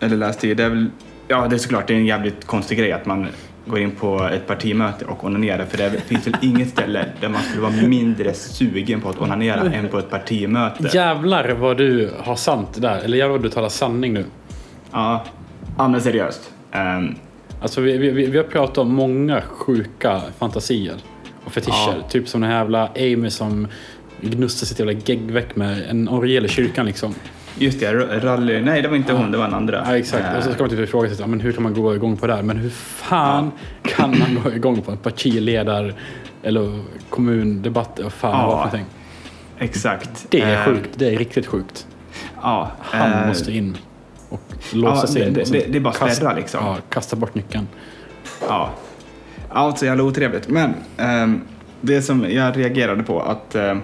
eller 0.00 0.16
läste 0.16 0.48
i, 0.48 0.54
det 0.54 0.64
är 0.64 0.68
väl, 0.68 0.90
ja 1.28 1.48
det 1.48 1.56
är 1.56 1.58
såklart, 1.58 1.86
det 1.86 1.94
är 1.94 1.98
en 1.98 2.06
jävligt 2.06 2.46
konstig 2.46 2.78
grej 2.78 2.92
att 2.92 3.06
man 3.06 3.26
går 3.66 3.78
in 3.78 3.90
på 3.90 4.28
ett 4.32 4.46
partimöte 4.46 5.04
och 5.04 5.24
onanerar 5.24 5.64
för 5.64 5.78
det 5.78 5.90
finns 5.90 6.26
väl 6.26 6.36
inget 6.42 6.68
ställe 6.68 7.04
där 7.20 7.28
man 7.28 7.42
skulle 7.42 7.62
vara 7.62 7.72
mindre 7.72 8.34
sugen 8.34 9.00
på 9.00 9.08
att 9.08 9.20
onanera 9.20 9.72
än 9.72 9.88
på 9.88 9.98
ett 9.98 10.10
partimöte. 10.10 10.90
Jävlar 10.92 11.48
vad 11.50 11.76
du 11.76 12.10
har 12.18 12.36
sant 12.36 12.68
där. 12.82 12.98
Eller 12.98 13.18
jävlar 13.18 13.32
vad 13.32 13.42
du 13.42 13.50
talar 13.50 13.68
sanning 13.68 14.12
nu. 14.14 14.24
Ja, 14.92 15.24
ja 15.78 15.88
men 15.88 16.00
seriöst. 16.00 16.52
Ehm, 16.72 17.14
Alltså 17.60 17.80
vi, 17.80 17.98
vi, 17.98 18.10
vi 18.26 18.36
har 18.36 18.44
pratat 18.44 18.78
om 18.78 18.94
många 18.94 19.40
sjuka 19.40 20.20
fantasier 20.38 20.94
och 21.44 21.52
fetischer. 21.52 21.94
Ja. 21.96 22.08
Typ 22.08 22.28
som 22.28 22.40
den 22.40 22.50
här 22.50 22.58
jävla 22.58 22.88
Amy 22.96 23.30
som 23.30 23.68
gnustar 24.20 24.66
sitt 24.66 24.78
jävla 24.78 24.92
geggveck 24.92 25.56
med 25.56 25.90
en 25.90 26.08
orgel 26.08 26.44
i 26.44 26.48
kyrkan 26.48 26.86
liksom. 26.86 27.14
Just 27.58 27.80
det, 27.80 27.92
rally. 28.24 28.60
Nej, 28.60 28.82
det 28.82 28.88
var 28.88 28.96
inte 28.96 29.12
hon, 29.12 29.30
det 29.32 29.38
var 29.38 29.44
en 29.44 29.54
andra. 29.54 29.82
Ja, 29.86 29.96
exakt. 29.96 30.24
Och 30.38 30.42
så 30.44 30.52
ska 30.52 30.62
man 30.62 30.70
typ 30.70 30.78
ifrågasätta, 30.80 31.26
men 31.26 31.40
hur 31.40 31.52
kan 31.52 31.62
man 31.62 31.74
gå 31.74 31.94
igång 31.94 32.16
på 32.16 32.26
det 32.26 32.34
här? 32.34 32.42
Men 32.42 32.56
hur 32.56 32.70
fan 32.70 33.52
kan 33.82 34.10
man 34.18 34.40
gå 34.44 34.52
igång 34.52 34.80
på 34.82 34.90
en 34.90 34.96
partiledar 34.98 35.94
eller 36.42 36.80
kommundebatt? 37.10 37.98
Och 37.98 38.12
fan 38.12 38.30
Ja. 38.30 38.46
vad 38.46 38.50
för 38.70 38.78
någonting. 38.78 38.84
Exakt. 39.58 40.26
Det 40.30 40.40
är 40.40 40.52
Eh, 40.54 40.64
sjukt. 40.64 40.90
Det 40.94 41.14
är 41.14 41.18
riktigt 41.18 41.46
sjukt. 41.46 41.86
Ja. 42.42 42.70
Han 42.80 43.12
eh, 43.12 43.26
måste 43.28 43.52
in 43.52 43.76
och 44.28 44.40
låsa 44.72 45.00
ja, 45.00 45.06
sig 45.06 45.26
in. 45.26 45.32
det- 45.34 45.52
det- 45.52 45.66
det 45.72 45.78
är 45.78 45.80
bara 45.80 45.94
kasta- 45.94 46.14
spärra, 46.14 46.32
liksom. 46.34 46.60
Ja, 46.66 46.76
kasta 46.90 47.16
bort 47.16 47.34
nyckeln. 47.34 47.68
Ja. 48.48 48.70
Allt 49.50 49.78
så 49.78 49.84
jävla 49.84 50.02
otrevligt. 50.02 50.48
Men 50.48 50.74
ehm, 50.96 51.40
det 51.80 52.02
som 52.02 52.30
jag 52.30 52.58
reagerade 52.58 53.02
på 53.02 53.20
att 53.20 53.54
ehm, 53.54 53.80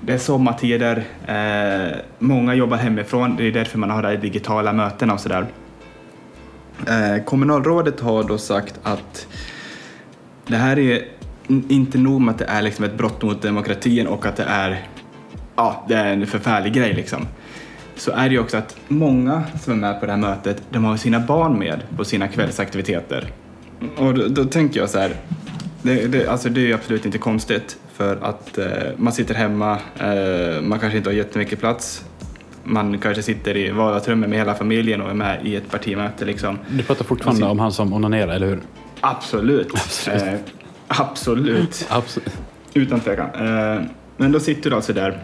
det 0.00 0.12
är 0.12 0.18
sommartider, 0.18 1.04
eh, 1.26 1.96
många 2.18 2.54
jobbar 2.54 2.76
hemifrån, 2.76 3.36
det 3.36 3.44
är 3.44 3.52
därför 3.52 3.78
man 3.78 3.90
har 3.90 4.02
de 4.02 4.16
digitala 4.16 4.72
mötena 4.72 5.12
och 5.14 5.20
sådär. 5.20 5.46
Eh, 6.86 7.24
kommunalrådet 7.24 8.00
har 8.00 8.24
då 8.24 8.38
sagt 8.38 8.80
att 8.82 9.26
det 10.46 10.56
här 10.56 10.78
är 10.78 11.04
inte 11.48 11.98
nog 11.98 12.20
med 12.20 12.32
att 12.32 12.38
det 12.38 12.44
är 12.44 12.62
liksom 12.62 12.84
ett 12.84 12.94
brott 12.94 13.22
mot 13.22 13.42
demokratin 13.42 14.06
och 14.06 14.26
att 14.26 14.36
det 14.36 14.44
är, 14.44 14.86
ja, 15.56 15.84
det 15.88 15.94
är 15.94 16.12
en 16.12 16.26
förfärlig 16.26 16.72
grej 16.72 16.92
liksom. 16.92 17.26
Så 17.96 18.10
är 18.10 18.28
det 18.28 18.34
ju 18.34 18.40
också 18.40 18.56
att 18.56 18.76
många 18.88 19.42
som 19.60 19.72
är 19.72 19.76
med 19.76 20.00
på 20.00 20.06
det 20.06 20.12
här 20.12 20.18
mötet, 20.18 20.62
de 20.70 20.84
har 20.84 20.96
sina 20.96 21.20
barn 21.20 21.58
med 21.58 21.82
på 21.96 22.04
sina 22.04 22.28
kvällsaktiviteter. 22.28 23.32
Och 23.96 24.14
då, 24.14 24.28
då 24.28 24.44
tänker 24.44 24.80
jag 24.80 24.90
så 24.90 24.98
här, 24.98 25.12
det, 25.82 26.06
det, 26.06 26.28
alltså 26.28 26.48
det 26.48 26.60
är 26.60 26.66
ju 26.66 26.74
absolut 26.74 27.06
inte 27.06 27.18
konstigt 27.18 27.78
för 27.98 28.18
att 28.22 28.58
eh, 28.58 28.66
man 28.96 29.12
sitter 29.12 29.34
hemma, 29.34 29.78
eh, 30.00 30.62
man 30.62 30.78
kanske 30.78 30.96
inte 30.98 31.10
har 31.10 31.14
jättemycket 31.14 31.60
plats, 31.60 32.04
man 32.64 32.98
kanske 32.98 33.22
sitter 33.22 33.56
i 33.56 33.70
vardagsrummet 33.70 34.30
med 34.30 34.38
hela 34.38 34.54
familjen 34.54 35.00
och 35.00 35.10
är 35.10 35.14
med 35.14 35.46
i 35.46 35.56
ett 35.56 35.70
partimöte 35.70 36.24
liksom. 36.24 36.58
Du 36.68 36.82
pratar 36.82 37.04
fortfarande 37.04 37.36
Alltså- 37.44 37.50
om 37.50 37.58
han 37.58 37.72
som 37.72 37.92
onanerar, 37.92 38.34
eller 38.34 38.46
hur? 38.46 38.60
Absolut. 39.00 39.70
Absolut. 39.74 40.22
Eh, 40.22 40.34
absolut. 40.88 41.86
Absolut. 41.90 42.36
Utan 42.74 43.00
tvekan. 43.00 43.28
Eh, 43.34 43.82
men 44.16 44.32
då 44.32 44.40
sitter 44.40 44.70
du 44.70 44.76
alltså 44.76 44.92
där. 44.92 45.18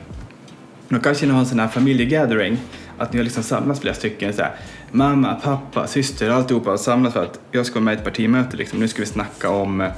Då 0.88 0.98
kanske 0.98 1.26
ni 1.26 1.32
har 1.32 1.40
en 1.40 1.46
sån 1.46 1.58
här 1.58 1.68
familjegathering. 1.68 2.58
Att 2.98 3.12
ni 3.12 3.18
har 3.18 3.24
liksom 3.24 3.42
samlats 3.42 3.80
flera 3.80 3.94
stycken. 3.94 4.32
Så 4.32 4.42
här, 4.42 4.52
mamma, 4.92 5.34
pappa, 5.34 5.86
syster, 5.86 6.30
alltihopa 6.30 6.70
har 6.70 6.76
samlats 6.76 7.14
för 7.14 7.22
att 7.22 7.40
jag 7.52 7.66
ska 7.66 7.74
vara 7.74 7.84
med 7.84 7.94
i 7.94 7.96
ett 7.96 8.04
partimöte. 8.04 8.56
Liksom. 8.56 8.78
Nu 8.78 8.88
ska 8.88 9.02
vi 9.02 9.06
snacka 9.06 9.50
om 9.50 9.88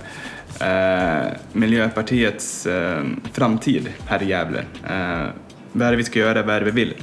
eh, 0.60 1.32
Miljöpartiets 1.52 2.66
eh, 2.66 3.04
framtid 3.32 3.88
här 4.06 4.22
i 4.22 4.26
Gävle. 4.26 4.64
Eh, 4.88 5.26
vad 5.72 5.86
är 5.86 5.90
det 5.90 5.96
vi 5.96 6.04
ska 6.04 6.18
göra, 6.18 6.42
vad 6.42 6.54
är 6.54 6.60
det 6.60 6.66
vi 6.66 6.70
vill? 6.70 6.94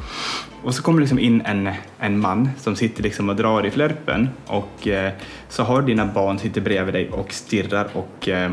Och 0.64 0.76
så 0.76 0.84
kommer 0.84 1.00
liksom 1.00 1.20
in 1.20 1.42
en, 1.42 1.70
en 2.00 2.20
man 2.20 2.50
som 2.58 2.76
sitter 2.76 3.04
liksom 3.04 3.30
och 3.30 3.36
drar 3.36 3.66
i 3.66 3.72
flärpen 3.72 4.30
och 4.46 4.88
eh, 4.88 5.12
så 5.50 5.64
har 5.64 5.82
dina 5.82 6.06
barn 6.06 6.40
sitter 6.40 6.62
bredvid 6.62 6.94
dig 6.94 7.10
och 7.10 7.34
stirrar 7.34 7.88
och 7.94 8.30
eh, 8.30 8.52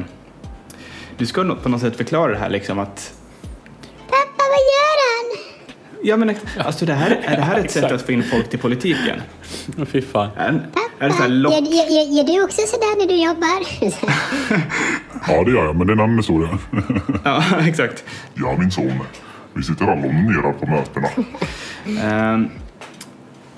du 1.16 1.26
ska 1.26 1.55
på 1.55 1.68
något 1.68 1.80
sätt 1.80 1.96
förklara 1.96 2.32
det 2.32 2.38
här 2.38 2.51
liksom 2.51 2.78
att 2.78 3.14
Pappa, 4.07 4.36
vad 4.36 4.61
gör 4.72 4.96
han? 5.07 5.38
Ja 6.03 6.16
men 6.16 6.36
alltså 6.59 6.86
det 6.86 6.92
här, 6.94 7.20
är 7.24 7.36
det 7.36 7.42
här 7.42 7.59
ett 7.59 7.70
sätt 7.70 7.92
att 7.92 8.03
få 8.03 8.12
in 8.12 8.22
folk 8.22 8.51
till 8.51 8.59
politiken? 8.59 9.22
Fy 9.86 10.03
fan. 10.03 10.28
Är, 10.36 10.66
är 11.01 11.09
det 11.09 11.14
så 11.14 11.28
lock? 11.28 11.53
gör, 11.53 11.61
gör, 11.61 12.16
gör, 12.16 12.24
du 12.24 12.44
också 12.44 12.61
sådär 12.66 12.98
när 12.98 13.07
du 13.07 13.24
jobbar? 13.24 13.61
Ja, 15.28 15.44
det 15.44 15.51
gör 15.51 15.64
jag, 15.64 15.76
men 15.76 15.86
det 15.86 15.90
är 15.90 15.94
en 15.94 16.01
annan 16.01 16.16
historia. 16.16 16.59
Ja, 17.24 17.44
exakt. 17.61 18.05
Och 18.46 18.59
min 18.59 18.70
son, 18.70 18.92
vi 19.55 19.62
sitter 19.62 19.84
alla 19.84 19.92
och 19.92 20.09
onanerar 20.11 20.53
på 20.53 20.66
mötena. 20.66 21.09
Ehm, 22.03 22.48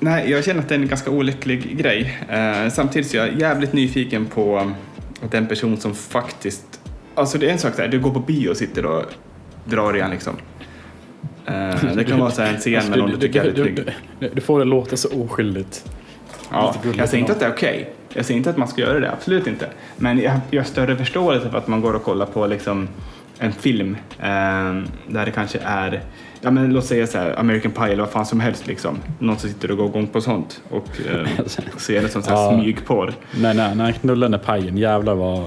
nej, 0.01 0.31
jag 0.31 0.45
känner 0.45 0.61
att 0.61 0.69
det 0.69 0.75
är 0.75 0.79
en 0.79 0.89
ganska 0.89 1.11
olycklig 1.11 1.79
grej. 1.79 2.19
Uh, 2.31 2.71
samtidigt 2.71 3.11
så 3.11 3.17
är 3.17 3.27
jag 3.27 3.41
jävligt 3.41 3.73
nyfiken 3.73 4.27
på 4.27 4.73
den 5.31 5.47
person 5.47 5.77
som 5.77 5.95
faktiskt... 5.95 6.81
Alltså 7.15 7.39
det 7.39 7.49
är 7.49 7.53
en 7.53 7.59
sak 7.59 7.77
där, 7.77 7.89
du 7.89 8.01
går 8.01 8.11
på 8.11 8.21
bio 8.21 8.49
och 8.49 8.57
sitter 8.57 8.87
och 8.87 9.05
drar 9.65 9.97
igen 9.97 10.11
liksom. 10.11 10.37
Eh, 11.47 11.95
det 11.97 12.05
kan 12.05 12.19
vara 12.19 12.31
så 12.31 12.43
här 12.43 12.55
en 12.55 12.61
scen 12.61 12.91
med 12.91 12.99
någon 12.99 13.11
du 13.11 13.17
tycker 13.17 13.41
är 13.41 13.53
du, 13.53 13.65
du, 13.65 13.85
du, 14.19 14.29
du 14.35 14.41
får 14.41 14.59
det 14.59 14.65
låta 14.65 14.97
så 14.97 15.23
oskyldigt. 15.23 15.85
Ja, 16.53 16.75
jag 16.97 17.09
säger 17.09 17.21
inte 17.21 17.33
att 17.33 17.41
det 17.41 17.47
är 17.47 17.53
okej. 17.53 17.91
Jag 18.15 18.25
säger 18.25 18.39
inte 18.39 18.51
att 18.51 18.57
man 18.57 18.69
ska 18.69 18.81
göra 18.81 19.01
det, 19.01 19.13
absolut 19.13 19.47
inte. 19.47 19.67
Men 19.97 20.19
jag 20.19 20.41
jag 20.51 20.61
har 20.61 20.65
större 20.67 20.97
förståelse 20.97 21.51
för 21.51 21.59
att 21.59 21.69
man 21.69 21.81
går 21.81 21.95
och 21.95 22.05
kollar 22.05 22.27
på 22.27 22.47
liksom 22.47 22.89
en 23.39 23.53
film 23.53 23.97
eh, 24.19 24.27
där 25.09 25.25
det 25.25 25.31
kanske 25.35 25.59
är, 25.65 26.01
ja 26.41 26.51
men 26.51 26.73
låt 26.73 26.85
säga 26.85 27.07
så 27.07 27.19
här, 27.19 27.39
American 27.41 27.73
Pie 27.73 27.85
eller 27.87 28.03
vad 28.03 28.11
fan 28.11 28.27
som 28.27 28.41
helst 28.41 28.67
liksom. 28.67 28.99
Någon 29.19 29.39
som 29.39 29.49
sitter 29.49 29.71
och 29.71 29.77
går 29.77 29.87
igång 29.89 30.07
på 30.07 30.21
sånt 30.21 30.61
och 30.71 30.89
eh, 31.11 31.47
ser 31.77 32.03
det 32.03 32.09
som 32.09 32.23
så 32.23 32.31
här 32.31 32.37
Ja. 32.37 32.53
smygporr. 32.63 33.13
Nej, 33.41 33.55
nej, 33.55 33.75
när 33.77 33.85
han 33.85 33.93
knullar 33.93 34.29
den 34.29 34.41
pajen, 34.41 34.79
jävlar 34.79 35.15
vad 35.15 35.45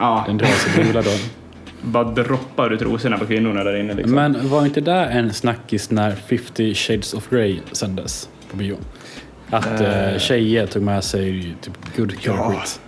Ja, 0.00 0.24
den 0.26 0.36
drar 0.38 0.46
sig 0.46 0.84
gula 0.84 1.02
då. 1.02 1.10
bara 1.82 2.04
droppar 2.04 2.72
ur 2.72 2.76
trosorna 2.76 3.18
på 3.18 3.26
kvinnorna 3.26 3.64
där 3.64 3.76
inne 3.76 3.94
liksom. 3.94 4.14
Men 4.14 4.48
var 4.48 4.64
inte 4.66 4.80
det 4.80 5.04
en 5.04 5.32
snackis 5.32 5.90
när 5.90 6.12
50 6.14 6.74
Shades 6.74 7.14
of 7.14 7.30
Grey 7.30 7.58
sändes 7.72 8.28
på 8.50 8.56
bio? 8.56 8.76
Att 9.50 9.80
uh, 9.80 10.18
tjejer 10.18 10.66
tog 10.66 10.82
med 10.82 11.04
sig 11.04 11.54
typ 11.60 11.96
good 11.96 12.12
girl 12.12 12.36
Ja. 12.36 12.50
skit. 12.52 12.80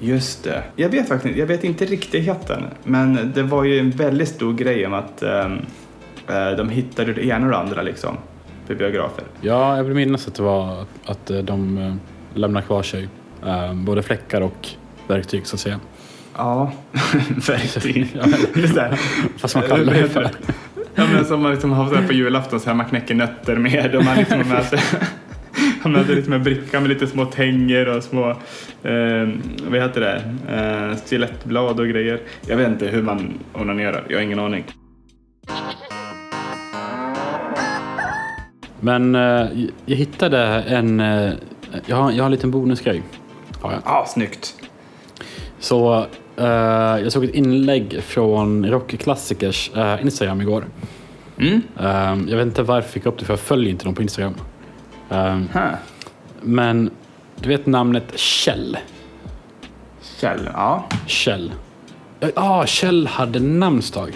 Just 0.00 0.44
det. 0.44 0.62
Jag 0.76 0.88
vet 0.88 1.08
faktiskt 1.08 1.36
jag 1.38 1.46
vet 1.46 1.64
inte 1.64 1.84
riktigheten. 1.84 2.62
Men 2.84 3.32
det 3.34 3.42
var 3.42 3.64
ju 3.64 3.78
en 3.78 3.90
väldigt 3.90 4.28
stor 4.28 4.54
grej 4.54 4.86
om 4.86 4.94
att 4.94 5.22
eh, 5.22 5.48
de 6.56 6.68
hittade 6.70 7.12
det 7.12 7.24
ena 7.26 7.44
och 7.46 7.50
det 7.52 7.58
andra 7.58 7.82
liksom. 7.82 8.16
På 8.66 8.74
biografer. 8.74 9.24
Ja, 9.40 9.76
jag 9.76 9.84
vill 9.84 9.94
minnas 9.94 10.28
att 10.28 10.34
det 10.34 10.42
var 10.42 10.82
att, 10.82 10.88
att 11.10 11.30
eh, 11.30 11.38
de 11.38 11.78
uh, 11.78 11.94
lämnar 12.34 12.60
kvar 12.60 12.82
sig. 12.82 13.08
eh, 13.46 13.74
både 13.74 14.02
fläckar 14.02 14.40
och 14.40 14.68
verktyg 15.08 15.46
så 15.46 15.56
att 15.56 15.60
säga. 15.60 15.80
Ja, 16.36 16.72
verktyg. 17.48 18.16
Fast 19.38 19.54
man 19.54 19.64
kallar 19.68 19.94
det 19.94 20.08
för... 20.08 20.30
Ja, 20.94 21.04
men 21.12 21.24
som 21.24 21.42
man 21.42 21.50
liksom 21.52 21.72
har 21.72 22.06
på 22.06 22.12
julafton, 22.12 22.60
så 22.60 22.66
här, 22.66 22.74
man 22.74 22.86
knäcker 22.86 23.14
nötter 23.14 23.56
med 23.56 23.94
och 23.94 24.04
man 24.04 24.16
liksom 24.16 24.38
har 24.38 24.44
med 24.44 24.64
sig 24.64 24.80
har 25.82 25.90
med 25.90 26.06
sig 26.06 26.14
liksom 26.14 26.32
en 26.32 26.42
bricka 26.42 26.80
med 26.80 26.88
lite 26.88 27.06
små 27.06 27.24
tänger 27.24 27.96
och 27.96 28.02
små, 28.02 28.30
eh, 28.82 29.28
vad 29.68 29.80
heter 29.80 30.00
det, 30.00 30.22
eh, 30.54 30.96
stilettblad 30.96 31.80
och 31.80 31.88
grejer. 31.88 32.20
Jag 32.46 32.56
vet 32.56 32.68
inte 32.68 32.86
hur 32.86 33.02
man 33.02 33.32
onanerar, 33.52 34.04
jag 34.08 34.16
har 34.16 34.22
ingen 34.22 34.38
aning. 34.38 34.64
Men 38.80 39.14
eh, 39.14 39.46
jag 39.86 39.96
hittade 39.96 40.38
en... 40.68 41.00
eh, 41.00 41.32
jag, 41.86 41.96
har, 41.96 42.12
jag 42.12 42.18
har 42.18 42.26
en 42.26 42.32
liten 42.32 42.50
bonusgrej. 42.50 43.02
Har 43.60 43.72
jag. 43.72 43.80
Ah, 43.84 44.06
snyggt. 44.06 44.54
Så 45.58 46.06
eh, 46.36 46.46
jag 47.02 47.12
såg 47.12 47.24
ett 47.24 47.34
inlägg 47.34 48.02
från 48.02 48.66
Rockklassikers 48.66 49.70
uh, 49.76 50.02
Instagram 50.02 50.40
igår. 50.40 50.64
Mm. 51.38 51.62
Eh, 51.80 52.30
jag 52.30 52.36
vet 52.36 52.46
inte 52.46 52.62
varför 52.62 52.88
jag 52.88 52.92
fick 52.92 53.06
upp 53.06 53.18
det 53.18 53.24
för 53.24 53.32
jag 53.32 53.40
följer 53.40 53.70
inte 53.70 53.84
dem 53.84 53.94
på 53.94 54.02
Instagram. 54.02 54.34
Eh, 55.10 55.38
Huh. 55.52 55.74
men 56.42 56.90
du 57.40 57.48
vet 57.48 57.66
namnet 57.66 58.18
Kjell? 58.18 58.76
Kjell, 60.20 60.48
ja. 60.52 60.84
Kjell. 61.06 61.52
Ja, 62.20 62.28
ah, 62.34 62.66
Kjell 62.66 63.06
hade 63.06 63.40
namnsdag. 63.40 64.12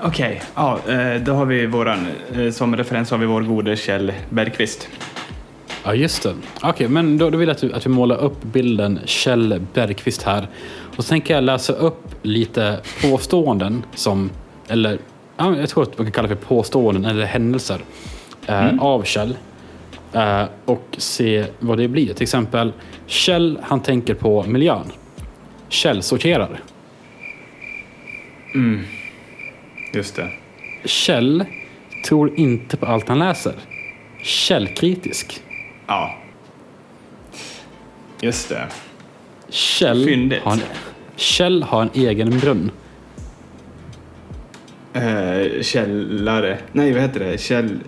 Okej, 0.00 0.42
ja, 0.54 0.78
eh, 0.88 1.20
då 1.22 1.32
har 1.32 1.44
vi 1.44 1.66
våran, 1.66 2.06
eh, 2.34 2.50
som 2.50 2.76
referens 2.76 3.10
har 3.10 3.18
vi 3.18 3.26
vår 3.26 3.42
gode 3.42 3.76
Kjell 3.76 4.12
Bergqvist. 4.30 4.88
Ja, 5.84 5.94
just 5.94 6.22
det. 6.22 6.34
Okej, 6.62 6.88
men 6.88 7.18
då, 7.18 7.30
då 7.30 7.38
vill 7.38 7.48
jag 7.48 7.54
att, 7.54 7.60
du, 7.60 7.72
att 7.72 7.86
vi 7.86 7.90
målar 7.90 8.16
upp 8.16 8.42
bilden 8.42 8.98
Kjell 9.04 9.60
Bergqvist 9.74 10.22
här. 10.22 10.48
Och 10.96 11.04
så 11.04 11.08
tänker 11.08 11.34
jag 11.34 11.44
läsa 11.44 11.72
upp 11.72 12.14
lite 12.22 12.80
påståenden 13.02 13.82
som, 13.94 14.30
eller 14.68 14.98
ja, 15.36 15.56
jag 15.56 15.68
tror 15.68 15.82
att 15.82 15.98
man 15.98 16.06
kan 16.06 16.12
kalla 16.12 16.28
det 16.28 16.36
för 16.36 16.44
påståenden 16.46 17.04
eller 17.04 17.24
händelser 17.24 17.80
eh, 18.46 18.78
av 18.80 19.02
Kjell. 19.02 19.36
Eh, 20.12 20.44
och 20.64 20.84
se 20.98 21.46
vad 21.58 21.78
det 21.78 21.88
blir. 21.88 22.14
Till 22.14 22.22
exempel, 22.22 22.72
Kjell 23.06 23.58
han 23.62 23.82
tänker 23.82 24.14
på 24.14 24.44
miljön. 24.44 24.92
Kjell 25.68 26.02
sorterar. 26.02 26.60
Just 29.94 30.16
det. 30.16 30.30
Kjell 30.84 31.44
tror 32.06 32.38
inte 32.38 32.76
på 32.76 32.86
allt 32.86 33.08
han 33.08 33.18
läser. 33.18 33.54
Källkritisk. 34.22 35.42
Ja. 35.86 36.14
Just 38.20 38.48
det. 38.48 38.68
Kjell 39.48 40.04
Fyndigt. 40.04 40.42
har, 40.42 40.52
en, 40.52 40.60
Kjell 41.16 41.62
har 41.62 41.82
en 41.82 41.90
egen 41.94 42.38
brunn. 42.38 42.70
Eh, 44.92 45.62
källare. 45.62 46.58
Nej, 46.72 46.92
vad 46.92 47.02
heter 47.02 47.20
det? 47.20 47.40
Käll... 47.40 47.78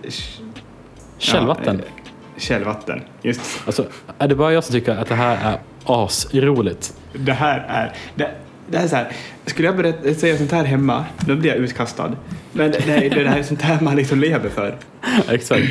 Källvatten. 1.17 1.81
Ja, 1.83 1.85
eh, 1.85 2.00
källvatten. 2.41 3.01
Just 3.21 3.41
Alltså, 3.65 3.85
är 4.17 4.27
det 4.27 4.35
bara 4.35 4.53
jag 4.53 4.63
som 4.63 4.73
tycker 4.73 4.95
att 4.95 5.07
det 5.07 5.15
här 5.15 5.51
är 5.51 5.59
asroligt? 5.85 6.93
det. 7.13 7.33
här 7.33 7.65
är... 7.67 7.93
Det, 8.15 8.31
det 8.67 8.77
här 8.77 8.85
är 8.85 8.89
så 8.89 8.95
här. 8.95 9.11
Skulle 9.45 9.67
jag 9.67 9.77
berätta, 9.77 10.13
säga 10.13 10.37
sånt 10.37 10.51
här 10.51 10.63
hemma, 10.63 11.05
då 11.19 11.35
blir 11.35 11.49
jag 11.49 11.57
utkastad. 11.59 12.11
Men 12.51 12.71
det, 12.71 12.79
det, 12.79 13.09
det 13.09 13.29
här 13.29 13.39
är 13.39 13.43
sånt 13.43 13.61
här 13.61 13.81
man 13.81 13.95
liksom 13.95 14.19
lever 14.19 14.49
för. 14.49 14.77
Exakt. 15.29 15.67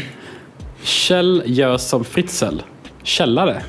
Kjell 0.83 1.43
gör 1.47 1.79
som 1.79 2.05
Fritzl. 2.05 2.59
Källare. 3.03 3.63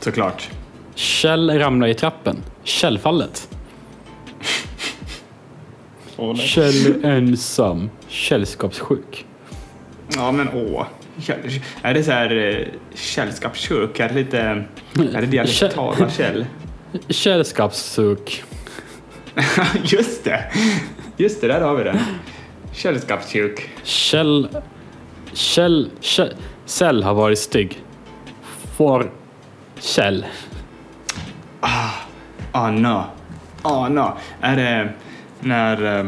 Såklart. 0.00 0.50
Kjell 0.94 1.50
ramlar 1.50 1.88
i 1.88 1.94
trappen. 1.94 2.36
Källfallet. 2.64 3.48
Kjell 6.36 7.04
ensam. 7.04 7.90
Källskapssjuk. 8.08 9.26
Ja, 10.16 10.32
men 10.32 10.48
åh. 10.54 10.86
Käll, 11.20 11.38
är 11.82 11.94
det 11.94 12.04
så 12.04 12.10
här 12.10 12.36
eh, 12.36 12.66
källskapskök? 12.94 14.00
Är 14.00 14.08
det 14.08 14.14
lite... 14.14 14.38
Är 15.14 15.20
det 15.20 15.26
dialektala 15.26 16.10
käll? 16.10 16.46
Källskapssjuk. 17.08 18.44
Just 19.84 20.24
det! 20.24 20.52
Just 21.16 21.40
det, 21.40 21.46
där 21.46 21.60
har 21.60 21.74
vi 21.74 21.84
den. 21.84 21.98
Källskapskök. 22.72 23.70
Kjell... 23.82 24.48
Kjell... 25.32 25.90
Kjell... 26.00 26.34
Kjell 26.66 27.02
har 27.02 27.14
varit 27.14 27.38
stygg. 27.38 27.80
Får... 28.76 29.10
Kjell. 29.80 30.26
Anna. 32.52 33.04
Anna. 33.62 34.16
Är 34.40 34.56
det 34.56 34.92
när 35.40 35.98
eh, 35.98 36.06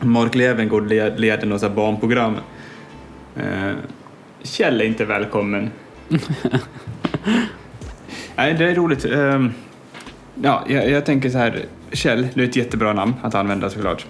Mark 0.00 0.34
Levengood 0.34 0.88
led, 0.88 1.20
leder 1.20 1.46
något 1.46 1.60
så 1.60 1.68
här 1.68 1.74
barnprogram? 1.74 2.36
Eh, 3.36 3.72
Kjell 4.42 4.80
är 4.80 4.84
inte 4.84 5.04
välkommen. 5.04 5.70
Nej, 8.36 8.54
det 8.54 8.64
är 8.70 8.74
roligt. 8.74 9.04
Ehm, 9.04 9.52
Ja, 10.42 10.64
jag, 10.68 10.90
jag 10.90 11.06
tänker 11.06 11.30
så 11.30 11.38
här, 11.38 11.64
Kjell, 11.92 12.28
det 12.34 12.40
är 12.40 12.44
ett 12.44 12.56
jättebra 12.56 12.92
namn 12.92 13.14
att 13.22 13.34
använda 13.34 13.70
såklart. 13.70 14.06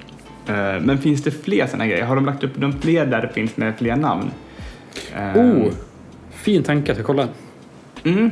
Eh, 0.46 0.80
Men 0.80 0.98
finns 0.98 1.22
det 1.22 1.30
fler 1.30 1.66
sådana 1.66 1.86
grejer? 1.86 2.04
Har 2.04 2.14
de 2.16 2.24
lagt 2.26 2.44
upp 2.44 2.52
de 2.56 2.72
fler 2.80 3.06
där 3.06 3.22
det 3.22 3.28
finns 3.28 3.56
med 3.56 3.78
fler 3.78 3.96
namn? 3.96 4.30
Ehm, 5.16 5.36
Oh, 5.38 5.72
fin 6.30 6.62
tanke. 6.62 6.88
Jag 6.88 6.96
ska 6.96 7.04
kolla. 7.06 7.28
Mm. 8.04 8.30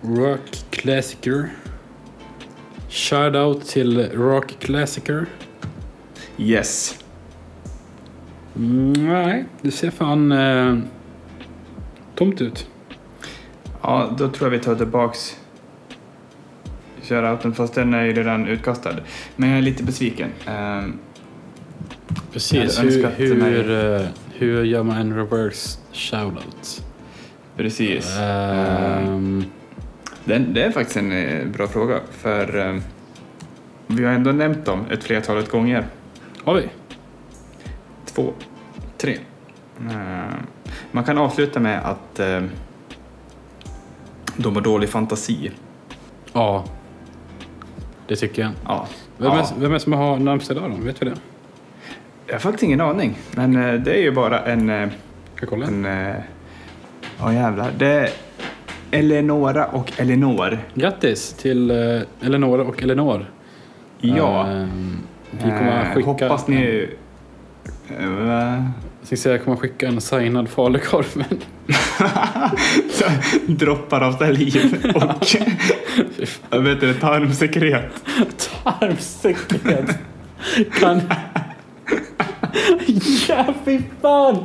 Rock 0.00 0.40
Classicer. 0.70 1.48
Shoutout 2.88 3.66
till 3.68 4.08
Rock 4.12 4.56
Classicer. 4.58 5.26
Yes. 6.38 6.98
Mm, 8.56 8.92
nej, 8.92 9.44
det 9.62 9.70
ser 9.70 9.90
fan 9.90 10.32
eh, 10.32 10.78
tomt 12.14 12.40
ut. 12.40 12.68
Ja, 13.82 14.10
då 14.18 14.28
tror 14.28 14.52
jag 14.52 14.58
vi 14.58 14.64
tar 14.64 14.74
tillbaks 14.74 15.36
shoutouten 17.02 17.54
fast 17.54 17.74
den 17.74 17.94
är 17.94 18.04
ju 18.04 18.12
redan 18.12 18.46
utkastad. 18.46 18.94
Men 19.36 19.48
jag 19.48 19.58
är 19.58 19.62
lite 19.62 19.82
besviken. 19.82 20.30
Ehm, 20.46 20.98
Precis. 22.32 22.78
Jag 22.78 22.84
hade 22.84 23.08
Hur, 23.16 23.34
hur, 23.40 23.94
eh, 24.00 24.06
hur 24.34 24.64
gör 24.64 24.82
man 24.82 24.96
en 24.96 25.16
reverse 25.16 25.78
shoutout? 25.92 26.82
Precis. 27.56 28.18
Ehm, 28.20 29.44
Den, 30.24 30.54
det 30.54 30.62
är 30.62 30.70
faktiskt 30.70 30.96
en 30.96 31.12
eh, 31.12 31.46
bra 31.46 31.66
fråga, 31.66 32.00
för 32.10 32.58
eh, 32.68 32.80
vi 33.86 34.04
har 34.04 34.12
ändå 34.12 34.32
nämnt 34.32 34.64
dem 34.64 34.84
ett 34.90 35.04
flertalet 35.04 35.50
gånger. 35.50 35.86
Vi? 36.52 36.68
Två, 38.04 38.32
tre. 38.98 39.18
Eh, 39.90 40.34
man 40.90 41.04
kan 41.04 41.18
avsluta 41.18 41.60
med 41.60 41.84
att 41.84 42.20
eh, 42.20 42.42
de 44.36 44.54
har 44.54 44.62
dålig 44.62 44.88
fantasi. 44.88 45.50
Ja. 46.32 46.64
Det 48.06 48.16
tycker 48.16 48.42
jag. 48.42 48.50
Ja. 48.66 48.86
Vem, 49.18 49.32
ja. 49.32 49.38
är, 49.38 49.60
vem 49.60 49.70
är 49.70 49.74
det 49.74 49.80
som 49.80 49.92
har 49.92 50.16
namnsdag 50.16 50.56
idag 50.56 50.70
då? 50.70 50.76
Vet 50.84 51.02
vi 51.02 51.06
det? 51.06 51.16
Jag 52.26 52.34
har 52.34 52.40
faktiskt 52.40 52.62
ingen 52.62 52.80
aning, 52.80 53.18
men 53.30 53.56
eh, 53.56 53.74
det 53.74 53.92
är 53.92 54.02
ju 54.02 54.10
bara 54.10 54.40
en... 54.40 54.68
jag 55.40 55.48
kolla? 55.48 55.66
en 55.66 55.86
Ja 57.18 57.32
jävlar. 57.32 57.72
Det 57.78 57.86
är 57.86 58.10
Eleonora 58.90 59.66
och 59.66 59.92
Elinor. 59.96 60.58
Grattis 60.74 61.32
till 61.32 61.70
Eleonora 62.20 62.62
och 62.62 62.82
Eleanor. 62.82 63.30
Ja. 64.00 64.46
Ehm, 64.46 64.98
vi 65.36 65.50
kommer 65.50 65.94
skicka... 65.94 66.28
Hoppas 66.28 66.48
ni... 66.48 66.88
Va? 67.98 68.64
Jag 69.08 69.18
säga, 69.18 69.38
kommer 69.38 69.56
skicka 69.56 69.88
en 69.88 70.00
signad 70.00 70.48
falukorv. 70.48 71.24
Droppar 73.56 74.00
av 74.00 74.12
saliv 74.12 74.92
och 74.94 75.26
jag 76.50 76.60
vet 76.60 76.82
inte, 76.82 77.00
tarmsekret. 77.00 78.04
tarmsekret 78.64 79.98
kan... 80.80 81.00
ja, 83.28 83.54
fy 83.64 83.80
fan! 84.02 84.44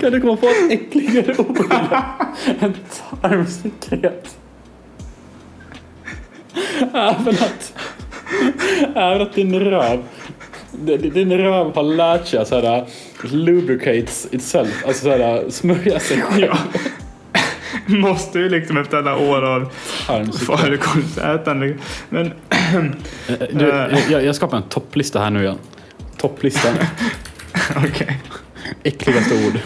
Kan 0.00 0.12
du 0.12 0.20
komma 0.20 0.36
på 0.36 0.46
ett 0.46 0.72
äckligare 0.72 1.34
ord 1.38 1.72
än 2.60 2.74
tarmsekret? 3.20 4.38
Även 6.80 7.34
att, 7.34 7.72
även 8.94 9.22
att 9.22 9.34
din 9.34 9.60
röv, 9.60 10.02
din 11.12 11.32
röv 11.32 11.74
har 11.74 11.82
lärt 11.82 12.26
sig 12.26 12.38
att 12.38 12.48
såhär, 12.48 12.86
lubricates 13.22 14.28
itself, 14.30 14.84
alltså 14.86 15.02
såhär, 15.02 15.50
smörja 15.50 16.00
sig 16.00 16.20
själv. 16.20 16.46
Ja. 16.46 16.58
Måste 17.86 18.38
ju 18.38 18.48
liksom 18.48 18.76
efter 18.76 18.96
alla 18.98 19.16
år 19.16 19.42
av 19.42 19.72
falukorvsätande. 20.46 21.74
Men 22.08 22.32
Eh, 23.28 23.46
Du, 23.52 23.66
jag, 24.10 24.24
jag 24.24 24.34
skapar 24.34 24.56
en 24.56 24.62
topplista 24.62 25.20
här 25.20 25.30
nu 25.30 25.42
igen. 25.42 25.58
Topplistan. 26.16 26.74
okej. 27.76 28.20
Äckligaste 28.82 29.34
ord. 29.46 29.58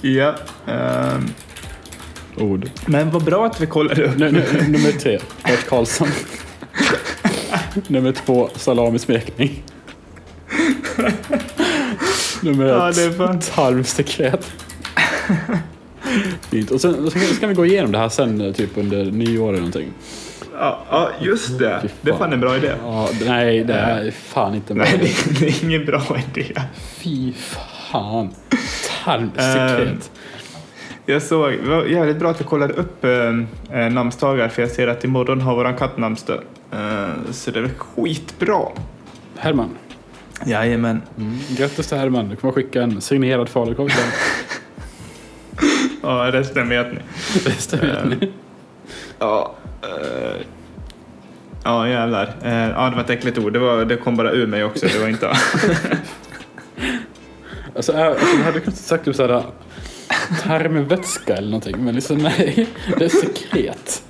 Ja. 0.00 0.34
ehm, 0.66 1.28
Ord. 2.36 2.70
men 2.86 3.10
vad 3.10 3.24
bra 3.24 3.46
att 3.46 3.60
vi 3.60 3.66
kollade 3.66 4.04
upp. 4.04 4.16
Nu, 4.18 4.30
nu, 4.30 4.44
nummer 4.68 4.92
tre, 4.92 5.18
Bert 5.44 5.66
Karlsson. 5.68 6.08
nummer 7.88 8.12
två, 8.12 8.48
salamismekning. 8.56 9.62
nummer 12.42 12.66
Ja, 12.66 12.90
ett, 12.90 13.16
fan- 13.16 13.40
tarmsekret. 13.40 14.52
Fint. 16.50 16.70
Och 16.70 16.80
sen 16.80 17.10
sen 17.10 17.20
ska 17.34 17.46
vi 17.46 17.54
gå 17.54 17.66
igenom 17.66 17.92
det 17.92 17.98
här 17.98 18.08
sen, 18.08 18.40
eh, 18.40 18.52
typ 18.52 18.70
under 18.78 19.04
nyår 19.04 19.48
eller 19.48 19.58
någonting. 19.58 19.92
Ja, 20.58 20.84
ja, 20.90 21.10
just 21.20 21.58
det. 21.58 21.78
Fy 21.82 21.88
Det 22.02 22.08
är 22.10 22.12
fan. 22.12 22.18
fan 22.18 22.32
en 22.32 22.40
bra 22.40 22.56
idé. 22.56 22.72
Ja, 22.82 23.08
nej, 23.26 23.64
det 23.64 23.74
är 23.74 24.10
fan 24.10 24.54
inte 24.54 24.74
Nej, 24.74 24.98
bra. 24.98 25.06
det, 25.06 25.40
det 25.40 25.46
är 25.46 25.64
ingen 25.64 25.84
bra 25.84 26.02
idé. 26.34 26.52
Fy 26.98 27.32
fan. 27.32 28.30
Tarmsekret. 29.04 30.10
Jag 31.06 31.22
såg, 31.22 31.52
det 31.52 31.68
var 31.68 31.84
jävligt 31.84 32.16
bra 32.16 32.30
att 32.30 32.40
vi 32.40 32.44
kollade 32.44 32.74
upp 32.74 33.04
eh, 33.04 33.90
namnsdagar 33.90 34.48
för 34.48 34.62
jag 34.62 34.70
ser 34.70 34.88
att 34.88 35.04
imorgon 35.04 35.40
har 35.40 35.54
våran 35.54 35.76
katt 35.76 35.98
namnsdag. 35.98 36.40
Eh, 36.72 37.30
så 37.30 37.50
det 37.50 37.60
är 37.60 37.68
skitbra. 37.68 38.68
Herman. 39.36 39.70
Jajamän. 40.46 41.02
Mm. 41.18 41.38
Grattis 41.56 41.88
till 41.88 41.98
Herman. 41.98 42.28
Du 42.28 42.36
kommer 42.36 42.54
skicka 42.54 42.82
en 42.82 43.00
signerad 43.00 43.48
falukorv 43.48 43.88
sen. 43.88 44.08
Ja, 46.02 46.30
resten 46.32 46.68
vet 46.68 46.92
ni. 46.92 46.98
Resten 47.44 47.80
vet 47.80 48.20
ni. 48.20 48.32
Ja, 49.18 49.54
eh, 49.82 50.42
ja 51.64 51.88
jävlar. 51.88 52.34
Ja, 52.42 52.90
det 52.90 52.96
var 52.96 53.00
ett 53.00 53.10
äckligt 53.10 53.38
ord. 53.38 53.52
Det, 53.52 53.58
var, 53.58 53.84
det 53.84 53.96
kom 53.96 54.16
bara 54.16 54.32
ur 54.32 54.46
mig 54.46 54.64
också. 54.64 54.86
Det 54.86 54.98
var 54.98 55.08
inte... 55.08 55.32
Alltså, 57.76 57.92
äh, 57.92 58.06
alltså 58.06 58.36
hade 58.44 58.60
kunnat 58.60 58.78
sagt 58.78 59.04
typ 59.04 59.16
såhär 59.16 59.42
tarmvätska 60.42 61.36
eller 61.36 61.48
någonting. 61.50 61.76
Men 61.84 61.94
liksom 61.94 62.18
nej, 62.18 62.68
det 62.98 63.04
är 63.04 63.08
sekret. 63.08 64.02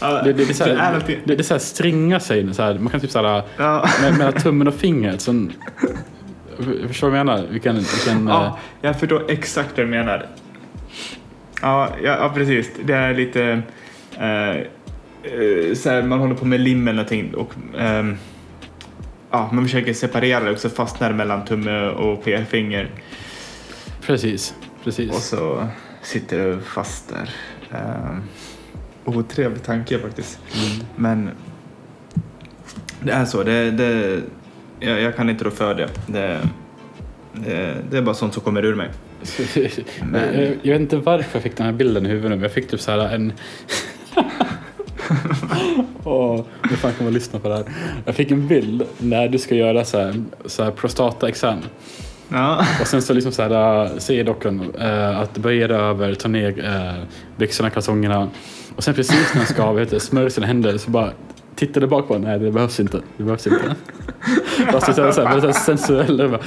Ja, 0.00 0.22
Det, 0.22 0.32
det, 0.32 0.44
det, 0.44 0.50
är 0.50 0.54
såhär, 0.54 0.74
det 0.74 0.80
är 0.80 0.92
någonting- 0.92 1.20
det, 1.24 1.34
det 1.34 1.40
är 1.40 1.44
såhär 1.44 1.58
stringa 1.58 2.20
sig. 2.20 2.54
Såhär, 2.54 2.74
man 2.78 2.90
kan 2.90 3.00
typ 3.00 3.10
såhär 3.10 3.42
Ja. 3.56 3.88
med, 4.02 4.18
mellan 4.18 4.32
tummen 4.32 4.68
och 4.68 4.74
fingret. 4.74 5.20
Så, 5.20 5.46
förstår 6.88 7.06
du 7.06 7.10
vad 7.10 7.18
jag 7.20 7.26
menar? 7.26 7.46
Vilken, 7.50 7.74
vilken, 7.76 8.26
Ja, 8.26 8.46
eh, 8.46 8.52
jag 8.80 9.00
förstår 9.00 9.30
exakt 9.30 9.68
vad 9.76 9.86
du 9.86 9.90
menar. 9.90 10.26
Ja, 11.62 11.88
ja, 12.02 12.16
ja 12.20 12.32
precis. 12.34 12.70
Det 12.84 12.94
är 12.94 13.14
lite... 13.14 13.62
Eh, 14.18 14.50
eh, 14.50 15.74
så 15.74 15.90
här, 15.90 16.02
man 16.02 16.18
håller 16.20 16.34
på 16.34 16.44
med 16.44 16.60
lim 16.60 16.88
eller 16.88 16.96
någonting 16.96 17.34
och 17.34 17.52
ehm, 17.78 18.16
ja, 19.30 19.50
man 19.52 19.64
försöker 19.64 19.92
separera 19.94 20.40
det 20.44 20.50
och 20.50 20.58
så 20.58 20.70
fastnar 20.70 21.08
det 21.08 21.14
mellan 21.14 21.44
tumme 21.44 21.86
och 21.88 22.24
pekfinger 22.24 22.90
precis. 24.06 24.54
Och 24.86 24.94
Precis. 24.96 25.28
så 25.28 25.68
sitter 26.02 26.38
det 26.48 26.60
fast 26.60 27.08
där. 27.08 27.30
Um, 27.70 28.22
otrevlig 29.04 29.62
tanke 29.62 29.98
faktiskt. 29.98 30.38
Men 30.96 31.30
det 33.00 33.12
är 33.12 33.24
så. 33.24 33.42
Det, 33.42 33.70
det, 33.70 34.20
jag, 34.80 35.00
jag 35.00 35.16
kan 35.16 35.30
inte 35.30 35.44
rå 35.44 35.50
för 35.50 35.74
det. 35.74 35.88
Det, 36.06 36.48
det. 37.32 37.76
det 37.90 37.96
är 37.98 38.02
bara 38.02 38.14
sånt 38.14 38.34
som 38.34 38.42
kommer 38.42 38.64
ur 38.64 38.74
mig. 38.74 38.90
Men- 40.04 40.40
Jag, 40.40 40.56
jag 40.62 40.72
vet 40.72 40.80
inte 40.80 40.96
varför 40.96 41.28
jag 41.36 41.42
fick 41.42 41.56
den 41.56 41.66
här 41.66 41.72
bilden 41.72 42.06
i 42.06 42.08
huvudet 42.08 42.30
men 42.30 42.40
jag 42.42 42.52
fick 42.52 42.68
typ 42.68 42.80
såhär 42.80 43.14
en... 43.14 43.32
Åh, 46.04 46.44
nu 46.70 46.76
fan 46.76 46.92
kommer 46.92 47.10
jag 47.10 47.14
lyssna 47.14 47.38
på 47.38 47.48
det 47.48 47.54
här. 47.54 47.64
Jag 48.04 48.14
fick 48.14 48.30
en 48.30 48.48
bild 48.48 48.82
när 48.98 49.28
du 49.28 49.38
ska 49.38 49.54
göra 49.54 49.84
så 49.84 49.98
här, 49.98 50.24
så 50.46 50.64
här 50.64 50.70
prostataexamen. 50.70 51.64
Ja. 52.34 52.66
Och 52.80 52.86
sen 52.86 53.02
så 53.02 53.12
liksom 53.12 53.32
så 53.32 53.42
här, 53.42 53.84
äh, 53.84 53.98
säger 53.98 54.24
doktorn 54.24 54.74
äh, 54.78 55.20
att 55.20 55.38
böja 55.38 55.68
dig 55.68 55.76
över, 55.76 56.14
ta 56.14 56.28
ner 56.28 56.64
äh, 56.64 57.04
byxorna, 57.36 57.70
kalsongerna. 57.70 58.28
Och 58.76 58.84
sen 58.84 58.94
precis 58.94 59.34
när 59.34 59.38
han 59.38 59.46
ska 59.46 59.72
vet 59.72 60.02
smörja 60.02 60.30
sina 60.30 60.46
händer 60.46 60.78
så 60.78 60.90
bara 60.90 61.10
tittar 61.56 61.80
du 61.80 61.86
bak 61.86 62.08
på. 62.08 62.18
Nej, 62.18 62.38
det 62.38 62.50
behövs 62.50 62.80
inte. 62.80 63.00
Det 63.16 63.22
behövs 63.22 63.46
inte. 63.46 63.74
Fast 64.72 64.96
det 64.96 65.02
är 65.02 65.12
så 65.12 65.22
här, 65.22 65.40
här 65.40 65.52
sensuell. 65.52 66.30
bara, 66.30 66.40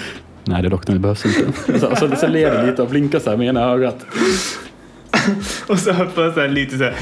Nej, 0.44 0.62
det 0.62 0.68
är 0.68 0.70
doktorn, 0.70 0.96
det 0.96 1.00
behövs 1.00 1.26
inte. 1.26 1.74
Och 1.74 1.80
så, 1.80 1.96
så, 1.96 2.16
så 2.16 2.28
ler 2.28 2.66
lite 2.66 2.82
och 2.82 2.90
blinkar 2.90 3.20
så 3.20 3.30
här 3.30 3.38
med 3.38 3.48
ena 3.48 3.62
ögat. 3.62 4.06
Och 5.68 5.80
så 5.80 5.94
får 5.94 6.24
jag 6.24 6.34
så 6.34 6.40
här 6.40 6.48
lite 6.48 6.78
så 6.78 6.84
här 6.84 6.96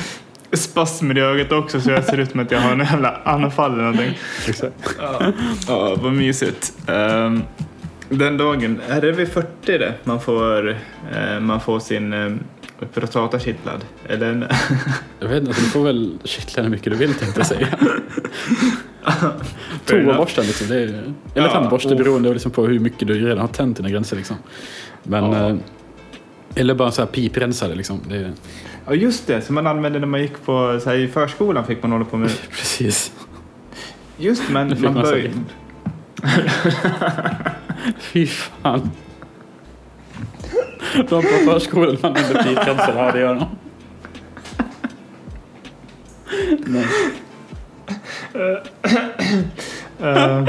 spasmer 0.54 1.18
i 1.18 1.22
ögat 1.22 1.52
också 1.52 1.82
så 1.82 1.92
jag 1.92 2.04
ser 2.04 2.18
ut 2.18 2.32
som 2.32 2.40
att 2.40 2.52
jag 2.52 2.60
har 2.60 2.72
en 2.72 2.80
jävla 2.80 3.22
anfall 3.24 3.74
eller 3.74 3.84
någonting. 3.84 4.18
Exakt. 4.48 4.74
Ja, 5.00 5.32
ja 5.68 5.96
vad 6.02 6.14
mysigt. 6.14 6.74
Ehm, 6.88 7.42
den 8.10 8.38
dagen, 8.38 8.82
är 8.90 9.02
det 9.02 9.12
vid 9.12 9.28
40 9.28 9.48
det 9.78 9.94
man 10.04 10.22
får, 10.22 10.70
eh, 11.16 11.40
man 11.40 11.62
får 11.62 11.80
sin 11.80 12.14
uh, 12.14 12.36
prostata 12.94 13.40
kittlad? 13.40 13.86
Eller? 14.10 14.48
Jag 15.20 15.28
vet 15.28 15.40
inte, 15.40 15.52
du 15.62 15.66
får 15.70 15.84
väl 15.84 16.18
kittla 16.24 16.64
hur 16.64 16.70
mycket 16.70 16.92
du 16.94 16.98
vill 17.00 17.14
tänkte 17.14 17.40
jag 17.40 17.48
säga. 17.48 17.68
Toaborsten 19.86 20.46
liksom. 20.46 20.68
Det 20.68 20.76
är, 20.76 20.82
eller 20.84 21.14
Ja, 21.34 21.48
tandborste 21.48 21.90
och- 21.90 21.98
beroende 21.98 22.34
liksom 22.34 22.52
på 22.52 22.66
hur 22.68 22.80
mycket 22.80 23.08
du 23.08 23.14
redan 23.26 23.38
har 23.38 23.48
tänt 23.48 23.78
dina 23.78 23.90
gränser 23.90 24.16
liksom. 24.18 24.36
Men 25.04 25.24
Ja. 25.24 25.50
eh, 25.50 25.56
Eller 26.56 26.74
bara 26.76 26.92
så 26.92 27.02
här 27.02 27.08
piprensare 27.10 27.76
liksom. 27.76 28.00
Det 28.10 28.16
är, 28.16 28.32
Ja, 28.88 28.94
just 28.94 29.28
det, 29.28 29.42
som 29.42 29.56
man 29.56 29.68
använde 29.68 30.00
när 30.00 30.08
man 30.08 30.22
gick 30.22 30.46
på, 30.46 30.80
så 30.84 30.90
här, 30.90 30.98
i 30.98 31.08
förskolan 31.08 31.66
fick 31.66 31.82
man 31.84 31.92
hålla 31.92 32.06
på 32.06 32.18
med. 32.18 32.32
precis. 32.50 33.12
Just 34.18 34.50
men 34.50 34.68
man 34.70 34.82
man 34.82 34.94
bör... 34.94 35.32
Fy 38.00 38.28
fan. 38.28 38.92
De 40.96 41.22
på 41.22 41.52
förskolan 41.52 41.98
använde 42.02 42.44
piprensare, 42.44 43.06
ja 43.06 43.12
det 43.12 43.20
gör 43.20 43.36
de. 43.36 43.46
Nej. 46.66 46.86
Eh, 50.00 50.48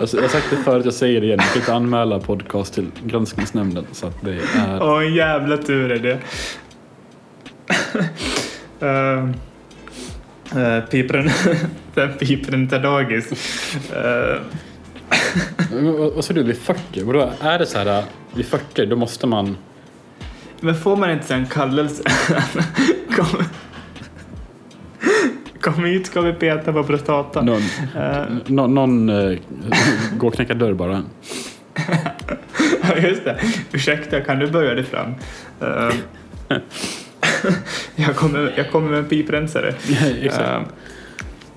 Alltså, 0.00 0.16
jag 0.16 0.24
har 0.24 0.28
sagt 0.28 0.50
det 0.50 0.56
förut, 0.56 0.84
jag 0.84 0.94
säger 0.94 1.20
det 1.20 1.26
igen. 1.26 1.38
Jag 1.42 1.48
kan 1.48 1.60
inte 1.60 1.74
anmäla 1.74 2.18
podcast 2.18 2.74
till 2.74 2.90
granskningsnämnden. 3.04 3.86
Så 3.92 4.06
att 4.06 4.22
det 4.22 4.30
är... 4.30 4.82
Åh, 4.82 5.02
en 5.06 5.14
jävla 5.14 5.56
tur 5.56 5.92
är 5.92 5.98
det. 5.98 6.18
uh, 8.82 9.24
uh, 9.24 9.30
pipren, 10.90 11.30
den 11.94 12.12
pipren 12.18 12.68
till 12.68 12.82
dagis. 12.82 13.32
Uh, 13.96 14.40
Men 15.72 15.92
Vad 16.14 16.24
sa 16.24 16.32
du, 16.32 16.42
vid 16.42 16.58
40? 16.58 17.02
Vadå, 17.02 17.30
är 17.40 17.58
det 17.58 17.66
så 17.66 17.78
här 17.78 18.04
vid 18.34 18.46
40 18.46 18.86
då 18.86 18.96
måste 18.96 19.26
man... 19.26 19.56
men 20.60 20.74
får 20.74 20.96
man 20.96 21.10
inte 21.10 21.34
en 21.34 21.46
kallelse? 21.46 22.02
kom, 23.16 23.26
kom 25.60 25.84
hit 25.84 26.06
ska 26.06 26.20
vi 26.20 26.32
peta 26.32 26.72
på 26.72 26.84
prostatan. 26.84 27.46
Någon, 27.46 27.62
Eh, 27.96 28.22
nå- 28.46 28.66
någon 28.66 29.08
eh, 29.08 29.38
går 30.16 30.28
och 30.28 30.34
knackar 30.34 30.54
dörr 30.54 30.72
bara. 30.74 31.02
Ja, 32.82 32.96
just 32.96 33.24
det. 33.24 33.40
Ursäkta, 33.72 34.20
kan 34.20 34.38
du 34.38 34.46
börja 34.46 34.74
dig 34.74 34.84
fram? 34.84 35.14
Eh, 35.60 36.56
jag, 37.96 38.16
kommer, 38.16 38.52
jag 38.56 38.70
kommer 38.70 38.90
med 38.90 38.98
en 38.98 39.04
piprensare. 39.04 39.74
Exakt. 40.22 40.48
Eh, 40.48 40.60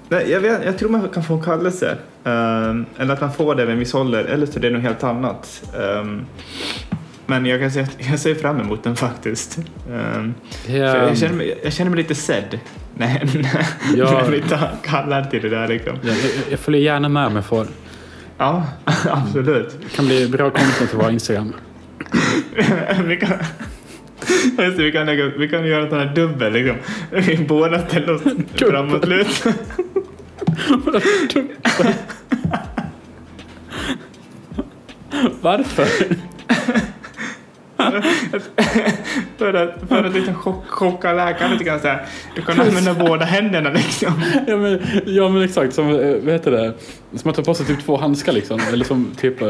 nej, 0.09 0.31
jag, 0.31 0.39
vet, 0.39 0.65
jag 0.65 0.77
tror 0.77 0.89
man 0.89 1.09
kan 1.09 1.23
få 1.23 1.33
en 1.33 1.43
kallelse. 1.43 1.97
Eh, 2.23 2.69
eller 2.97 3.13
att 3.13 3.21
man 3.21 3.33
får 3.33 3.55
det 3.55 3.65
vid 3.65 3.73
en 3.73 3.79
viss 3.79 3.93
ålder, 3.93 4.23
eller 4.25 4.45
så 4.45 4.59
är 4.59 4.61
det 4.61 4.69
något 4.69 4.81
helt 4.81 5.03
annat. 5.03 5.63
Eh, 5.79 6.05
men 7.25 7.45
jag 7.45 7.59
kan 7.73 7.83
att 7.83 7.89
jag 8.09 8.19
ser 8.19 8.35
fram 8.35 8.59
emot 8.59 8.83
den 8.83 8.95
faktiskt. 8.95 9.57
Eh, 9.91 10.23
för 10.65 10.73
jag, 11.07 11.17
känner 11.17 11.35
mig, 11.35 11.59
jag 11.63 11.73
känner 11.73 11.91
mig 11.91 11.97
lite 11.97 12.15
sedd 12.15 12.59
när, 12.97 13.09
när, 13.41 13.65
Ja. 13.95 14.21
när 14.23 14.31
vi 14.31 14.41
tar- 14.41 14.71
kallar 14.83 15.23
till 15.23 15.41
det 15.41 15.49
där. 15.49 15.67
Liksom. 15.67 15.93
Jag, 16.01 16.11
jag, 16.15 16.31
jag 16.51 16.59
följer 16.59 16.81
gärna 16.81 17.09
med 17.09 17.27
om 17.27 17.35
jag 17.35 17.45
får. 17.45 17.67
Ja, 18.37 18.63
absolut. 19.09 19.75
Det 19.81 19.95
kan 19.95 20.05
bli 20.05 20.27
bra 20.27 20.49
content 20.49 20.89
till 20.89 20.99
vår 20.99 21.11
Instagram. 21.11 21.53
vi 23.05 23.17
kan... 23.17 23.29
Just 24.65 24.77
det, 24.77 24.83
vi 24.83 24.91
kan, 24.91 25.05
lägga, 25.05 25.31
vi 25.37 25.49
kan 25.49 25.67
göra 25.67 25.83
en 25.83 25.89
sån 25.89 25.99
här 25.99 26.15
dubbel 26.15 26.53
liksom. 26.53 26.75
Vi 27.11 27.37
båda 27.37 27.87
ställer 27.87 28.13
oss 28.15 28.21
framåtlut. 28.55 29.43
Varför? 35.41 35.87
för 39.37 39.53
att, 39.53 39.89
för 39.89 40.03
att 40.03 40.13
liksom 40.13 40.33
chock, 40.35 40.67
chocka 40.67 41.13
läkaren 41.13 41.51
lite 41.51 41.63
grann 41.63 41.79
så 41.79 41.87
här. 41.87 42.05
Du 42.35 42.41
kan 42.41 42.59
använda 42.59 42.93
båda 42.93 43.25
händerna 43.25 43.69
liksom. 43.69 44.23
Ja 44.47 44.57
men, 44.57 44.81
ja 45.05 45.29
men 45.29 45.41
exakt, 45.41 45.73
som, 45.73 45.89
eh, 45.89 46.15
vad 46.23 46.33
heter 46.33 46.51
det? 46.51 46.73
Som 47.15 47.29
att 47.29 47.35
ta 47.35 47.43
på 47.43 47.53
sig 47.53 47.65
typ 47.65 47.85
två 47.85 47.97
handskar 47.97 48.31
liksom. 48.31 48.61
Eller 48.73 48.85
som 48.85 49.11
typ... 49.17 49.41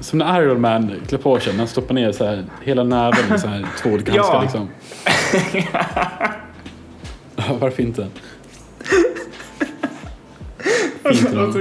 Som 0.00 0.18
när 0.18 0.42
Iron 0.42 0.60
Man 0.60 0.92
klär 1.08 1.18
på 1.18 1.40
sig, 1.40 1.56
han 1.56 1.68
stoppar 1.68 1.94
ner 1.94 2.12
så 2.12 2.24
här, 2.26 2.44
hela 2.62 2.84
näven 2.84 3.34
i 3.34 3.38
så 3.38 3.46
här, 3.48 3.66
två 3.82 3.90
olika 3.90 4.12
Ja. 4.14 4.22
handskar 4.38 4.42
liksom. 4.42 4.68
Ja, 7.36 7.44
varför 7.60 7.82
inte? 7.82 8.06
Fint 11.02 11.24
Och 11.34 11.52
så 11.52 11.58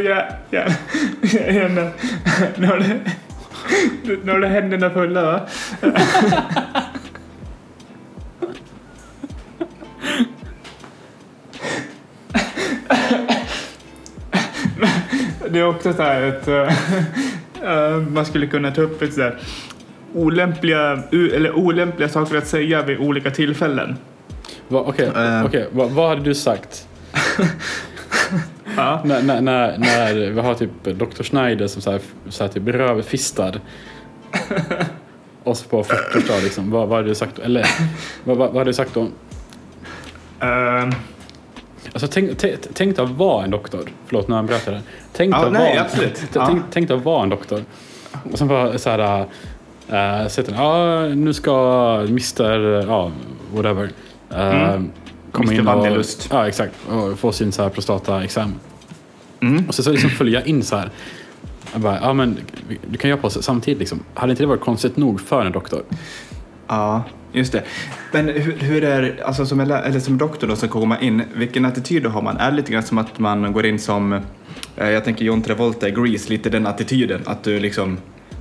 nu, 2.58 2.68
har 2.68 2.78
du, 2.80 4.20
nu 4.24 4.32
har 4.32 4.40
du 4.40 4.48
händerna 4.48 4.90
fulla 4.90 5.22
va? 5.26 5.42
Det 15.50 15.60
är 15.60 15.68
också 15.68 15.94
så 15.94 16.02
här 16.04 16.22
att 16.28 16.48
eh, 16.48 16.74
man 18.10 18.26
skulle 18.26 18.48
kunna 18.48 18.72
ta 18.72 18.82
upp 18.82 19.02
ett 19.02 19.14
så 19.14 19.32
olämpliga, 20.14 21.04
eller 21.12 21.52
olämpliga 21.52 22.10
saker 22.10 22.38
att 22.38 22.48
säga 22.48 22.82
vid 22.84 22.98
olika 23.00 23.32
tillfällen. 23.32 23.96
Va, 24.68 24.84
Okej, 24.88 25.12
Eh. 25.16 25.46
okej, 25.46 25.68
va, 25.72 25.86
vad 25.92 26.10
hade 26.10 26.22
du 26.22 26.36
sagt? 26.36 26.88
Ja. 28.78 29.02
När, 29.06 29.22
när, 29.24 29.42
när, 29.42 29.78
när 29.78 30.14
vi 30.14 30.40
har 30.42 30.54
typ 30.54 30.84
Dr. 30.84 31.24
Schneider 31.24 31.68
som 31.68 31.82
så 31.82 31.92
här, 31.92 32.00
så 32.30 32.44
här 32.44 32.52
typ 32.52 32.68
rövfistar 32.68 33.60
oss 35.44 35.64
på 35.64 35.84
40 35.84 36.44
liksom. 36.44 36.72
Vad, 36.72 36.88
vad 36.88 36.98
hade 36.98 37.10
du 37.10 37.16
sagt 37.16 37.36
då? 37.36 37.42
Eller 37.42 37.66
vad, 38.24 38.38
vad, 38.38 38.48
vad 38.48 38.58
hade 38.58 38.70
du 38.70 38.74
sagt 38.74 38.94
då? 38.94 39.02
Eh, 40.40 40.90
Alltså 41.96 42.08
tänk, 42.08 42.38
tänk, 42.74 42.96
dig 42.96 43.06
att 43.06 43.12
vara 43.12 43.44
en 43.44 43.52
doktor. 43.52 43.90
Förlåt, 44.06 44.28
nu 44.28 44.42
bröt 44.42 44.62
jag 44.66 44.76
det. 44.76 44.82
Tänk 45.14 45.34
dig 45.34 45.42
Ja, 45.42 45.48
att 45.48 45.54
nej, 45.54 45.76
vara. 46.34 46.48
Tänk, 46.48 46.64
tänk 46.72 46.92
att 46.92 47.04
vara 47.04 47.24
en 47.24 47.30
doktor. 47.30 47.64
Och 48.32 48.38
sen 48.38 48.48
bara 48.48 48.78
så 48.78 48.90
här... 48.90 49.26
Uh, 49.90 50.28
sätter 50.28 50.54
ja 50.54 51.08
nu 51.16 51.34
ska 51.34 51.96
Mr. 52.08 52.44
Ja, 52.88 53.12
whatever. 53.54 53.84
Uh, 53.84 53.90
Mm. 54.32 54.92
komma 55.32 55.54
in 55.54 55.68
och. 55.68 56.06
Ja, 56.30 56.48
exakt. 56.48 56.74
Och 56.90 57.20
få 57.20 57.32
sin 57.32 57.52
så 57.52 57.64
här 57.64 57.70
prostata-exam. 57.70 58.54
Mm. 59.40 59.66
Och 59.68 59.76
så, 59.76 59.84
så 59.84 59.92
liksom 59.92 60.10
följa 60.10 60.46
in 60.46 60.64
så 60.64 60.76
här. 60.76 60.90
Jag 61.74 61.82
bara, 61.82 62.00
ja 62.02 62.14
men 62.14 62.38
du 62.88 62.98
kan 62.98 63.10
göra 63.10 63.20
på 63.22 63.28
oss 63.28 63.44
samtidigt 63.44 63.80
liksom. 63.80 64.00
Hade 64.14 64.32
inte 64.32 64.44
det 64.44 64.48
varit 64.48 64.62
konstigt 64.62 64.98
nog 64.98 65.22
för 65.22 65.46
en 65.46 65.52
doktor? 65.52 65.84
Ja, 66.68 67.04
just 67.32 67.52
det. 67.52 67.64
Men 68.12 68.30
hur, 68.30 68.58
hur 68.60 68.84
är, 68.84 69.24
alltså 69.26 69.46
som, 69.46 69.60
eller, 69.60 70.00
som 70.00 70.18
doktor 70.18 70.48
då 70.48 70.56
som 70.56 70.70
kommer 70.70 71.04
in, 71.04 71.22
vilken 71.36 71.66
attityd 71.66 72.06
har 72.06 72.22
man? 72.22 72.38
Är 72.38 72.52
det 72.52 72.58
lite 72.58 72.72
grann 72.72 72.84
som 72.84 72.98
att 72.98 73.20
man 73.20 73.54
går 73.54 73.66
in 73.66 73.80
som, 73.80 74.14
eh, 74.78 74.90
jag 74.90 75.04
tänker 75.04 75.26
John 75.26 75.42
Travolta 75.42 75.88
i 75.88 75.92
Grease, 75.92 76.30
lite 76.30 76.50
den 76.50 76.68
attityden, 76.68 77.22
att 77.26 77.44
du 77.44 77.60
liksom, 77.60 77.98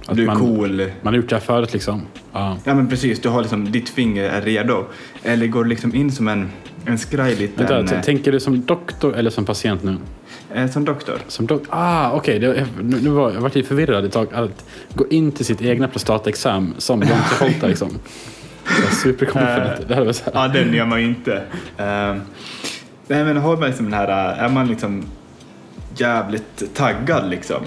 Att 0.06 0.16
du 0.16 0.22
är 0.22 0.26
man- 0.26 0.38
cool. 0.38 0.90
Man 1.02 1.14
här 1.14 1.38
förut 1.40 1.72
liksom. 1.72 2.02
Ja. 2.32 2.58
Ja 2.64 2.74
men 2.74 2.88
precis, 2.88 3.20
du 3.20 3.28
har 3.28 3.40
liksom, 3.40 3.72
ditt 3.72 3.88
finger 3.88 4.24
är 4.24 4.42
redo. 4.42 4.84
Eller 5.22 5.46
går 5.46 5.64
du 5.64 5.70
liksom 5.70 5.94
in 5.94 6.12
som 6.12 6.28
en, 6.28 6.50
en 6.86 6.98
skraj 6.98 7.34
liten, 7.36 7.66
Vänta, 7.66 7.94
eh, 7.94 8.02
tänker 8.02 8.32
du 8.32 8.40
som 8.40 8.64
doktor 8.64 9.16
eller 9.16 9.30
som 9.30 9.44
patient 9.44 9.82
nu? 9.82 9.96
Eh, 10.54 10.70
som 10.70 10.84
doktor? 10.84 11.18
Som 11.28 11.46
doktor? 11.46 11.68
Ah, 11.70 12.10
okej. 12.12 12.38
det- 12.38 12.66
Nu, 12.82 13.00
nu 13.00 13.10
var 13.10 13.32
jag 13.32 13.40
var 13.40 13.50
lite 13.54 13.68
förvirrad 13.68 14.04
ett 14.04 14.12
tag. 14.12 14.28
Att 14.32 14.64
gå 14.94 15.08
in 15.08 15.32
till 15.32 15.44
sitt 15.46 15.62
egna 15.62 15.88
prostataexam 15.88 16.74
som 16.78 17.00
John 17.08 17.18
Travolta 17.38 17.66
liksom. 17.66 17.90
Superconfident. 19.02 19.88
det 19.88 20.14
så 20.14 20.24
här. 20.24 20.32
Ja, 20.34 20.48
den 20.48 20.74
gör 20.74 20.86
man 20.86 21.00
ju 21.00 21.06
inte. 21.06 21.32
Uh, 21.32 22.16
nej 23.06 23.24
men 23.24 23.36
har 23.36 23.56
man 23.56 23.66
liksom 23.68 23.84
den 23.90 23.94
här, 23.94 24.32
eh, 24.38 24.42
är 24.44 24.48
man 24.48 24.68
liksom 24.68 25.04
jävligt 25.96 26.74
taggad 26.74 27.30
liksom? 27.30 27.62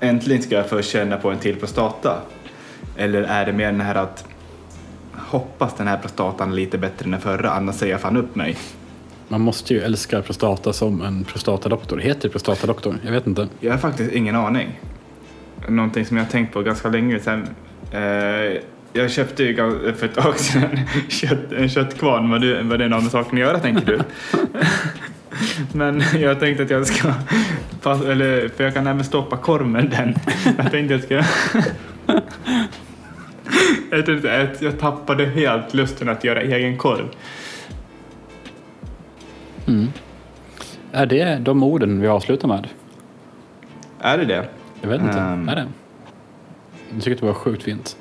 Äntligen 0.00 0.42
ska 0.42 0.54
jag 0.54 0.68
få 0.68 0.82
känna 0.82 1.16
på 1.16 1.30
en 1.30 1.38
till 1.38 1.56
prostata. 1.56 2.18
Eller 2.96 3.22
är 3.22 3.46
det 3.46 3.52
mer 3.52 3.66
den 3.66 3.80
här 3.80 3.94
att 3.94 4.24
hoppas 5.12 5.74
den 5.76 5.88
här 5.88 5.96
prostatan 5.96 6.54
lite 6.54 6.78
bättre 6.78 7.04
än 7.04 7.10
den 7.10 7.20
förra, 7.20 7.50
annars 7.50 7.74
säger 7.74 7.92
jag 7.92 8.00
fan 8.00 8.16
upp 8.16 8.34
mig. 8.34 8.56
Man 9.28 9.40
måste 9.40 9.74
ju 9.74 9.80
älska 9.80 10.22
prostata 10.22 10.72
som 10.72 11.02
en 11.02 11.24
prostatadoktor. 11.24 11.98
Heter 11.98 12.22
det 12.22 12.28
prostatadoktor? 12.28 12.98
Jag 13.04 13.12
vet 13.12 13.26
inte. 13.26 13.48
Jag 13.60 13.72
har 13.72 13.78
faktiskt 13.78 14.12
ingen 14.12 14.36
aning. 14.36 14.80
Någonting 15.68 16.06
som 16.06 16.16
jag 16.16 16.24
har 16.24 16.30
tänkt 16.30 16.52
på 16.52 16.62
ganska 16.62 16.88
länge 16.88 17.20
sen. 17.20 17.48
Eh, 17.92 18.60
jag 18.92 19.10
köpte 19.10 19.42
ju 19.44 19.56
för 19.96 20.06
ett 20.06 20.14
tag 20.14 20.38
sedan 20.38 20.62
en, 20.72 20.86
kött, 21.10 21.52
en 21.56 21.68
köttkvarn. 21.68 22.30
Vad, 22.30 22.40
du, 22.40 22.62
vad 22.62 22.78
det 22.78 22.84
har 22.84 23.00
med 23.00 23.10
saken 23.10 23.32
att 23.32 23.38
göra 23.38 23.58
tänker 23.58 23.86
du? 23.86 24.00
Men 25.72 26.02
jag 26.20 26.40
tänkte 26.40 26.62
att 26.62 26.70
jag 26.70 26.86
ska, 26.86 27.12
Passa, 27.82 28.12
eller, 28.12 28.48
för 28.48 28.64
jag 28.64 28.74
kan 28.74 28.86
även 28.86 29.04
stoppa 29.04 29.36
korv 29.36 29.66
med 29.66 29.90
den. 29.90 30.14
Jag 30.56 30.70
tänkte 30.70 30.94
att 30.94 31.10
jag 31.10 31.24
ska... 31.24 31.62
Jag, 33.90 34.06
tänkte 34.06 34.56
jag 34.60 34.78
tappade 34.78 35.26
helt 35.26 35.74
lusten 35.74 36.08
att 36.08 36.24
göra 36.24 36.42
egen 36.42 36.78
korv. 36.78 37.08
Är 40.92 41.06
det 41.06 41.38
de 41.38 41.62
orden 41.62 42.00
vi 42.00 42.08
avslutar 42.08 42.48
med? 42.48 42.68
Är 44.00 44.18
det 44.18 44.24
det? 44.24 44.48
Jag 44.80 44.88
vet 44.88 45.00
inte. 45.00 45.18
Ehm. 45.18 45.48
Är 45.48 45.56
det? 45.56 45.66
Jag 46.92 47.02
tycker 47.02 47.14
att 47.14 47.20
det 47.20 47.26
var 47.26 47.34
sjukt 47.34 47.62
fint. 47.62 47.96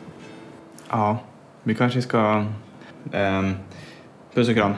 Ja, 0.89 1.17
vi 1.63 1.75
kanske 1.75 2.01
ska... 2.01 2.45
Um, 3.11 3.55
puss 4.33 4.49
och 4.49 4.55
kram. 4.55 4.73